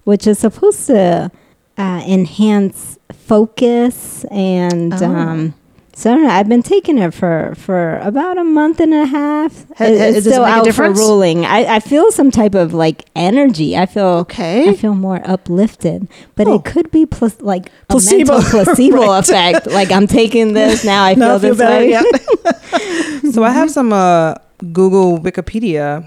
which 0.10 0.26
is 0.32 0.40
supposed 0.40 0.88
to 0.88 1.30
uh, 1.78 2.02
enhance 2.08 2.98
focus 3.28 4.26
and 4.32 4.94
Oh. 4.94 5.06
um. 5.06 5.54
So 5.94 6.10
I 6.10 6.16
don't 6.16 6.24
know. 6.24 6.30
I've 6.30 6.48
been 6.48 6.64
taking 6.64 6.98
it 6.98 7.14
for 7.14 7.54
for 7.58 7.98
about 8.00 8.38
a 8.38 8.44
month 8.46 8.80
and 8.80 8.94
a 8.94 9.06
half. 9.06 9.66
Ha- 9.78 9.84
It- 9.86 10.16
it's 10.16 10.18
it 10.26 10.30
still 10.32 10.46
a 10.46 10.50
out 10.50 10.74
for 10.74 10.90
ruling. 10.90 11.46
I, 11.46 11.76
I 11.76 11.80
feel 11.82 12.12
some 12.12 12.32
type 12.32 12.56
of 12.56 12.74
like 12.74 13.06
energy. 13.16 13.76
I 13.78 13.86
feel 13.86 14.06
Okay. 14.24 14.70
I 14.70 14.74
feel 14.74 14.96
more 14.96 15.22
uplifted, 15.26 16.08
but 16.36 16.48
Oh. 16.48 16.56
it 16.56 16.64
could 16.66 16.90
be 16.92 17.06
plas- 17.06 17.42
like 17.42 17.68
a 17.90 17.94
Placebo. 17.94 18.40
placebo 18.52 19.12
effect. 19.20 19.68
Like 19.68 19.92
I'm 19.92 20.08
taking 20.08 20.54
this 20.54 20.84
now. 20.94 21.04
I 21.04 21.14
feel 21.16 21.40
feel 21.40 21.50
this 21.50 21.58
better. 21.58 21.86
way. 21.86 21.90
Yeah. 21.92 22.04
So 23.32 23.44
I 23.44 23.52
have 23.52 23.70
some 23.72 23.94
uh, 23.94 24.36
Google 24.74 25.20
Wikipedia 25.20 26.04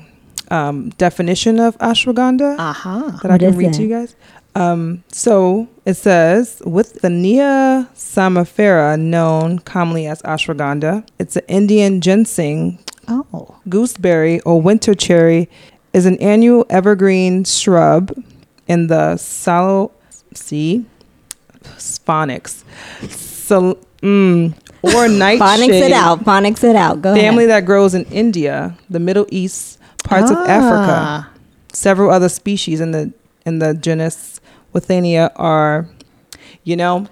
um, 0.50 0.90
definition 0.98 1.60
of 1.60 1.76
ashwagandha 1.78 2.56
Uh 2.58 2.72
huh. 2.72 3.10
that 3.22 3.30
I 3.30 3.34
What 3.34 3.40
can 3.40 3.56
read 3.56 3.68
it? 3.68 3.74
to 3.74 3.82
you 3.82 3.88
guys. 3.88 4.16
Um, 4.56 5.02
so 5.08 5.68
it 5.84 5.94
says 5.94 6.62
with 6.64 7.00
the 7.02 7.10
Nia 7.10 7.88
samifera, 7.94 8.98
known 8.98 9.58
commonly 9.60 10.06
as 10.06 10.22
ashwagandha, 10.22 11.06
it's 11.18 11.36
an 11.36 11.42
Indian 11.48 12.00
ginseng, 12.00 12.78
Oh. 13.08 13.56
gooseberry, 13.68 14.40
or 14.42 14.60
winter 14.62 14.94
cherry 14.94 15.48
is 15.92 16.06
an 16.06 16.16
annual 16.18 16.64
evergreen 16.70 17.44
shrub 17.44 18.12
in 18.68 18.86
the 18.86 19.16
Salo 19.16 19.90
see 20.34 20.84
phonics. 21.78 22.62
So, 23.10 23.78
mm, 24.02 24.54
or 24.82 25.08
nightshade 25.08 25.40
Phonics 25.70 25.80
it 25.86 25.92
out. 25.92 26.24
Phonics 26.24 26.64
it 26.64 26.76
out. 26.76 27.02
Go 27.02 27.12
ahead. 27.12 27.20
family 27.22 27.44
ahead. 27.44 27.62
that 27.62 27.66
grows 27.66 27.94
in 27.94 28.04
India, 28.06 28.76
the 28.88 29.00
Middle 29.00 29.26
East, 29.30 29.78
parts 30.04 30.30
of 30.30 30.36
Ah. 30.38 30.46
Africa. 30.48 31.28
Several 31.72 32.10
other 32.10 32.28
species 32.28 32.80
in 32.80 32.92
the 32.92 33.12
in 33.46 33.58
the 33.58 33.74
genus 33.74 34.40
Withania 34.74 35.30
are, 35.36 35.86
you 36.64 36.76
know, 36.76 37.06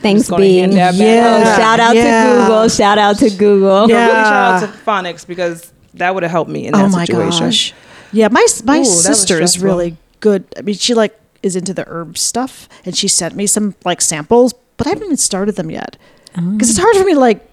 Thanks, 0.00 0.20
just 0.20 0.30
gonna 0.30 0.42
B. 0.42 0.58
hand 0.58 0.72
that 0.74 0.92
back. 0.92 1.00
Oh, 1.00 1.38
Yeah. 1.38 1.56
shout 1.56 1.80
out 1.80 1.96
Yeah. 1.96 2.24
to 2.34 2.40
Google. 2.40 2.68
Shout 2.68 2.98
out 2.98 3.18
to 3.18 3.30
Google. 3.30 3.88
Yeah. 3.90 4.06
really 4.06 4.14
shout 4.14 4.62
out 4.62 4.72
to 4.72 4.78
phonics 4.84 5.26
because 5.26 5.72
that 5.94 6.14
would 6.14 6.22
have 6.22 6.30
helped 6.32 6.50
me 6.50 6.66
in 6.66 6.72
that 6.72 6.84
oh 6.84 6.88
my 6.88 7.04
situation. 7.04 7.46
gosh. 7.46 7.74
Yeah, 8.12 8.28
my 8.28 8.44
my 8.64 8.80
Ooh, 8.80 8.84
sister 8.84 9.40
is 9.40 9.58
really 9.58 9.96
good. 10.20 10.44
I 10.56 10.62
mean, 10.62 10.76
she 10.76 10.94
like 10.94 11.18
is 11.42 11.56
into 11.56 11.74
the 11.74 11.84
herb 11.86 12.16
stuff, 12.16 12.68
and 12.84 12.96
she 12.96 13.08
sent 13.08 13.34
me 13.34 13.46
some 13.46 13.74
like 13.84 14.00
samples, 14.00 14.54
but 14.76 14.86
I 14.86 14.90
haven't 14.90 15.04
even 15.04 15.16
started 15.16 15.56
them 15.56 15.70
yet 15.70 15.96
oh. 16.36 16.42
because 16.52 16.70
it's 16.70 16.78
hard 16.78 16.96
for 16.96 17.04
me 17.04 17.14
to 17.14 17.20
like 17.20 17.46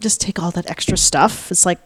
just 0.00 0.20
take 0.20 0.42
all 0.42 0.50
that 0.52 0.68
extra 0.70 0.96
stuff. 0.96 1.50
It's 1.50 1.64
like 1.64 1.78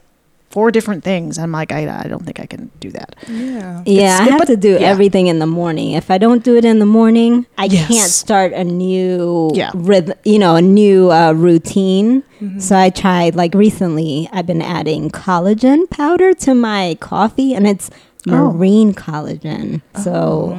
four 0.50 0.70
different 0.70 1.04
things. 1.04 1.38
I'm 1.38 1.52
like, 1.52 1.72
I, 1.72 2.02
I 2.04 2.08
don't 2.08 2.24
think 2.24 2.40
I 2.40 2.46
can 2.46 2.70
do 2.80 2.90
that. 2.92 3.14
Yeah. 3.28 3.82
Yeah, 3.84 4.14
It's- 4.14 4.20
I 4.20 4.24
have 4.30 4.38
but- 4.38 4.46
to 4.48 4.56
do 4.56 4.72
yeah. 4.72 4.88
everything 4.92 5.26
in 5.26 5.38
the 5.40 5.46
morning. 5.46 5.92
If 5.92 6.10
I 6.10 6.16
don't 6.18 6.42
do 6.42 6.56
it 6.56 6.64
in 6.64 6.78
the 6.78 6.86
morning, 6.86 7.46
I 7.58 7.66
Yes. 7.66 7.86
can't 7.88 8.10
start 8.10 8.52
a 8.54 8.64
new 8.64 9.50
Yeah. 9.54 9.70
rhythm, 9.74 10.14
you 10.24 10.38
know, 10.38 10.56
a 10.56 10.62
new 10.62 11.10
uh, 11.12 11.32
routine. 11.32 12.22
So 12.58 12.76
I 12.78 12.88
tried 12.90 13.34
like 13.34 13.52
recently. 13.54 14.28
I've 14.32 14.46
been 14.46 14.62
adding 14.62 15.10
collagen 15.10 15.90
powder 15.90 16.32
to 16.34 16.54
my 16.54 16.96
coffee, 17.00 17.52
and 17.52 17.66
it's 17.66 17.90
Oh. 18.28 18.52
marine 18.52 18.94
collagen. 18.94 19.80
So 20.02 20.52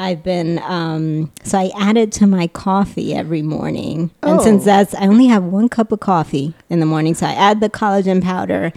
I've 0.00 0.22
been 0.24 0.58
um, 0.60 1.30
so 1.44 1.58
I 1.58 1.70
add 1.78 1.96
it 1.98 2.10
to 2.12 2.26
my 2.26 2.46
coffee 2.46 3.14
every 3.14 3.42
morning, 3.42 4.10
and 4.22 4.40
since 4.40 4.62
Oh. 4.62 4.64
that's 4.64 4.94
I 4.94 5.06
only 5.06 5.26
have 5.26 5.44
one 5.44 5.68
cup 5.68 5.92
of 5.92 6.00
coffee 6.00 6.54
in 6.70 6.80
the 6.80 6.86
morning, 6.86 7.14
so 7.14 7.26
I 7.26 7.32
add 7.34 7.60
the 7.60 7.68
collagen 7.68 8.22
powder, 8.22 8.72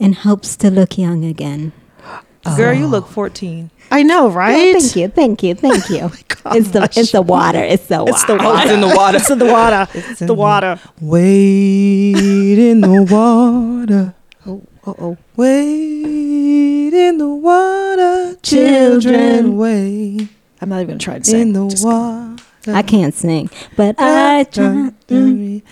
and 0.00 0.14
helps 0.16 0.56
to 0.56 0.70
look 0.70 0.98
young 0.98 1.24
again. 1.24 1.72
Girl, 2.56 2.74
you 2.74 2.86
look 2.86 3.06
14. 3.06 3.70
I 3.92 4.02
know, 4.02 4.26
Oh, 4.26 4.30
right? 4.30 4.74
thank 4.80 4.96
you, 4.96 5.08
thank 5.08 5.42
you, 5.44 5.54
thank 5.54 5.88
you. 5.94 6.10
it's 6.58 6.70
the 6.70 6.88
it's 6.96 7.12
the 7.12 7.22
water. 7.22 7.62
It's 7.62 7.86
the 7.86 7.98
water. 8.04 8.10
It's 8.12 8.24
the 8.24 8.32
Oh, 8.34 8.44
water. 8.44 8.62
it's 8.64 8.72
in 8.72 8.80
the 8.80 8.96
water. 8.96 9.16
It's 9.18 9.30
in 9.30 9.38
the 9.38 9.44
water. 9.46 9.88
It's 9.94 10.18
the 10.20 10.32
in 10.32 10.36
water. 10.36 10.80
Wade 11.00 12.58
in 12.58 12.80
the 12.80 13.02
water. 13.02 14.14
Oh, 14.46 14.62
oh, 14.86 14.96
oh. 14.98 15.16
Wade 15.36 16.92
in 16.94 17.18
the 17.18 17.28
water. 17.28 18.36
Children. 18.42 19.00
Children, 19.00 19.56
wade 19.56 20.28
I'm 20.64 20.70
not 20.70 20.76
even 20.80 20.88
gonna 20.96 20.98
try 20.98 21.18
to 21.18 21.24
sing. 21.24 21.40
in 21.42 21.52
the 21.52 21.68
Just- 21.68 21.84
water. 21.84 22.36
I 22.66 22.80
can't 22.80 23.12
sing, 23.12 23.50
but 23.76 23.94
I 23.98 24.44
try. 24.44 24.90
mm. 25.08 25.62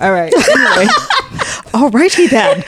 All 0.00 0.10
right. 0.12 0.32
Anyway, 0.34 0.86
Alrighty 1.72 2.28
then. 2.28 2.64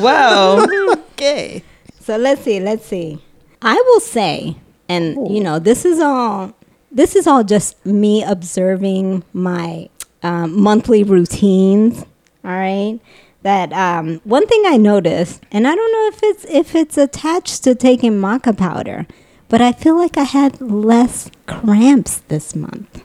wow. 0.02 0.64
okay. 1.12 1.64
So 1.98 2.16
let's 2.16 2.42
see, 2.42 2.60
let's 2.60 2.86
see. 2.86 3.18
I 3.62 3.74
will 3.74 3.98
say, 3.98 4.54
and 4.88 5.28
you 5.28 5.40
know, 5.42 5.58
this 5.58 5.84
is 5.84 5.98
all 5.98 6.52
this 6.92 7.16
is 7.16 7.26
all 7.26 7.42
just 7.42 7.84
me 7.84 8.22
observing 8.22 9.24
my 9.32 9.88
um, 10.22 10.60
monthly 10.62 11.02
routines. 11.02 12.02
All 12.44 12.52
right. 12.52 13.00
That 13.42 13.72
um, 13.72 14.20
one 14.22 14.46
thing 14.46 14.62
I 14.66 14.76
noticed, 14.76 15.42
and 15.50 15.66
I 15.66 15.74
don't 15.74 15.92
know 15.92 16.16
if 16.16 16.20
it's 16.22 16.44
if 16.44 16.74
it's 16.76 16.96
attached 16.96 17.64
to 17.64 17.74
taking 17.74 18.12
maca 18.20 18.56
powder, 18.56 19.06
but 19.50 19.60
I 19.60 19.72
feel 19.72 19.96
like 19.96 20.16
I 20.16 20.22
had 20.22 20.60
less 20.60 21.30
cramps 21.46 22.22
this 22.28 22.56
month. 22.56 23.04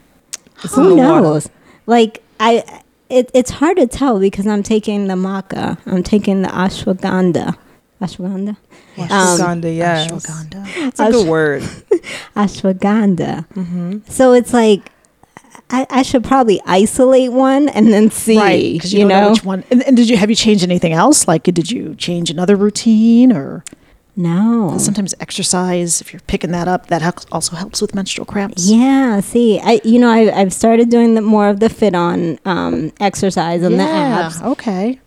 It's 0.63 0.75
Who 0.75 0.89
the 0.89 0.95
water. 0.95 1.21
knows? 1.21 1.49
Like 1.85 2.23
I, 2.39 2.81
it, 3.09 3.29
it's 3.33 3.51
hard 3.51 3.77
to 3.77 3.87
tell 3.87 4.19
because 4.19 4.47
I'm 4.47 4.63
taking 4.63 5.07
the 5.07 5.15
maca. 5.15 5.77
I'm 5.85 6.03
taking 6.03 6.43
the 6.43 6.49
ashwagandha. 6.49 7.57
Ashwagandha. 8.01 8.55
Um, 8.97 9.07
Ashwagandha, 9.07 9.75
yes. 9.75 10.11
Ashwagandha. 10.11 10.87
It's 10.87 10.99
a 10.99 11.11
good 11.11 11.27
word. 11.27 11.61
ashwagandha. 12.35 13.47
Mm-hmm. 13.49 13.99
So 14.07 14.33
it's 14.33 14.53
like 14.53 14.91
I, 15.69 15.87
I 15.89 16.01
should 16.03 16.23
probably 16.23 16.61
isolate 16.65 17.31
one 17.31 17.69
and 17.69 17.91
then 17.91 18.11
see. 18.11 18.37
Right, 18.37 18.83
you, 18.85 18.99
you 18.99 19.05
know 19.05 19.21
know, 19.21 19.31
which 19.31 19.43
one. 19.43 19.63
And, 19.71 19.83
and 19.83 19.97
did 19.97 20.09
you 20.09 20.17
have 20.17 20.29
you 20.29 20.35
changed 20.35 20.63
anything 20.63 20.93
else? 20.93 21.27
Like, 21.27 21.43
did 21.43 21.71
you 21.71 21.95
change 21.95 22.29
another 22.29 22.55
routine 22.55 23.31
or 23.31 23.63
no. 24.15 24.77
sometimes 24.77 25.13
exercise? 25.19 26.01
If 26.01 26.13
you're 26.13 26.21
picking 26.27 26.51
that 26.51 26.67
up, 26.67 26.87
that 26.87 27.25
also 27.31 27.55
helps 27.55 27.81
with 27.81 27.93
menstrual 27.95 28.25
cramps. 28.25 28.67
Yeah, 28.69 29.19
see, 29.19 29.59
I 29.59 29.81
you 29.83 29.99
know 29.99 30.09
I, 30.11 30.31
I've 30.39 30.53
started 30.53 30.89
doing 30.89 31.15
the 31.15 31.21
more 31.21 31.49
of 31.49 31.59
the 31.59 31.67
FitOn 31.67 32.39
um, 32.45 32.91
exercise 32.99 33.61
and 33.63 33.75
the 33.79 33.83
Yeah, 33.83 34.25
abs, 34.25 34.41
Okay. 34.41 34.99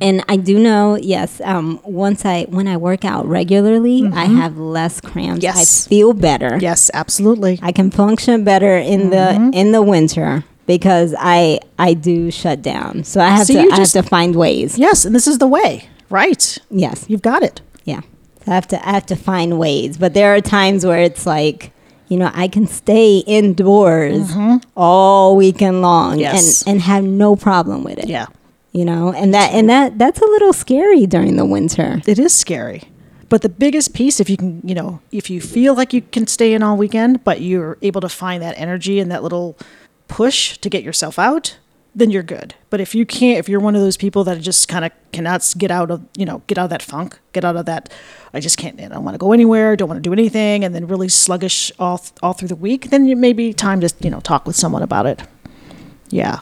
and 0.00 0.24
I 0.28 0.36
do 0.36 0.58
know 0.58 0.96
yes. 0.96 1.40
Um, 1.44 1.80
once 1.84 2.24
I 2.24 2.44
when 2.44 2.66
I 2.66 2.76
work 2.76 3.04
out 3.04 3.26
regularly, 3.26 4.08
I 4.12 4.24
have 4.24 4.56
less 4.58 5.00
cramps. 5.00 5.44
Mm-hmm. 5.44 5.58
Yes. 5.58 5.86
I 5.86 5.88
feel 5.88 6.12
better. 6.14 6.58
Yes, 6.60 6.90
absolutely. 6.94 7.58
I 7.62 7.72
can 7.72 7.90
function 7.90 8.42
better 8.44 8.76
in 8.76 9.10
Mm-hmm. 9.10 9.50
the 9.50 9.58
in 9.58 9.72
the 9.72 9.82
winter 9.82 10.44
because 10.66 11.14
I 11.18 11.60
I 11.78 11.94
do 11.94 12.30
shut 12.30 12.62
down. 12.62 13.04
So 13.04 13.20
I 13.20 13.28
have 13.28 13.46
So 13.46 13.54
to 13.54 13.60
I 13.60 13.76
just- 13.76 13.94
have 13.94 14.04
to 14.04 14.08
find 14.08 14.34
ways. 14.34 14.78
Yes, 14.78 15.04
and 15.04 15.14
this 15.14 15.26
is 15.26 15.38
the 15.38 15.46
way. 15.48 15.88
Right. 16.08 16.58
Yes. 16.70 17.04
You've 17.08 17.22
got 17.22 17.42
it. 17.42 17.60
Yeah. 17.84 18.00
So 18.44 18.52
I 18.52 18.54
have 18.54 18.68
to 18.68 18.88
I 18.88 18.92
have 18.92 19.06
to 19.06 19.16
find 19.16 19.58
ways. 19.58 19.96
But 19.98 20.14
there 20.14 20.34
are 20.34 20.40
times 20.40 20.84
where 20.86 21.00
it's 21.00 21.26
like, 21.26 21.72
you 22.08 22.16
know, 22.16 22.30
I 22.34 22.48
can 22.48 22.66
stay 22.66 23.18
indoors 23.18 24.32
all 24.76 25.36
weekend 25.36 25.82
long 25.82 26.12
Mm-hmm. 26.12 26.20
Yes. 26.20 26.62
and 26.62 26.72
and 26.74 26.80
have 26.82 27.04
no 27.04 27.36
problem 27.36 27.84
with 27.84 27.98
it. 27.98 28.08
Yeah. 28.08 28.26
You 28.72 28.84
know, 28.84 29.12
and 29.12 29.34
that 29.34 29.52
and 29.52 29.68
that 29.68 29.98
that's 29.98 30.20
a 30.20 30.24
little 30.26 30.52
scary 30.52 31.04
during 31.06 31.36
the 31.36 31.44
winter. 31.44 32.00
It 32.06 32.18
is 32.18 32.32
scary. 32.32 32.84
But 33.28 33.42
the 33.42 33.48
biggest 33.48 33.94
piece, 33.94 34.18
if 34.18 34.28
you 34.28 34.36
can, 34.36 34.60
you 34.64 34.74
know, 34.74 35.00
if 35.12 35.30
you 35.30 35.40
feel 35.40 35.74
like 35.74 35.92
you 35.92 36.02
can 36.02 36.26
stay 36.26 36.52
in 36.52 36.64
all 36.64 36.76
weekend, 36.76 37.22
but 37.22 37.40
you're 37.40 37.78
able 37.80 38.00
to 38.00 38.08
find 38.08 38.42
that 38.42 38.58
energy 38.58 38.98
and 38.98 39.08
that 39.12 39.22
little 39.22 39.56
push 40.08 40.58
to 40.58 40.68
get 40.68 40.82
yourself 40.82 41.16
out, 41.16 41.56
then 41.94 42.10
you're 42.10 42.22
good. 42.22 42.54
But 42.70 42.80
if 42.80 42.94
you 42.94 43.04
can't, 43.04 43.38
if 43.38 43.48
you're 43.48 43.60
one 43.60 43.74
of 43.74 43.82
those 43.82 43.96
people 43.96 44.22
that 44.24 44.40
just 44.40 44.68
kind 44.68 44.84
of 44.84 44.92
cannot 45.12 45.52
get 45.58 45.70
out 45.70 45.90
of, 45.90 46.04
you 46.16 46.24
know, 46.24 46.42
get 46.46 46.56
out 46.58 46.64
of 46.64 46.70
that 46.70 46.82
funk, 46.82 47.18
get 47.32 47.44
out 47.44 47.56
of 47.56 47.66
that, 47.66 47.92
I 48.32 48.40
just 48.40 48.56
can't, 48.56 48.80
I 48.80 48.88
don't 48.88 49.04
want 49.04 49.14
to 49.14 49.18
go 49.18 49.32
anywhere, 49.32 49.76
don't 49.76 49.88
want 49.88 49.98
to 49.98 50.08
do 50.08 50.12
anything, 50.12 50.64
and 50.64 50.74
then 50.74 50.86
really 50.86 51.08
sluggish 51.08 51.72
all, 51.78 51.98
th- 51.98 52.12
all 52.22 52.32
through 52.32 52.48
the 52.48 52.56
week, 52.56 52.90
then 52.90 53.08
it 53.08 53.18
may 53.18 53.32
be 53.32 53.52
time 53.52 53.80
to, 53.80 53.92
you 54.00 54.10
know, 54.10 54.20
talk 54.20 54.46
with 54.46 54.56
someone 54.56 54.82
about 54.82 55.06
it. 55.06 55.22
Yeah. 56.10 56.40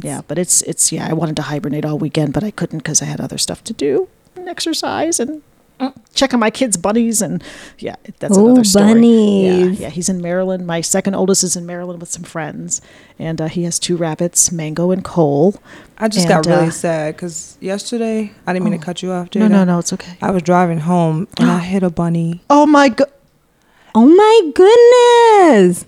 Yeah, 0.00 0.20
but 0.28 0.38
it's 0.38 0.62
it's 0.62 0.92
yeah. 0.92 1.08
I 1.08 1.12
wanted 1.12 1.34
to 1.36 1.42
hibernate 1.42 1.84
all 1.84 1.98
weekend, 1.98 2.32
but 2.32 2.44
I 2.44 2.52
couldn't 2.52 2.78
because 2.78 3.02
I 3.02 3.06
had 3.06 3.20
other 3.20 3.36
stuff 3.36 3.64
to 3.64 3.72
do, 3.72 4.08
and 4.36 4.48
exercise, 4.48 5.18
and 5.18 5.42
uh, 5.80 5.92
checking 6.14 6.38
my 6.40 6.50
kids' 6.50 6.76
bunnies, 6.76 7.22
and 7.22 7.42
yeah, 7.78 7.96
that's 8.18 8.36
Ooh, 8.36 8.46
another 8.46 8.64
story. 8.64 8.94
bunnies. 8.94 9.78
Yeah, 9.80 9.86
yeah, 9.86 9.88
he's 9.90 10.08
in 10.08 10.20
Maryland. 10.20 10.66
My 10.66 10.80
second 10.80 11.14
oldest 11.14 11.44
is 11.44 11.56
in 11.56 11.66
Maryland 11.66 12.00
with 12.00 12.10
some 12.10 12.24
friends, 12.24 12.80
and 13.18 13.40
uh, 13.40 13.46
he 13.48 13.62
has 13.64 13.78
two 13.78 13.96
rabbits, 13.96 14.50
Mango 14.52 14.90
and 14.90 15.04
Cole. 15.04 15.54
I 15.98 16.08
just 16.08 16.26
And, 16.28 16.44
got 16.44 16.46
really 16.46 16.68
uh, 16.68 16.70
sad 16.70 17.16
because 17.16 17.56
yesterday, 17.60 18.32
I 18.46 18.52
didn't 18.52 18.64
mean 18.68 18.78
to 18.78 18.84
cut 18.84 19.02
you 19.02 19.12
off, 19.12 19.30
Jada. 19.30 19.40
No, 19.40 19.48
no, 19.48 19.64
no, 19.64 19.78
it's 19.78 19.92
okay. 19.92 20.16
I 20.22 20.30
was 20.30 20.42
driving 20.42 20.78
home 20.80 21.28
and 21.38 21.50
I 21.50 21.58
hit 21.72 21.82
a 21.82 21.90
bunny. 21.90 22.40
Oh 22.50 22.66
my 22.66 22.88
god! 22.88 23.10
Oh 23.94 24.06
my 24.06 24.52
goodness. 24.54 25.86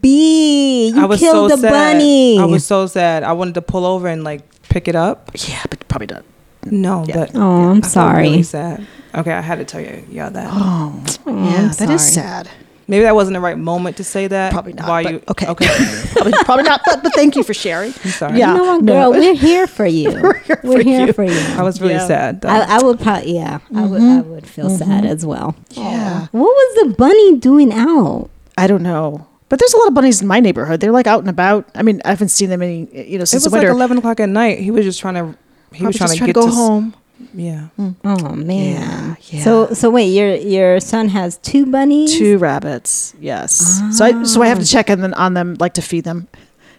B, 0.00 0.88
you 0.94 1.02
I 1.02 1.04
was 1.04 1.20
killed 1.20 1.50
so 1.50 1.56
a 1.56 1.58
sad. 1.60 1.70
bunny. 1.70 2.38
I 2.38 2.44
was 2.46 2.64
so 2.64 2.86
sad. 2.86 3.22
I 3.22 3.32
wanted 3.32 3.54
to 3.54 3.62
pull 3.62 3.84
over 3.84 4.08
and 4.08 4.24
like 4.24 4.42
pick 4.62 4.88
it 4.88 4.96
up. 4.96 5.30
Yeah, 5.46 5.62
but 5.68 5.86
probably 5.88 6.06
not. 6.06 6.24
No, 6.64 7.04
Yeah. 7.06 7.14
but 7.16 7.32
Oh, 7.34 7.70
I'm 7.70 7.84
I 7.84 7.86
sorry. 7.86 8.22
Really 8.22 8.42
sad. 8.44 8.86
Okay, 9.14 9.32
I 9.32 9.40
had 9.40 9.56
to 9.56 9.64
tell 9.64 9.80
you, 9.80 10.04
yeah, 10.10 10.28
that. 10.28 10.48
Oh, 10.50 11.04
Oh, 11.26 11.44
yeah, 11.44 11.56
I'm 11.56 11.72
that 11.72 11.90
is 11.90 12.12
sad. 12.12 12.50
Maybe 12.86 13.04
that 13.04 13.14
wasn't 13.14 13.34
the 13.34 13.40
right 13.40 13.56
moment 13.56 13.96
to 13.96 14.04
say 14.04 14.26
that. 14.26 14.52
Probably 14.52 14.74
not. 14.74 14.88
While 14.88 15.02
but 15.04 15.12
you, 15.12 15.22
okay, 15.30 15.46
okay. 15.48 15.66
probably, 16.12 16.32
probably 16.44 16.64
not. 16.64 16.82
But, 16.84 17.02
but 17.02 17.14
thank 17.14 17.34
you 17.34 17.42
for 17.42 17.54
sharing. 17.54 17.94
I'm 18.04 18.10
sorry. 18.10 18.38
Yeah. 18.38 18.52
you 18.52 18.58
know 18.58 18.64
what, 18.64 18.82
no. 18.82 18.92
girl? 18.92 19.10
We're 19.12 19.34
here 19.48 19.66
for 19.66 19.86
you. 19.86 20.10
We're 20.10 20.34
here 20.40 20.60
We're 20.62 20.78
for 20.78 20.82
here 20.82 21.06
you. 21.06 21.12
for 21.14 21.24
you. 21.24 21.32
I 21.56 21.62
was 21.62 21.80
really 21.80 21.94
Yeah. 21.94 22.06
sad. 22.06 22.40
Though. 22.42 22.48
I, 22.48 22.78
I 22.78 22.82
would 22.82 23.00
probably, 23.00 23.34
yeah, 23.36 23.60
I 23.74 23.86
would, 23.86 24.02
I 24.02 24.20
would 24.20 24.44
mm-hmm. 24.44 24.46
feel 24.46 24.68
sad 24.68 25.04
mm-hmm. 25.04 25.06
as 25.06 25.24
well. 25.24 25.56
Yeah. 25.70 26.26
What 26.32 26.42
was 26.42 26.84
the 26.88 26.94
bunny 26.94 27.38
doing 27.38 27.72
out? 27.72 28.28
I 28.58 28.66
don't 28.66 28.82
know. 28.82 29.26
But 29.48 29.60
there's 29.60 29.72
a 29.72 29.78
lot 29.78 29.88
of 29.88 29.94
bunnies 29.94 30.20
in 30.20 30.28
my 30.28 30.40
neighborhood. 30.40 30.80
They're 30.80 30.92
like 30.92 31.06
out 31.06 31.20
and 31.20 31.28
about. 31.30 31.66
I 31.74 31.82
mean, 31.82 32.02
I 32.04 32.10
haven't 32.10 32.30
seen 32.30 32.50
them 32.50 32.60
any, 32.60 32.80
you 32.92 33.18
know, 33.18 33.22
it 33.22 33.32
was 33.32 33.44
the 33.44 33.50
winter. 33.50 33.68
like 33.68 33.76
11 33.76 33.98
o'clock 33.98 34.20
at 34.20 34.28
night. 34.28 34.58
He 34.58 34.70
was 34.70 34.84
just 34.84 35.00
trying 35.00 35.14
to. 35.14 35.38
He 35.72 35.86
was 35.86 35.96
trying 35.96 36.10
to 36.10 36.16
trying 36.16 36.26
get 36.28 36.34
to 36.34 36.40
go 36.40 36.48
s- 36.48 36.54
home. 36.54 36.94
Yeah. 37.32 37.68
Oh 38.04 38.34
man. 38.34 39.16
Yeah, 39.22 39.42
So 39.44 39.72
so 39.72 39.88
wait, 39.90 40.06
your 40.08 40.34
your 40.34 40.80
son 40.80 41.08
has 41.08 41.36
two 41.38 41.66
bunnies. 41.66 42.16
Two 42.16 42.38
rabbits. 42.38 43.14
Yes. 43.20 43.80
So 43.96 44.04
I 44.04 44.22
so 44.24 44.42
I 44.42 44.48
have 44.48 44.58
to 44.58 44.66
check 44.66 44.90
on 44.90 45.00
them, 45.00 45.14
on 45.14 45.34
them, 45.34 45.56
like 45.60 45.74
to 45.74 45.82
feed 45.82 46.04
them, 46.04 46.28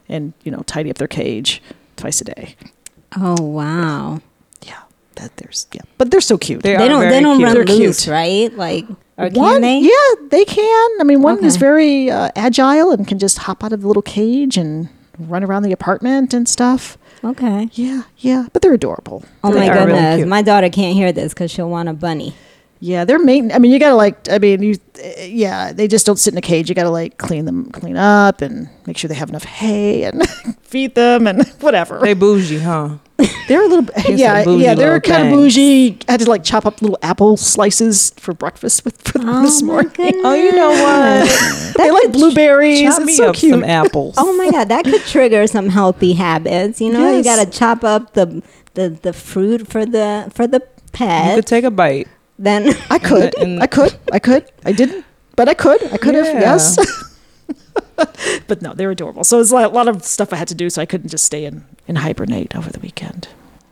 and 0.09 0.33
you 0.43 0.51
know, 0.51 0.63
tidy 0.65 0.89
up 0.89 0.97
their 0.97 1.07
cage 1.07 1.61
twice 1.95 2.19
a 2.21 2.25
day. 2.25 2.55
Oh 3.17 3.41
wow. 3.41 4.21
Yeah. 4.65 4.81
that 5.15 5.37
there's 5.37 5.67
yeah, 5.73 5.81
but 5.97 6.11
they're 6.11 6.19
so 6.21 6.37
cute. 6.37 6.63
They 6.63 6.75
They 6.75 6.83
are 6.83 6.87
don't. 6.89 7.09
They 7.09 7.21
don't 7.21 7.37
cute. 7.37 7.45
run 7.47 7.55
They're 7.55 7.65
loose, 7.77 8.03
cute. 8.03 8.11
right? 8.11 8.53
Like, 8.53 8.85
or 9.17 9.29
can 9.29 9.39
one, 9.39 9.61
they? 9.61 9.79
yeah, 9.79 10.27
they 10.29 10.43
can. 10.43 10.89
I 10.99 11.03
mean, 11.05 11.21
one 11.21 11.43
is 11.45 11.55
very 11.55 12.09
uh, 12.11 12.29
agile 12.35 12.91
and 12.91 13.07
can 13.07 13.19
just 13.19 13.37
hop 13.39 13.63
out 13.63 13.71
of 13.71 13.81
the 13.81 13.87
little 13.87 14.03
cage 14.03 14.57
and 14.57 14.89
run 15.17 15.45
around 15.45 15.63
the 15.63 15.71
apartment 15.71 16.33
and 16.33 16.49
stuff. 16.49 16.97
Okay. 17.25 17.69
Yeah, 17.73 18.03
yeah, 18.19 18.47
but 18.53 18.61
they're 18.61 18.73
adorable. 18.73 19.23
Oh 19.43 19.51
They 19.51 19.59
my 19.61 19.69
are 19.69 19.73
really 19.87 19.91
goodness, 19.93 20.15
cute. 20.17 20.27
my 20.27 20.41
daughter 20.43 20.69
can't 20.69 20.93
hear 20.95 21.11
this 21.11 21.33
because 21.33 21.49
she'll 21.51 21.69
want 21.69 21.89
a 21.89 21.93
bunny. 21.93 22.35
Yeah, 22.81 23.03
they're 23.05 23.17
main. 23.19 23.51
I 23.51 23.57
mean, 23.59 23.71
you 23.71 23.79
gotta 23.79 23.95
like. 23.95 24.29
I 24.29 24.37
mean, 24.37 24.61
you. 24.61 24.75
uh, 25.03 25.21
Yeah, 25.23 25.71
they 25.73 25.87
just 25.87 26.05
don't 26.05 26.17
sit 26.19 26.33
in 26.33 26.37
a 26.37 26.41
cage. 26.41 26.69
You 26.69 26.75
gotta 26.75 26.89
like 26.91 27.17
clean 27.17 27.45
them, 27.45 27.71
clean 27.71 27.95
up, 27.97 28.41
and 28.41 28.69
make 28.85 28.97
sure 28.97 29.07
they 29.07 29.15
have 29.15 29.29
enough 29.29 29.43
hay 29.45 30.03
and 30.03 30.21
feed 30.61 30.93
them 30.93 31.25
and 31.25 31.47
whatever. 31.61 31.99
They 31.99 32.13
bougie, 32.13 32.59
huh? 32.59 32.97
They're 33.47 33.63
a 33.63 33.67
little. 33.67 33.85
some 34.01 34.17
Yeah, 34.17 34.43
bougie 34.43 34.63
yeah, 34.63 34.73
they're 34.75 34.93
little 34.95 35.13
kind 35.13 35.27
of 35.27 35.33
bougie. 35.33 35.97
I 36.07 36.11
had 36.13 36.19
to 36.21 36.29
like 36.29 36.43
chop 36.43 36.65
up 36.65 36.81
little 36.81 36.97
apple 37.01 37.37
slices 37.37 38.11
for 38.17 38.33
breakfast 38.33 38.83
with 38.83 39.01
for 39.07 39.19
Oh 39.21 39.41
this 39.43 39.61
morning. 39.61 39.91
goodness. 39.95 40.21
Oh, 40.25 40.33
you 40.33 40.51
know 40.51 40.71
what? 40.71 41.73
they 41.77 41.91
like 41.91 42.11
blueberries. 42.11 42.81
Chop 42.81 42.97
it's 43.01 43.05
me 43.05 43.13
so 43.15 43.29
up 43.29 43.35
cute. 43.35 43.51
some 43.53 43.63
apples. 43.63 44.15
Oh 44.17 44.35
my 44.35 44.49
god, 44.51 44.67
that 44.69 44.83
could 44.83 45.01
trigger 45.03 45.47
some 45.47 45.69
healthy 45.69 46.13
habits. 46.13 46.81
You 46.81 46.91
know, 46.91 47.15
you 47.15 47.23
got 47.23 47.43
to 47.43 47.49
chop 47.49 47.83
up 47.85 48.13
the 48.13 48.41
the 48.73 48.89
the 48.89 49.13
fruit 49.13 49.67
for 49.67 49.85
the 49.85 50.29
for 50.35 50.45
the 50.47 50.59
pet. 50.59 50.69
You 50.91 51.29
pet. 51.31 51.35
could 51.35 51.45
take 51.47 51.63
a 51.63 51.71
bite. 51.71 52.07
then 52.37 52.73
I 52.89 52.99
could. 52.99 53.33
And- 53.39 53.63
I 53.63 53.67
could. 53.67 53.95
I 54.11 54.19
could. 54.19 54.49
I 54.65 54.73
didn't, 54.73 55.05
but 55.37 55.47
I 55.47 55.53
could. 55.53 55.81
I 55.93 55.97
could 55.97 56.15
have. 56.15 56.25
Yeah. 56.25 56.39
Yes. 56.41 56.77
but 58.47 58.61
no, 58.61 58.73
they're 58.73 58.91
adorable. 58.91 59.23
So 59.23 59.39
it's 59.39 59.51
like 59.51 59.65
a 59.65 59.69
lot 59.69 59.87
of 59.87 60.03
stuff 60.03 60.33
I 60.33 60.35
had 60.37 60.47
to 60.49 60.55
do, 60.55 60.69
so 60.69 60.81
I 60.81 60.85
couldn't 60.85 61.09
just 61.09 61.23
stay 61.25 61.45
in 61.45 61.65
and 61.87 61.97
hibernate 61.97 62.55
over 62.55 62.69
the 62.69 62.79
weekend. 62.79 63.27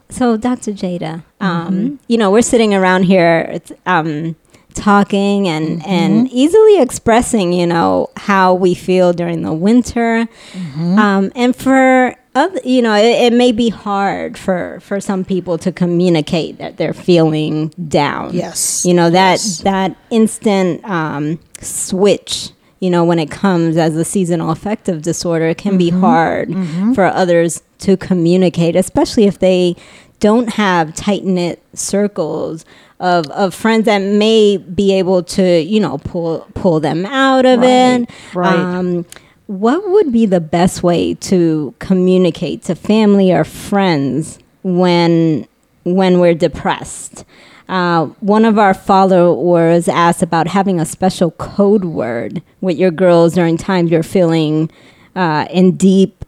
So, 0.10 0.38
Dr. 0.38 0.72
Jada, 0.74 1.24
um, 1.42 1.74
Mm-hmm. 1.74 1.96
you 2.08 2.18
know, 2.18 2.30
we're 2.32 2.42
sitting 2.44 2.74
around 2.74 3.04
here 3.04 3.60
um, 3.86 4.36
talking 4.76 5.48
and, 5.48 5.80
Mm-hmm. 5.82 5.90
and 5.90 6.30
easily 6.32 6.80
expressing, 6.82 7.52
you 7.54 7.66
know, 7.66 8.10
how 8.18 8.54
we 8.54 8.74
feel 8.76 9.12
during 9.14 9.42
the 9.42 9.54
winter. 9.54 10.28
Mm-hmm. 10.52 11.00
Um, 11.00 11.32
and 11.36 11.56
for 11.56 12.16
other, 12.36 12.60
you 12.64 12.82
know, 12.82 12.94
it, 12.96 13.06
it 13.26 13.34
may 13.34 13.52
be 13.52 13.70
hard 13.70 14.38
for, 14.38 14.80
for 14.82 15.00
some 15.00 15.24
people 15.26 15.58
to 15.60 15.72
communicate 15.72 16.58
that 16.60 16.78
they're 16.78 16.94
feeling 16.94 17.70
down. 17.88 18.34
Yes. 18.36 18.86
You 18.86 18.94
know, 18.94 19.10
that, 19.10 19.34
Yes. 19.34 19.60
that 19.62 19.96
instant 20.12 20.84
um, 20.86 21.40
switch. 21.60 22.50
You 22.84 22.90
know, 22.90 23.04
when 23.06 23.20
it 23.20 23.32
comes 23.32 23.78
as 23.78 23.96
a 23.96 24.04
seasonal 24.04 24.50
affective 24.52 25.02
disorder, 25.02 25.48
it 25.48 25.58
can 25.58 25.78
be 25.78 25.90
Mm-hmm. 25.92 26.02
hard 26.02 26.48
for 26.96 27.06
others 27.06 27.62
to 27.86 27.96
communicate, 27.98 28.76
especially 28.76 29.26
if 29.26 29.40
they 29.40 29.76
don't 30.20 30.50
have 30.50 30.94
tight 30.96 31.24
knit 31.24 31.62
circles 31.74 32.66
of, 33.00 33.28
of 33.32 33.54
friends 33.54 33.86
that 33.86 34.00
may 34.02 34.58
be 34.58 34.94
able 35.02 35.22
to, 35.38 35.62
you 35.62 35.80
know, 35.80 35.98
pull 36.00 36.46
pull 36.56 36.80
them 36.80 37.06
out 37.06 37.46
of 37.46 37.60
Right, 37.62 38.02
it. 38.02 38.10
right. 38.34 38.56
Um, 38.56 39.06
what 39.48 39.80
would 39.94 40.12
be 40.12 40.26
the 40.26 40.40
best 40.40 40.84
way 40.84 41.14
to 41.30 41.74
communicate 41.80 42.64
to 42.64 42.76
family 42.76 43.32
or 43.32 43.44
friends 43.44 44.40
when 44.64 45.48
when 45.84 46.20
we're 46.20 46.34
depressed? 46.48 47.26
Uh, 47.70 48.06
one 48.20 48.46
of 48.46 48.60
our 48.60 48.74
followers 48.74 49.88
asked 49.88 50.22
about 50.22 50.48
having 50.48 50.80
a 50.80 50.86
special 50.86 51.32
code 51.32 51.86
word 51.86 52.42
with 52.62 52.78
your 52.78 52.92
girls 52.92 53.34
during 53.36 53.58
times 53.58 53.90
you're 53.90 54.04
feeling 54.04 54.70
uh, 55.16 55.46
in 55.50 55.76
deep 55.78 56.26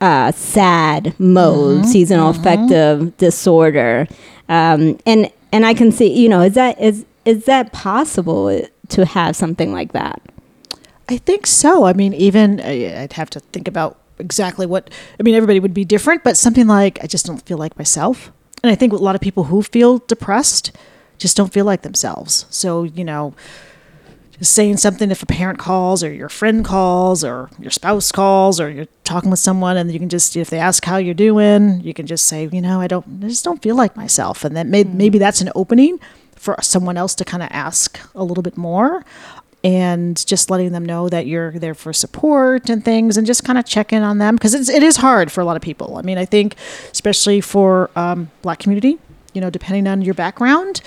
uh, 0.00 0.32
sad 0.32 1.14
mode, 1.20 1.80
Mm-hmm. 1.82 1.86
seasonal 1.90 2.30
affective 2.30 3.16
disorder, 3.18 4.08
um, 4.48 4.98
and 5.06 5.30
and 5.52 5.64
I 5.66 5.74
can 5.74 5.92
see, 5.92 6.12
you 6.12 6.28
know, 6.28 6.40
is 6.40 6.54
that 6.54 6.80
is 6.80 7.04
is 7.24 7.44
that 7.44 7.72
possible 7.72 8.66
to 8.88 9.04
have 9.04 9.36
something 9.36 9.72
like 9.72 9.92
that? 9.92 10.20
I 11.08 11.18
think 11.18 11.46
so. 11.46 11.84
I 11.84 11.92
mean, 11.92 12.14
even 12.14 12.58
uh, 12.60 12.64
I'd 13.02 13.12
have 13.12 13.30
to 13.30 13.40
think 13.40 13.68
about 13.68 13.98
exactly 14.18 14.66
what. 14.66 14.90
I 15.20 15.22
mean, 15.22 15.34
everybody 15.34 15.60
would 15.60 15.74
be 15.74 15.84
different, 15.84 16.24
but 16.24 16.36
something 16.36 16.66
like 16.66 16.98
I 17.04 17.06
just 17.06 17.26
don't 17.26 17.42
feel 17.46 17.58
like 17.58 17.76
myself. 17.78 18.32
And 18.62 18.70
I 18.70 18.74
think 18.74 18.92
a 18.92 18.96
lot 18.96 19.14
of 19.14 19.20
people 19.20 19.44
who 19.44 19.62
feel 19.62 19.98
depressed 19.98 20.72
just 21.18 21.36
don't 21.36 21.52
feel 21.52 21.64
like 21.64 21.82
themselves. 21.82 22.46
So 22.50 22.84
you 22.84 23.04
know, 23.04 23.34
just 24.38 24.54
saying 24.54 24.76
something 24.76 25.10
if 25.10 25.22
a 25.22 25.26
parent 25.26 25.58
calls 25.58 26.02
or 26.04 26.12
your 26.12 26.28
friend 26.28 26.64
calls 26.64 27.24
or 27.24 27.50
your 27.58 27.70
spouse 27.70 28.12
calls 28.12 28.60
or 28.60 28.70
you're 28.70 28.88
talking 29.04 29.30
with 29.30 29.38
someone 29.38 29.76
and 29.76 29.90
you 29.92 29.98
can 29.98 30.08
just 30.08 30.36
if 30.36 30.50
they 30.50 30.58
ask 30.58 30.84
how 30.84 30.96
you're 30.96 31.14
doing 31.14 31.80
you 31.80 31.94
can 31.94 32.06
just 32.06 32.26
say 32.26 32.48
you 32.52 32.60
know 32.60 32.80
i 32.80 32.86
don't 32.86 33.06
i 33.24 33.28
just 33.28 33.44
don't 33.44 33.62
feel 33.62 33.76
like 33.76 33.96
myself. 33.96 34.44
And 34.44 34.56
that 34.56 34.66
may, 34.66 34.84
hmm. 34.84 34.96
maybe 34.96 35.18
that's 35.18 35.40
an 35.40 35.50
opening 35.54 35.98
for 36.34 36.56
someone 36.60 36.96
else 36.96 37.14
to 37.14 37.24
kind 37.24 37.42
of 37.42 37.48
ask 37.50 37.98
a 38.14 38.22
little 38.22 38.42
bit 38.42 38.56
more 38.56 39.04
and 39.66 40.24
just 40.26 40.48
letting 40.50 40.70
them 40.72 40.84
know 40.84 41.08
that 41.08 41.26
you're 41.26 41.52
there 41.58 41.74
for 41.74 41.92
support 41.92 42.70
and 42.70 42.84
things 42.84 43.16
and 43.16 43.26
just 43.26 43.42
kind 43.44 43.58
of 43.58 43.64
check 43.64 43.92
in 43.92 44.02
on 44.02 44.18
them 44.18 44.36
because 44.36 44.54
it's, 44.54 44.68
it 44.68 44.82
is 44.82 44.96
hard 44.98 45.32
for 45.32 45.40
a 45.40 45.44
lot 45.44 45.56
of 45.56 45.62
people. 45.62 45.96
I 46.00 46.02
mean 46.02 46.18
i 46.18 46.24
think 46.24 46.54
especially 46.92 47.40
for 47.40 47.90
um, 47.96 48.30
black 48.42 48.58
community 48.60 48.98
you 49.34 49.40
know 49.40 49.50
depending 49.50 49.86
on 49.92 50.02
your 50.02 50.14
background 50.14 50.80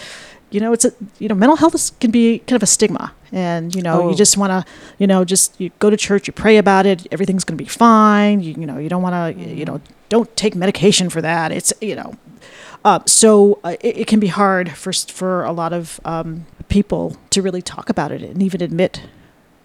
you 0.49 0.59
know 0.59 0.71
it's 0.73 0.85
a 0.85 0.91
you 1.19 1.27
know 1.27 1.35
mental 1.35 1.57
health 1.57 1.75
is, 1.75 1.91
can 1.99 2.11
be 2.11 2.39
kind 2.39 2.55
of 2.55 2.63
a 2.63 2.71
stigma. 2.77 3.05
And 3.31 3.75
you 3.75 3.83
know 3.87 3.95
Oh. 4.03 4.09
you 4.09 4.15
just 4.15 4.35
want 4.37 4.51
to 4.55 4.59
you 4.97 5.07
know 5.11 5.23
just 5.33 5.59
you 5.61 5.69
go 5.79 5.89
to 5.89 5.97
church 5.97 6.23
you 6.27 6.33
pray 6.33 6.57
about 6.57 6.85
it 6.91 7.05
everything's 7.11 7.43
going 7.43 7.57
to 7.57 7.63
be 7.63 7.69
fine 7.69 8.39
you, 8.45 8.51
you 8.61 8.65
know 8.69 8.77
you 8.83 8.89
don't 8.89 9.03
want 9.07 9.15
to 9.37 9.43
you 9.59 9.65
know 9.65 9.77
don't 10.09 10.29
take 10.35 10.55
medication 10.55 11.07
for 11.09 11.21
that. 11.21 11.51
It's 11.51 11.71
you 11.81 11.95
know 11.99 12.09
uh, 12.83 12.99
so 13.05 13.59
uh, 13.63 13.75
it, 13.81 13.97
it 14.01 14.07
can 14.07 14.19
be 14.19 14.31
hard 14.41 14.71
for 14.71 14.91
for 15.19 15.43
a 15.43 15.51
lot 15.51 15.71
of 15.79 15.99
um, 16.05 16.45
people 16.69 17.17
to 17.31 17.41
really 17.41 17.61
talk 17.61 17.89
about 17.89 18.11
it 18.11 18.21
and 18.21 18.41
even 18.41 18.61
admit 18.61 19.03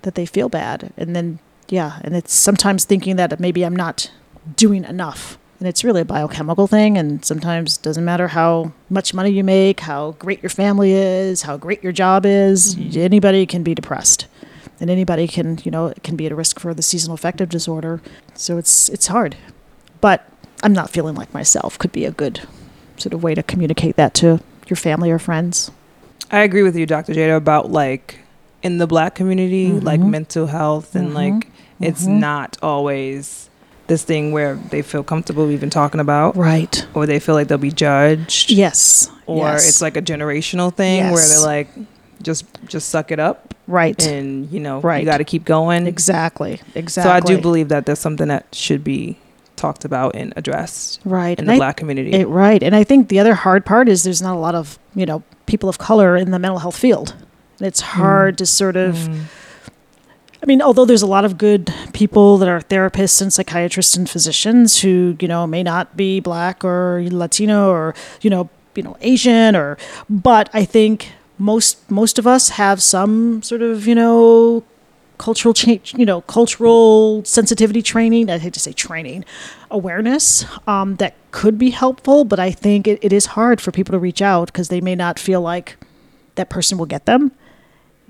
that 0.03 0.15
they 0.15 0.27
feel 0.27 0.49
bad. 0.49 0.93
And 0.97 1.15
then 1.15 1.39
yeah 1.69 1.99
and 2.03 2.15
it's 2.15 2.35
sometimes 2.35 2.85
thinking 2.85 3.17
that 3.17 3.41
maybe 3.41 3.65
i'm 3.65 3.77
not 3.77 4.11
doing 4.57 4.85
enough. 4.85 5.39
And 5.61 5.69
it's 5.69 5.85
really 5.85 6.03
a 6.03 6.05
biochemical 6.05 6.67
thing. 6.67 6.99
And 6.99 7.25
sometimes 7.25 7.79
doesn't 7.79 8.05
matter 8.05 8.29
how 8.29 8.73
much 8.91 9.15
money 9.15 9.31
you 9.31 9.45
make 9.45 9.81
how 9.81 10.13
great 10.13 10.43
your 10.43 10.51
family 10.51 10.93
is 10.93 11.43
how 11.43 11.57
great 11.57 11.83
your 11.83 11.93
job 11.93 12.27
is 12.27 12.75
mm-hmm. 12.75 12.99
anybody 12.99 13.47
can 13.47 13.63
be 13.63 13.75
depressed. 13.75 14.27
And 14.81 14.91
anybody 14.91 15.27
can 15.29 15.61
you 15.65 15.71
know 15.71 15.95
can 16.03 16.17
be 16.17 16.27
at 16.27 16.37
risk 16.37 16.61
for 16.61 16.75
the 16.75 16.83
seasonal 16.83 17.15
affective 17.15 17.49
disorder. 17.49 18.03
So 18.35 18.59
it's 18.59 18.89
it's 18.89 19.07
hard. 19.07 19.37
But 20.01 20.29
i'm 20.63 20.73
not 20.73 20.89
feeling 20.89 21.15
like 21.15 21.33
myself 21.35 21.79
could 21.79 21.93
be 21.93 22.05
a 22.05 22.11
good 22.11 22.41
sort 22.97 23.13
of 23.13 23.23
way 23.23 23.35
to 23.35 23.43
communicate 23.43 23.97
that 23.97 24.15
to 24.15 24.41
your 24.69 24.77
family 24.77 25.11
or 25.11 25.19
friends 25.19 25.71
I 26.31 26.41
agree 26.41 26.63
with 26.63 26.77
you, 26.77 26.87
Dr. 26.87 27.13
Jada, 27.13 27.37
about 27.37 27.71
like 27.71 28.19
in 28.63 28.79
the 28.79 28.87
black 28.87 29.15
community, 29.15 29.71
like 29.73 30.01
Mhm. 30.01 30.11
mental 30.11 30.47
health 30.47 30.95
and 30.95 31.11
Mhm. 31.11 31.15
like 31.15 31.49
it's 31.81 32.05
Mhm. 32.07 32.19
not 32.21 32.57
always 32.63 33.51
this 33.87 34.03
thing 34.03 34.33
where 34.33 34.59
they 34.71 34.81
feel 34.81 35.03
comfortable 35.03 35.51
even 35.51 35.69
talking 35.69 36.01
about 36.01 36.35
right 36.37 36.87
or 36.95 37.05
they 37.05 37.19
feel 37.19 37.35
like 37.35 37.49
they'll 37.49 37.59
be 37.59 37.71
judged 37.71 38.51
yes 38.51 39.11
or 39.27 39.45
yes. 39.49 39.69
it's 39.69 39.83
like 39.83 39.95
a 39.95 40.01
generational 40.01 40.73
thing 40.75 41.11
where 41.11 41.29
they're 41.29 41.41
like 41.45 41.69
just 42.23 42.47
just 42.67 42.89
suck 42.89 43.13
it 43.13 43.21
up 43.21 43.53
right 43.69 44.03
and 44.07 44.51
you 44.51 44.59
know 44.59 44.81
Right. 44.81 45.01
you 45.01 45.05
got 45.05 45.19
to 45.19 45.25
keep 45.25 45.45
going. 45.45 45.87
exactly 45.87 46.61
exactly 46.75 47.11
So 47.11 47.15
I 47.15 47.21
do 47.37 47.43
believe 47.43 47.69
that 47.69 47.85
there's 47.85 47.99
something 47.99 48.29
that 48.29 48.47
should 48.53 48.83
be 48.83 49.19
talked 49.57 49.85
about 49.85 50.15
and 50.17 50.33
addressed 50.37 51.01
right 51.05 51.39
in 51.39 51.45
And 51.45 51.49
the 51.49 51.53
I- 51.55 51.59
black 51.59 51.77
community. 51.77 52.13
It, 52.13 52.27
right. 52.29 52.63
And 52.63 52.75
I 52.75 52.85
think 52.85 53.09
the 53.09 53.19
other 53.21 53.35
hard 53.35 53.65
part 53.65 53.89
is 53.89 54.03
there's 54.03 54.23
not 54.23 54.35
a 54.35 54.39
lot 54.39 54.55
of, 54.55 54.79
you 54.95 55.07
know, 55.07 55.23
people 55.47 55.69
of 55.69 55.79
color 55.79 56.17
in 56.17 56.31
the 56.31 56.39
mental 56.39 56.59
health 56.59 56.77
field. 56.77 57.15
It's 57.61 57.81
hard 57.81 58.39
to 58.39 58.47
sort 58.47 58.77
of, 58.77 58.95
Mm. 58.97 59.21
I 60.43 60.47
mean, 60.47 60.61
although 60.61 60.85
there's 60.85 61.01
a 61.03 61.07
lot 61.07 61.25
of 61.25 61.39
good 61.39 61.73
people 61.95 62.37
that 62.37 62.49
are 62.49 62.61
therapists 62.61 63.23
and 63.23 63.33
psychiatrists 63.33 63.97
and 63.97 64.11
physicians 64.11 64.81
who, 64.83 65.17
you 65.19 65.27
know, 65.29 65.47
may 65.47 65.63
not 65.63 65.97
be 65.97 66.21
black 66.21 66.63
or 66.63 67.03
Latino 67.11 67.71
or, 67.71 67.95
you 68.21 68.29
know, 68.29 68.51
you 68.75 68.83
know, 68.83 68.97
Asian 69.01 69.57
or, 69.57 69.79
but 70.11 70.51
I 70.53 70.67
think 70.67 71.13
most, 71.39 71.91
most 71.91 72.19
of 72.19 72.27
us 72.27 72.51
have 72.51 72.83
some 72.83 73.41
sort 73.43 73.63
of, 73.63 73.87
you 73.87 73.95
know, 73.95 74.65
cultural 75.19 75.55
change, 75.55 75.95
you 75.97 76.05
know, 76.05 76.21
cultural 76.23 77.25
sensitivity 77.25 77.83
training. 77.83 78.31
I 78.31 78.39
hate 78.39 78.55
to 78.55 78.61
say 78.61 78.73
training, 78.73 79.25
awareness 79.71 80.45
um, 80.67 80.97
that 80.97 81.15
could 81.31 81.59
be 81.59 81.71
helpful, 81.71 82.25
but 82.25 82.39
I 82.39 82.51
think 82.51 82.87
it, 82.87 82.99
it 83.03 83.13
is 83.13 83.27
hard 83.27 83.61
for 83.61 83.71
people 83.73 83.93
to 83.93 83.99
reach 83.99 84.23
out 84.23 84.47
because 84.47 84.69
they 84.69 84.81
may 84.81 84.95
not 84.95 85.19
feel 85.19 85.41
like 85.41 85.77
that 86.35 86.51
person 86.51 86.79
will 86.79 86.87
get 86.87 87.07
them. 87.07 87.33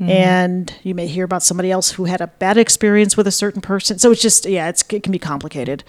And 0.00 0.74
you 0.82 0.94
may 0.94 1.06
hear 1.06 1.24
about 1.24 1.42
somebody 1.42 1.70
else 1.70 1.92
who 1.92 2.06
had 2.06 2.20
a 2.20 2.26
bad 2.26 2.58
experience 2.58 3.16
with 3.16 3.28
a 3.28 3.30
certain 3.30 3.60
person. 3.60 3.98
So 3.98 4.10
it's 4.10 4.20
just, 4.20 4.44
yeah, 4.44 4.68
it's, 4.68 4.82
it 4.90 5.04
can 5.04 5.12
be 5.12 5.20
complicated 5.20 5.84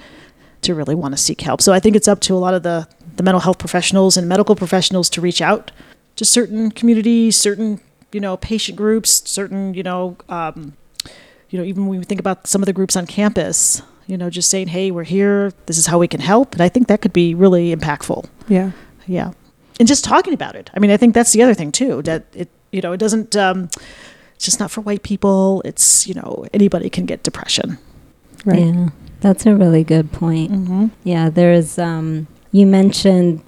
to 0.61 0.75
really 0.75 0.95
want 0.95 1.13
to 1.13 1.17
seek 1.17 1.41
help. 1.41 1.61
So 1.61 1.73
I 1.73 1.79
think 1.79 1.95
it's 1.95 2.07
up 2.07 2.19
to 2.21 2.35
a 2.35 2.37
lot 2.37 2.53
of 2.53 2.63
the, 2.63 2.87
the 3.15 3.23
mental 3.23 3.39
health 3.39 3.57
professionals 3.57 4.15
and 4.15 4.29
medical 4.29 4.55
professionals 4.55 5.09
to 5.11 5.21
reach 5.21 5.41
out 5.41 5.71
to 6.17 6.25
certain 6.25 6.69
communities, 6.71 7.35
certain, 7.35 7.81
you 8.11 8.19
know, 8.19 8.37
patient 8.37 8.77
groups, 8.77 9.27
certain, 9.29 9.73
you 9.73 9.83
know, 9.83 10.17
um, 10.29 10.73
you 11.49 11.59
know, 11.59 11.65
even 11.65 11.87
when 11.87 11.99
we 11.99 12.05
think 12.05 12.19
about 12.19 12.47
some 12.47 12.61
of 12.61 12.65
the 12.65 12.73
groups 12.73 12.95
on 12.95 13.05
campus, 13.07 13.81
you 14.07 14.17
know, 14.17 14.29
just 14.29 14.49
saying, 14.49 14.67
hey, 14.67 14.91
we're 14.91 15.03
here, 15.03 15.51
this 15.65 15.77
is 15.77 15.87
how 15.87 15.97
we 15.99 16.07
can 16.07 16.19
help. 16.19 16.53
And 16.53 16.61
I 16.61 16.69
think 16.69 16.87
that 16.87 17.01
could 17.01 17.13
be 17.13 17.33
really 17.33 17.75
impactful. 17.75 18.25
yeah. 18.47 18.71
Yeah. 19.07 19.31
and 19.79 19.87
just 19.87 20.03
talking 20.03 20.33
about 20.33 20.55
it. 20.55 20.71
I 20.73 20.79
mean, 20.79 20.89
I 20.89 20.97
think 20.97 21.13
that's 21.13 21.31
the 21.31 21.43
other 21.43 21.53
thing 21.53 21.71
too. 21.71 22.01
That 22.03 22.25
it, 22.33 22.49
you 22.71 22.81
know, 22.81 22.91
it 22.93 22.97
doesn't. 22.97 23.35
Um, 23.35 23.69
it's 24.35 24.45
just 24.45 24.59
not 24.59 24.71
for 24.71 24.81
white 24.81 25.03
people. 25.03 25.61
It's 25.63 26.07
you 26.07 26.15
know 26.15 26.45
anybody 26.53 26.89
can 26.89 27.05
get 27.05 27.21
depression. 27.23 27.77
Right. 28.45 28.59
Yeah, 28.65 28.89
that's 29.21 29.45
a 29.45 29.55
really 29.55 29.83
good 29.83 30.11
point. 30.11 30.51
Mm-hmm. 30.51 30.87
Yeah, 31.03 31.29
there's 31.29 31.77
um 31.77 32.27
you 32.51 32.65
mentioned, 32.65 33.43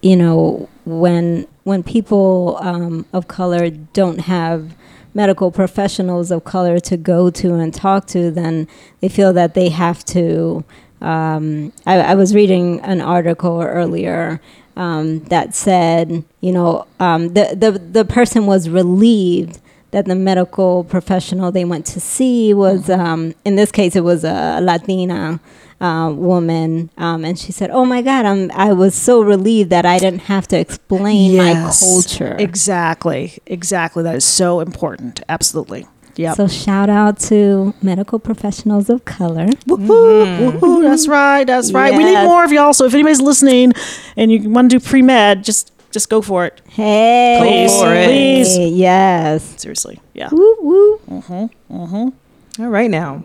you 0.00 0.16
know, 0.16 0.68
when 0.84 1.46
when 1.64 1.82
people 1.82 2.56
um, 2.62 3.04
of 3.12 3.26
color 3.26 3.68
don't 3.70 4.20
have 4.20 4.76
medical 5.14 5.50
professionals 5.50 6.30
of 6.30 6.44
color 6.44 6.78
to 6.80 6.96
go 6.96 7.30
to 7.30 7.54
and 7.54 7.74
talk 7.74 8.06
to, 8.08 8.30
then 8.30 8.68
they 9.00 9.08
feel 9.08 9.32
that 9.32 9.54
they 9.54 9.68
have 9.68 10.04
to. 10.06 10.64
Um, 11.00 11.72
I, 11.86 12.00
I 12.00 12.14
was 12.14 12.34
reading 12.34 12.80
an 12.80 13.00
article 13.00 13.60
earlier 13.62 14.40
um, 14.76 15.20
that 15.24 15.54
said, 15.54 16.24
you 16.40 16.52
know, 16.52 16.86
um, 16.98 17.34
the, 17.34 17.54
the 17.54 17.72
the 17.72 18.04
person 18.04 18.46
was 18.46 18.68
relieved 18.68 19.60
that 19.90 20.06
the 20.06 20.14
medical 20.14 20.84
professional 20.84 21.50
they 21.50 21.64
went 21.64 21.86
to 21.86 22.00
see 22.00 22.54
was, 22.54 22.88
um, 22.88 23.34
in 23.44 23.56
this 23.56 23.72
case, 23.72 23.96
it 23.96 24.04
was 24.04 24.24
a 24.24 24.60
Latina 24.60 25.40
uh, 25.80 26.12
woman, 26.14 26.90
um, 26.98 27.24
and 27.24 27.38
she 27.38 27.52
said, 27.52 27.70
"Oh 27.70 27.84
my 27.84 28.02
God, 28.02 28.26
I'm 28.26 28.50
I 28.52 28.72
was 28.72 28.94
so 28.94 29.22
relieved 29.22 29.70
that 29.70 29.86
I 29.86 29.98
didn't 29.98 30.22
have 30.22 30.46
to 30.48 30.58
explain 30.58 31.36
my 31.36 31.54
culture." 31.54 32.36
Exactly. 32.38 33.38
Exactly. 33.46 34.02
That 34.02 34.16
is 34.16 34.24
so 34.24 34.60
important. 34.60 35.22
Absolutely. 35.28 35.86
Yep. 36.16 36.36
So 36.36 36.48
shout 36.48 36.90
out 36.90 37.18
to 37.20 37.72
medical 37.80 38.18
professionals 38.18 38.90
of 38.90 39.06
color. 39.06 39.46
Woohoo, 39.66 40.50
woohoo, 40.52 40.82
that's 40.82 41.08
right. 41.08 41.44
That's 41.44 41.72
right. 41.72 41.96
We 41.96 42.04
need 42.04 42.24
more 42.24 42.44
of 42.44 42.52
y'all. 42.52 42.74
So 42.74 42.84
if 42.84 42.92
anybody's 42.92 43.22
listening 43.22 43.72
and 44.16 44.30
you 44.30 44.50
want 44.50 44.70
to 44.70 44.78
do 44.78 44.84
pre 44.84 45.00
med, 45.00 45.44
just 45.44 45.72
just 45.90 46.08
go 46.08 46.22
for 46.22 46.44
it. 46.46 46.60
Hey, 46.68 47.38
Please, 47.40 47.80
for 47.80 47.92
it. 47.94 48.06
please. 48.06 48.58
yes. 48.76 49.60
Seriously. 49.60 50.00
Yeah. 50.14 50.28
Woo 50.32 50.56
woo. 50.60 50.98
Mhm. 51.08 51.50
Mhm. 51.70 52.12
All 52.58 52.68
right 52.68 52.90
now. 52.90 53.22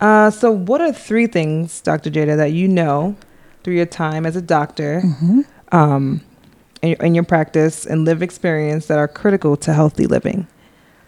Uh, 0.00 0.30
so, 0.30 0.50
what 0.50 0.80
are 0.80 0.92
three 0.92 1.26
things, 1.26 1.80
Dr. 1.80 2.10
Jada, 2.10 2.36
that 2.36 2.52
you 2.52 2.66
know 2.68 3.16
through 3.62 3.74
your 3.76 3.86
time 3.86 4.26
as 4.26 4.36
a 4.36 4.42
doctor, 4.42 5.02
um, 5.72 6.20
in, 6.82 6.90
your- 6.90 6.98
in 7.02 7.14
your 7.14 7.24
practice 7.24 7.86
and 7.86 8.04
live 8.04 8.22
experience 8.22 8.86
that 8.86 8.98
are 8.98 9.08
critical 9.08 9.56
to 9.56 9.72
healthy 9.72 10.06
living 10.06 10.46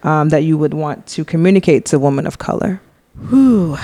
um, 0.05 0.29
that 0.31 0.45
you 0.45 0.57
would 0.57 0.73
want 0.73 1.07
to 1.09 1.25
communicate 1.25 1.85
to 1.87 1.99
women 1.99 2.27
of 2.27 2.39
color? 2.39 2.81
Whew. 3.29 3.77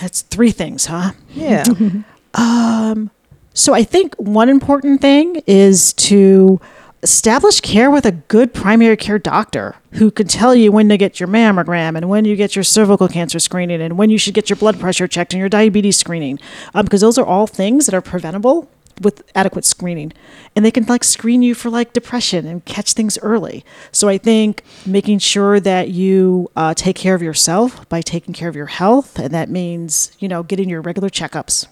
That's 0.00 0.22
three 0.22 0.50
things, 0.52 0.86
huh? 0.86 1.12
Yeah. 1.34 1.64
So 3.56 3.72
I 3.72 3.84
think 3.84 4.14
one 4.16 4.50
important 4.50 5.00
thing 5.00 5.42
is 5.46 5.94
to 5.94 6.60
establish 7.02 7.62
care 7.62 7.90
with 7.90 8.04
a 8.04 8.12
good 8.12 8.52
primary 8.52 8.98
care 8.98 9.18
doctor 9.18 9.76
who 9.92 10.10
can 10.10 10.28
tell 10.28 10.54
you 10.54 10.70
when 10.70 10.90
to 10.90 10.98
get 10.98 11.18
your 11.18 11.26
mammogram 11.26 11.96
and 11.96 12.10
when 12.10 12.26
you 12.26 12.36
get 12.36 12.54
your 12.54 12.62
cervical 12.62 13.08
cancer 13.08 13.38
screening 13.38 13.80
and 13.80 13.96
when 13.96 14.10
you 14.10 14.18
should 14.18 14.34
get 14.34 14.50
your 14.50 14.58
blood 14.58 14.78
pressure 14.78 15.08
checked 15.08 15.32
and 15.32 15.40
your 15.40 15.48
diabetes 15.48 15.96
screening. 15.96 16.38
Um, 16.74 16.84
because 16.84 17.00
those 17.00 17.16
are 17.16 17.24
all 17.24 17.46
things 17.46 17.86
that 17.86 17.94
are 17.94 18.02
preventable 18.02 18.68
with 19.00 19.22
adequate 19.34 19.64
screening. 19.64 20.12
And 20.54 20.62
they 20.62 20.70
can 20.70 20.84
like 20.84 21.02
screen 21.02 21.40
you 21.40 21.54
for 21.54 21.70
like 21.70 21.94
depression 21.94 22.46
and 22.46 22.62
catch 22.66 22.92
things 22.92 23.16
early. 23.22 23.64
So 23.90 24.06
i 24.06 24.18
think 24.18 24.64
making 24.84 25.20
sure 25.20 25.60
that 25.60 25.88
you 25.88 26.50
uh, 26.56 26.74
take 26.74 26.96
care 26.96 27.14
of 27.14 27.22
yourself 27.22 27.88
by 27.88 28.02
taking 28.02 28.34
care 28.34 28.50
of 28.50 28.56
your 28.56 28.66
health 28.66 29.18
and 29.18 29.32
that 29.32 29.48
means 29.48 30.14
you 30.18 30.28
know 30.28 30.42
getting 30.42 30.68
your 30.68 30.82
regular 30.82 31.08
checkups 31.08 31.68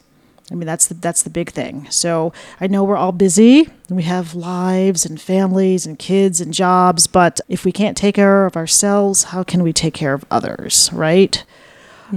I 0.50 0.54
mean, 0.54 0.66
that's 0.66 0.88
the, 0.88 0.94
that's 0.94 1.22
the 1.22 1.30
big 1.30 1.50
thing. 1.50 1.86
So 1.90 2.32
I 2.60 2.66
know 2.66 2.84
we're 2.84 2.98
all 2.98 3.12
busy 3.12 3.68
and 3.88 3.96
we 3.96 4.02
have 4.02 4.34
lives 4.34 5.06
and 5.06 5.20
families 5.20 5.86
and 5.86 5.98
kids 5.98 6.40
and 6.40 6.52
jobs, 6.52 7.06
but 7.06 7.40
if 7.48 7.64
we 7.64 7.72
can't 7.72 7.96
take 7.96 8.16
care 8.16 8.44
of 8.44 8.56
ourselves, 8.56 9.24
how 9.24 9.42
can 9.42 9.62
we 9.62 9.72
take 9.72 9.94
care 9.94 10.12
of 10.12 10.24
others, 10.30 10.90
right? 10.92 11.42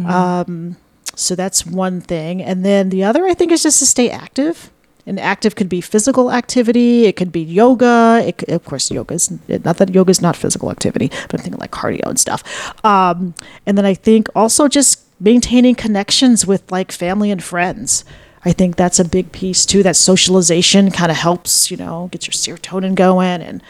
Um, 0.06 0.78
so 1.16 1.36
that's 1.36 1.66
one 1.66 2.02
thing. 2.02 2.44
And 2.44 2.64
then 2.66 2.90
the 2.90 3.04
other, 3.04 3.26
I 3.26 3.34
think, 3.34 3.52
is 3.52 3.64
just 3.64 3.80
to 3.80 3.86
stay 3.86 4.10
active. 4.10 4.72
And 5.06 5.18
active 5.22 5.56
could 5.56 5.70
be 5.70 5.80
physical 5.80 6.34
activity. 6.34 7.06
It 7.06 7.16
could 7.16 7.32
be 7.32 7.42
yoga. 7.42 8.22
It 8.26 8.44
of 8.50 8.66
course, 8.66 8.92
yoga 8.92 9.14
is 9.14 9.32
not 9.48 9.78
that 9.78 9.96
yoga 9.96 10.12
is 10.12 10.22
not 10.22 10.36
physical 10.36 10.70
activity, 10.70 11.08
but 11.08 11.36
I'm 11.36 11.44
thinking 11.44 11.60
like 11.62 11.72
cardio 11.72 12.06
and 12.08 12.20
stuff. 12.20 12.44
Um, 12.84 13.34
and 13.66 13.78
then 13.78 13.86
I 13.86 13.94
think 13.94 14.28
also 14.36 14.68
just 14.68 15.07
maintaining 15.20 15.76
connections 15.76 16.46
with 16.46 16.72
like 16.72 16.92
family 16.92 17.32
and 17.32 17.44
friends. 17.44 18.06
I 18.46 18.54
think 18.54 18.76
that's 18.76 19.00
a 19.00 19.06
big 19.06 19.32
piece 19.32 19.66
too. 19.66 19.84
That 19.84 19.96
socialization 19.96 20.92
kind 20.92 21.12
of 21.12 21.18
helps, 21.18 21.70
you 21.70 21.78
know, 21.78 22.10
get 22.12 22.28
your 22.28 22.34
serotonin 22.34 22.96
going 22.96 23.42
and 23.42 23.62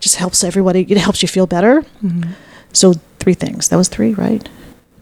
just 0.00 0.16
helps 0.16 0.44
everybody. 0.44 0.82
It 0.82 0.98
helps 0.98 1.22
you 1.22 1.28
feel 1.28 1.46
better. 1.46 1.84
So 2.72 2.94
three 3.18 3.34
things. 3.34 3.68
That 3.68 3.76
was 3.76 3.88
three, 3.88 4.14
right? 4.14 4.46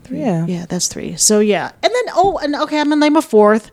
Three. 0.05 0.21
Yeah. 0.21 0.47
Yeah, 0.47 0.67
that's 0.67 0.89
three. 0.89 1.17
So 1.17 1.41
yeah, 1.41 1.73
and 1.83 1.93
then 1.93 2.05
oh, 2.15 2.39
and 2.39 2.55
okay, 2.55 2.79
I'm 2.79 2.89
gonna 2.91 3.01
name 3.01 3.17
a 3.17 3.23
fourth. 3.23 3.71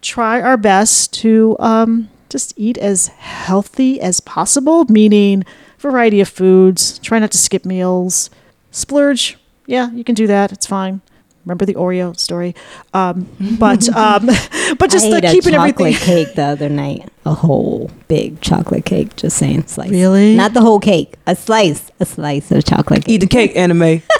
Try 0.00 0.40
our 0.40 0.56
best 0.56 1.12
to 1.14 1.56
um, 1.58 2.08
just 2.30 2.54
eat 2.56 2.78
as 2.78 3.08
healthy 3.08 4.00
as 4.00 4.20
possible, 4.20 4.84
meaning 4.84 5.44
variety 5.78 6.20
of 6.20 6.28
foods. 6.28 6.98
Try 7.00 7.18
not 7.18 7.32
to 7.32 7.38
skip 7.38 7.64
meals. 7.64 8.30
Splurge. 8.70 9.36
Yeah, 9.66 9.90
you 9.90 10.04
can 10.04 10.14
do 10.14 10.26
that. 10.26 10.52
It's 10.52 10.66
fine. 10.66 11.00
Remember 11.46 11.64
the 11.64 11.74
Oreo 11.74 12.18
story, 12.18 12.56
um, 12.92 13.28
but 13.58 13.88
um, 13.90 14.26
but 14.78 14.90
just 14.90 15.06
I 15.06 15.10
the 15.10 15.16
ate 15.18 15.24
a 15.24 15.28
keeping 15.30 15.52
chocolate 15.52 15.80
everything. 15.80 15.94
cake 16.26 16.34
the 16.34 16.42
other 16.42 16.68
night. 16.68 17.08
A 17.24 17.34
whole 17.34 17.88
big 18.08 18.40
chocolate 18.40 18.84
cake. 18.84 19.14
Just 19.14 19.36
saying, 19.36 19.66
slice. 19.68 19.90
Really? 19.90 20.34
Not 20.34 20.54
the 20.54 20.60
whole 20.60 20.80
cake. 20.80 21.14
A 21.26 21.36
slice. 21.36 21.88
A 22.00 22.04
slice 22.04 22.50
of 22.50 22.64
chocolate 22.64 23.04
cake. 23.04 23.14
Eat 23.14 23.18
the 23.18 23.28
cake, 23.28 23.52
Anna 23.54 23.74
Mae. 23.74 24.02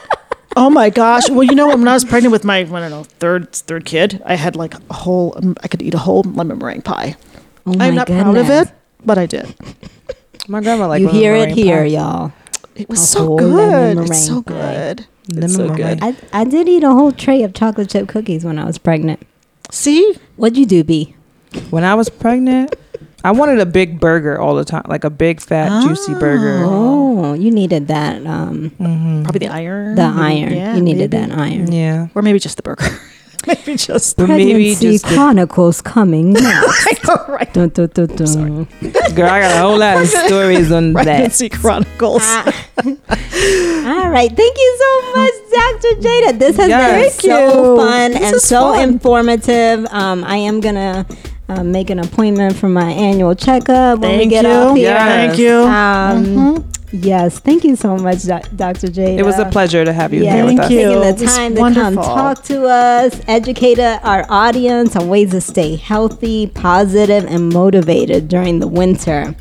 Oh 0.59 0.70
my 0.70 0.89
gosh! 0.89 1.29
Well, 1.29 1.43
you 1.43 1.55
know, 1.55 1.66
when 1.68 1.87
I 1.87 1.93
was 1.93 2.03
pregnant 2.07 2.33
with 2.33 2.43
my 2.43 2.61
I 2.61 2.64
don't 2.64 2.91
know 2.91 3.05
third 3.05 3.53
third 3.53 3.85
kid, 3.85 4.22
I 4.24 4.37
had 4.37 4.57
like 4.57 4.72
a 4.89 4.95
whole. 4.95 5.35
um, 5.37 5.55
I 5.62 5.68
could 5.68 5.83
eat 5.83 5.93
a 5.93 5.99
whole 5.99 6.22
lemon 6.22 6.57
meringue 6.57 6.81
pie. 6.81 7.14
Oh 7.66 7.74
my 7.77 7.89
I'm 7.89 7.95
not 7.95 8.07
proud 8.07 8.39
of 8.39 8.49
it, 8.49 8.72
but 9.05 9.18
I 9.18 9.27
did. 9.27 9.55
My 10.49 10.62
grandma 10.62 10.87
like 10.89 11.03
you 11.03 11.09
hear 11.09 11.35
it 11.35 11.41
meringue 11.51 11.57
here, 11.57 11.81
pie. 11.83 11.85
y'all. 11.89 12.33
It 12.77 12.89
was 12.89 13.09
so 13.09 13.37
good. 13.37 13.99
It's 13.99 14.27
so 14.27 14.33
meringue 14.35 14.45
pie. 14.45 14.53
good. 14.53 15.07
It's 15.29 15.55
so 15.55 15.68
good. 15.74 15.99
I, 16.03 16.16
I 16.33 16.45
did 16.45 16.68
eat 16.68 16.85
a 16.85 16.91
whole 16.93 17.12
tray 17.12 17.43
of 17.43 17.55
chocolate 17.55 17.91
chip 17.91 18.09
cookies 18.09 18.45
when 18.45 18.59
I 18.59 18.64
was 18.64 18.79
pregnant. 18.79 19.27
See, 19.70 20.14
What'd 20.37 20.59
you 20.59 20.66
do, 20.66 20.85
B? 20.85 21.14
When 21.70 21.83
I 21.83 21.95
was 21.95 22.11
pregnant, 22.11 22.77
I 23.24 23.31
wanted 23.33 23.59
a 23.59 23.66
big 23.66 23.99
burger 23.99 24.39
all 24.39 24.55
the 24.55 24.64
time, 24.64 24.85
like 24.87 25.05
a 25.05 25.11
big 25.11 25.41
fat 25.41 25.83
juicy 25.83 26.12
burger. 26.14 26.62
Oh, 26.64 27.33
you 27.33 27.51
needed 27.51 27.89
that. 27.89 28.24
Um, 28.27 28.70
probably 29.24 29.39
the 29.39 29.49
iron. 29.49 29.95
the 29.95 30.03
iron. 30.03 30.53
yeah, 30.53 30.77
you 30.77 30.83
needed 30.83 31.11
maybe. 31.12 31.27
that 31.27 31.39
iron. 31.39 31.72
Yeah. 31.72 32.09
or 32.14 32.22
maybe 32.22 32.39
just 32.39 32.57
the 32.57 32.62
burger. 32.62 32.85
maybe 33.67 33.77
just. 33.77 34.17
But 34.17 34.29
maybe 34.29 34.53
Pregnancy 34.75 34.93
just 34.93 35.07
the, 35.09 35.15
Chronicles 35.15 35.81
coming 35.83 36.33
next. 36.35 37.09
All 37.09 37.25
right. 37.29 37.53
dun, 37.55 37.69
dun, 37.71 37.89
dun, 37.95 38.07
dun. 38.09 38.65
girl, 39.15 39.29
I 39.31 39.41
got 39.41 39.57
a 39.57 39.59
whole 39.61 39.79
lot 39.79 40.01
of 40.03 40.09
stories 40.27 40.71
on 40.73 40.93
that. 40.95 41.05
Pregnancy 41.05 41.49
Chronicles. 41.49 42.23
All 42.27 44.11
right. 44.11 44.31
Thank 44.35 44.57
you 44.59 44.79
so 44.81 45.17
much, 45.17 45.33
Dr. 45.53 46.01
Jada. 46.01 46.39
This 46.39 46.57
has 46.57 46.69
Yes. 46.69 47.21
been 47.23 47.31
so 47.31 47.77
fun 47.77 48.11
This 48.13 48.33
and 48.33 48.41
so 48.41 48.61
fun. 48.73 48.89
informative. 48.89 49.87
Um, 49.91 50.25
I 50.25 50.37
am 50.39 50.61
going 50.61 50.75
to 50.75 51.07
uh, 51.49 51.63
make 51.63 51.91
an 51.91 51.99
appointment 52.01 52.57
for 52.57 52.69
my 52.69 52.91
annual 52.91 53.35
checkup 53.35 54.01
when 54.01 54.13
we 54.13 54.17
Thank 54.19 54.31
get 54.31 54.45
you. 54.45 54.51
off 54.51 54.77
here. 54.77 54.91
Yes. 54.91 55.37
Thank 55.37 55.39
you. 55.39 55.55
Um, 55.63 56.71
Yes. 57.03 57.39
Thank 57.39 57.65
you 57.65 57.77
so 57.77 57.97
much, 57.97 58.25
Dr. 58.25 58.87
Jada. 58.89 59.19
It 59.19 59.25
was 59.25 59.39
a 59.39 59.45
pleasure 59.47 59.85
to 59.85 59.93
have 59.93 60.13
you 60.15 60.23
Yeah, 60.25 60.37
here 60.37 60.45
with 60.45 60.57
Thank 60.57 60.61
us. 60.63 60.71
you. 60.71 60.79
taking 60.79 61.01
the 61.01 61.27
time 61.27 61.55
to 61.55 61.81
come 61.83 61.95
talk 61.97 62.43
to 62.45 62.65
us, 62.67 63.21
educate 63.29 63.79
uh, 63.79 64.01
our 64.03 64.25
audience 64.29 64.97
on 64.97 65.09
ways 65.09 65.31
to 65.31 65.41
stay 65.41 65.77
healthy, 65.77 66.47
positive, 66.49 67.25
and 67.27 67.53
motivated 67.53 68.29
during 68.29 68.61
the 68.61 68.69
winter. 68.69 69.35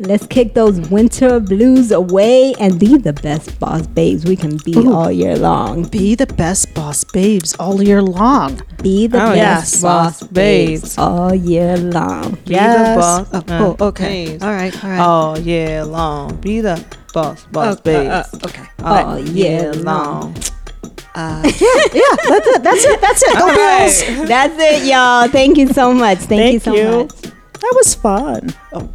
Let's 0.00 0.26
kick 0.28 0.54
those 0.54 0.78
winter 0.90 1.40
blues 1.40 1.90
away 1.90 2.54
and 2.60 2.78
be 2.78 2.96
the 2.98 3.12
best 3.12 3.58
boss 3.58 3.84
babes 3.88 4.24
we 4.24 4.36
can 4.36 4.56
be 4.58 4.74
all 4.86 5.10
year 5.10 5.36
long. 5.36 5.88
Be 5.88 6.14
the 6.14 6.26
best 6.26 6.72
boss 6.72 7.02
babes 7.02 7.56
all 7.58 7.82
year 7.82 8.00
long. 8.00 8.62
Be 8.80 9.08
the 9.08 9.18
Oh, 9.20 9.34
best 9.34 9.36
yes. 9.74 9.82
boss 9.82 10.20
Boss 10.20 10.28
babes 10.30 10.82
babes. 10.82 10.98
all 10.98 11.34
year 11.34 11.76
long. 11.76 12.38
Be 12.46 12.54
the 12.54 12.94
boss. 12.96 13.26
Oh, 13.32 13.38
uh, 13.38 13.74
oh, 13.80 13.86
okay. 13.88 14.26
babes. 14.38 14.44
All 14.44 14.52
right. 14.52 14.84
All 14.84 14.90
right. 14.90 15.00
All 15.00 15.38
year 15.38 15.84
long. 15.84 16.36
Be 16.36 16.60
the 16.60 16.78
boss, 17.12 17.44
boss, 17.50 17.76
Uh, 17.78 17.80
babes. 17.82 18.08
uh, 18.34 18.46
okay. 18.46 18.62
All 18.84 19.18
year 19.18 19.72
long. 19.74 20.36
Yeah, 21.16 21.42
yeah, 21.42 22.14
that's 22.28 22.46
it. 22.46 22.62
That's 22.62 22.84
it. 22.84 23.00
That's 23.00 23.22
it. 23.26 23.34
Go 23.36 23.40
All 23.48 23.54
Bills. 23.56 24.02
right. 24.06 24.28
That's 24.28 24.54
it, 24.56 24.86
y'all. 24.86 25.26
Thank 25.26 25.58
you 25.58 25.66
so 25.74 25.92
much. 25.92 26.18
Thank, 26.18 26.52
you 26.52 26.60
Thank 26.60 26.62
so 26.62 26.74
you. 26.76 26.98
much. 27.02 27.20
That 27.58 27.72
was 27.74 27.94
fun. 27.96 28.54
Oh. 28.72 28.88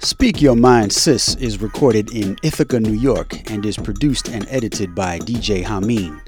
Speak 0.00 0.40
Yo 0.40 0.54
Mind 0.54 0.92
Sis 0.92 1.34
is 1.36 1.60
recorded 1.60 2.12
in 2.12 2.36
Ithaca, 2.42 2.80
New 2.80 2.92
York, 2.92 3.50
and 3.50 3.66
is 3.66 3.76
produced 3.76 4.28
and 4.28 4.46
edited 4.48 4.94
by 4.94 5.18
DJ 5.18 5.64
Hameen. 5.64 6.20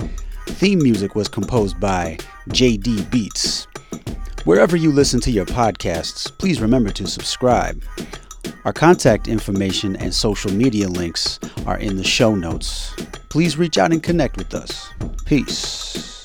theme 0.46 0.82
music 0.82 1.14
was 1.14 1.28
composed 1.28 1.78
by 1.80 2.18
JD 2.48 3.10
Beatz. 3.10 3.66
Wherever 4.44 4.76
you 4.76 4.92
listen 4.92 5.20
to 5.20 5.30
your 5.30 5.46
podcasts, 5.46 6.36
please 6.38 6.60
remember 6.60 6.90
to 6.90 7.06
subscribe. 7.06 7.82
Our 8.64 8.72
contact 8.72 9.28
information 9.28 9.96
and 9.96 10.12
social 10.12 10.52
media 10.52 10.88
links 10.88 11.38
are 11.66 11.78
in 11.78 11.96
the 11.96 12.04
show 12.04 12.34
notes. 12.34 12.94
Please 13.28 13.56
reach 13.56 13.78
out 13.78 13.92
and 13.92 14.02
connect 14.02 14.36
with 14.36 14.54
us. 14.54 14.88
Peace. 15.24 16.17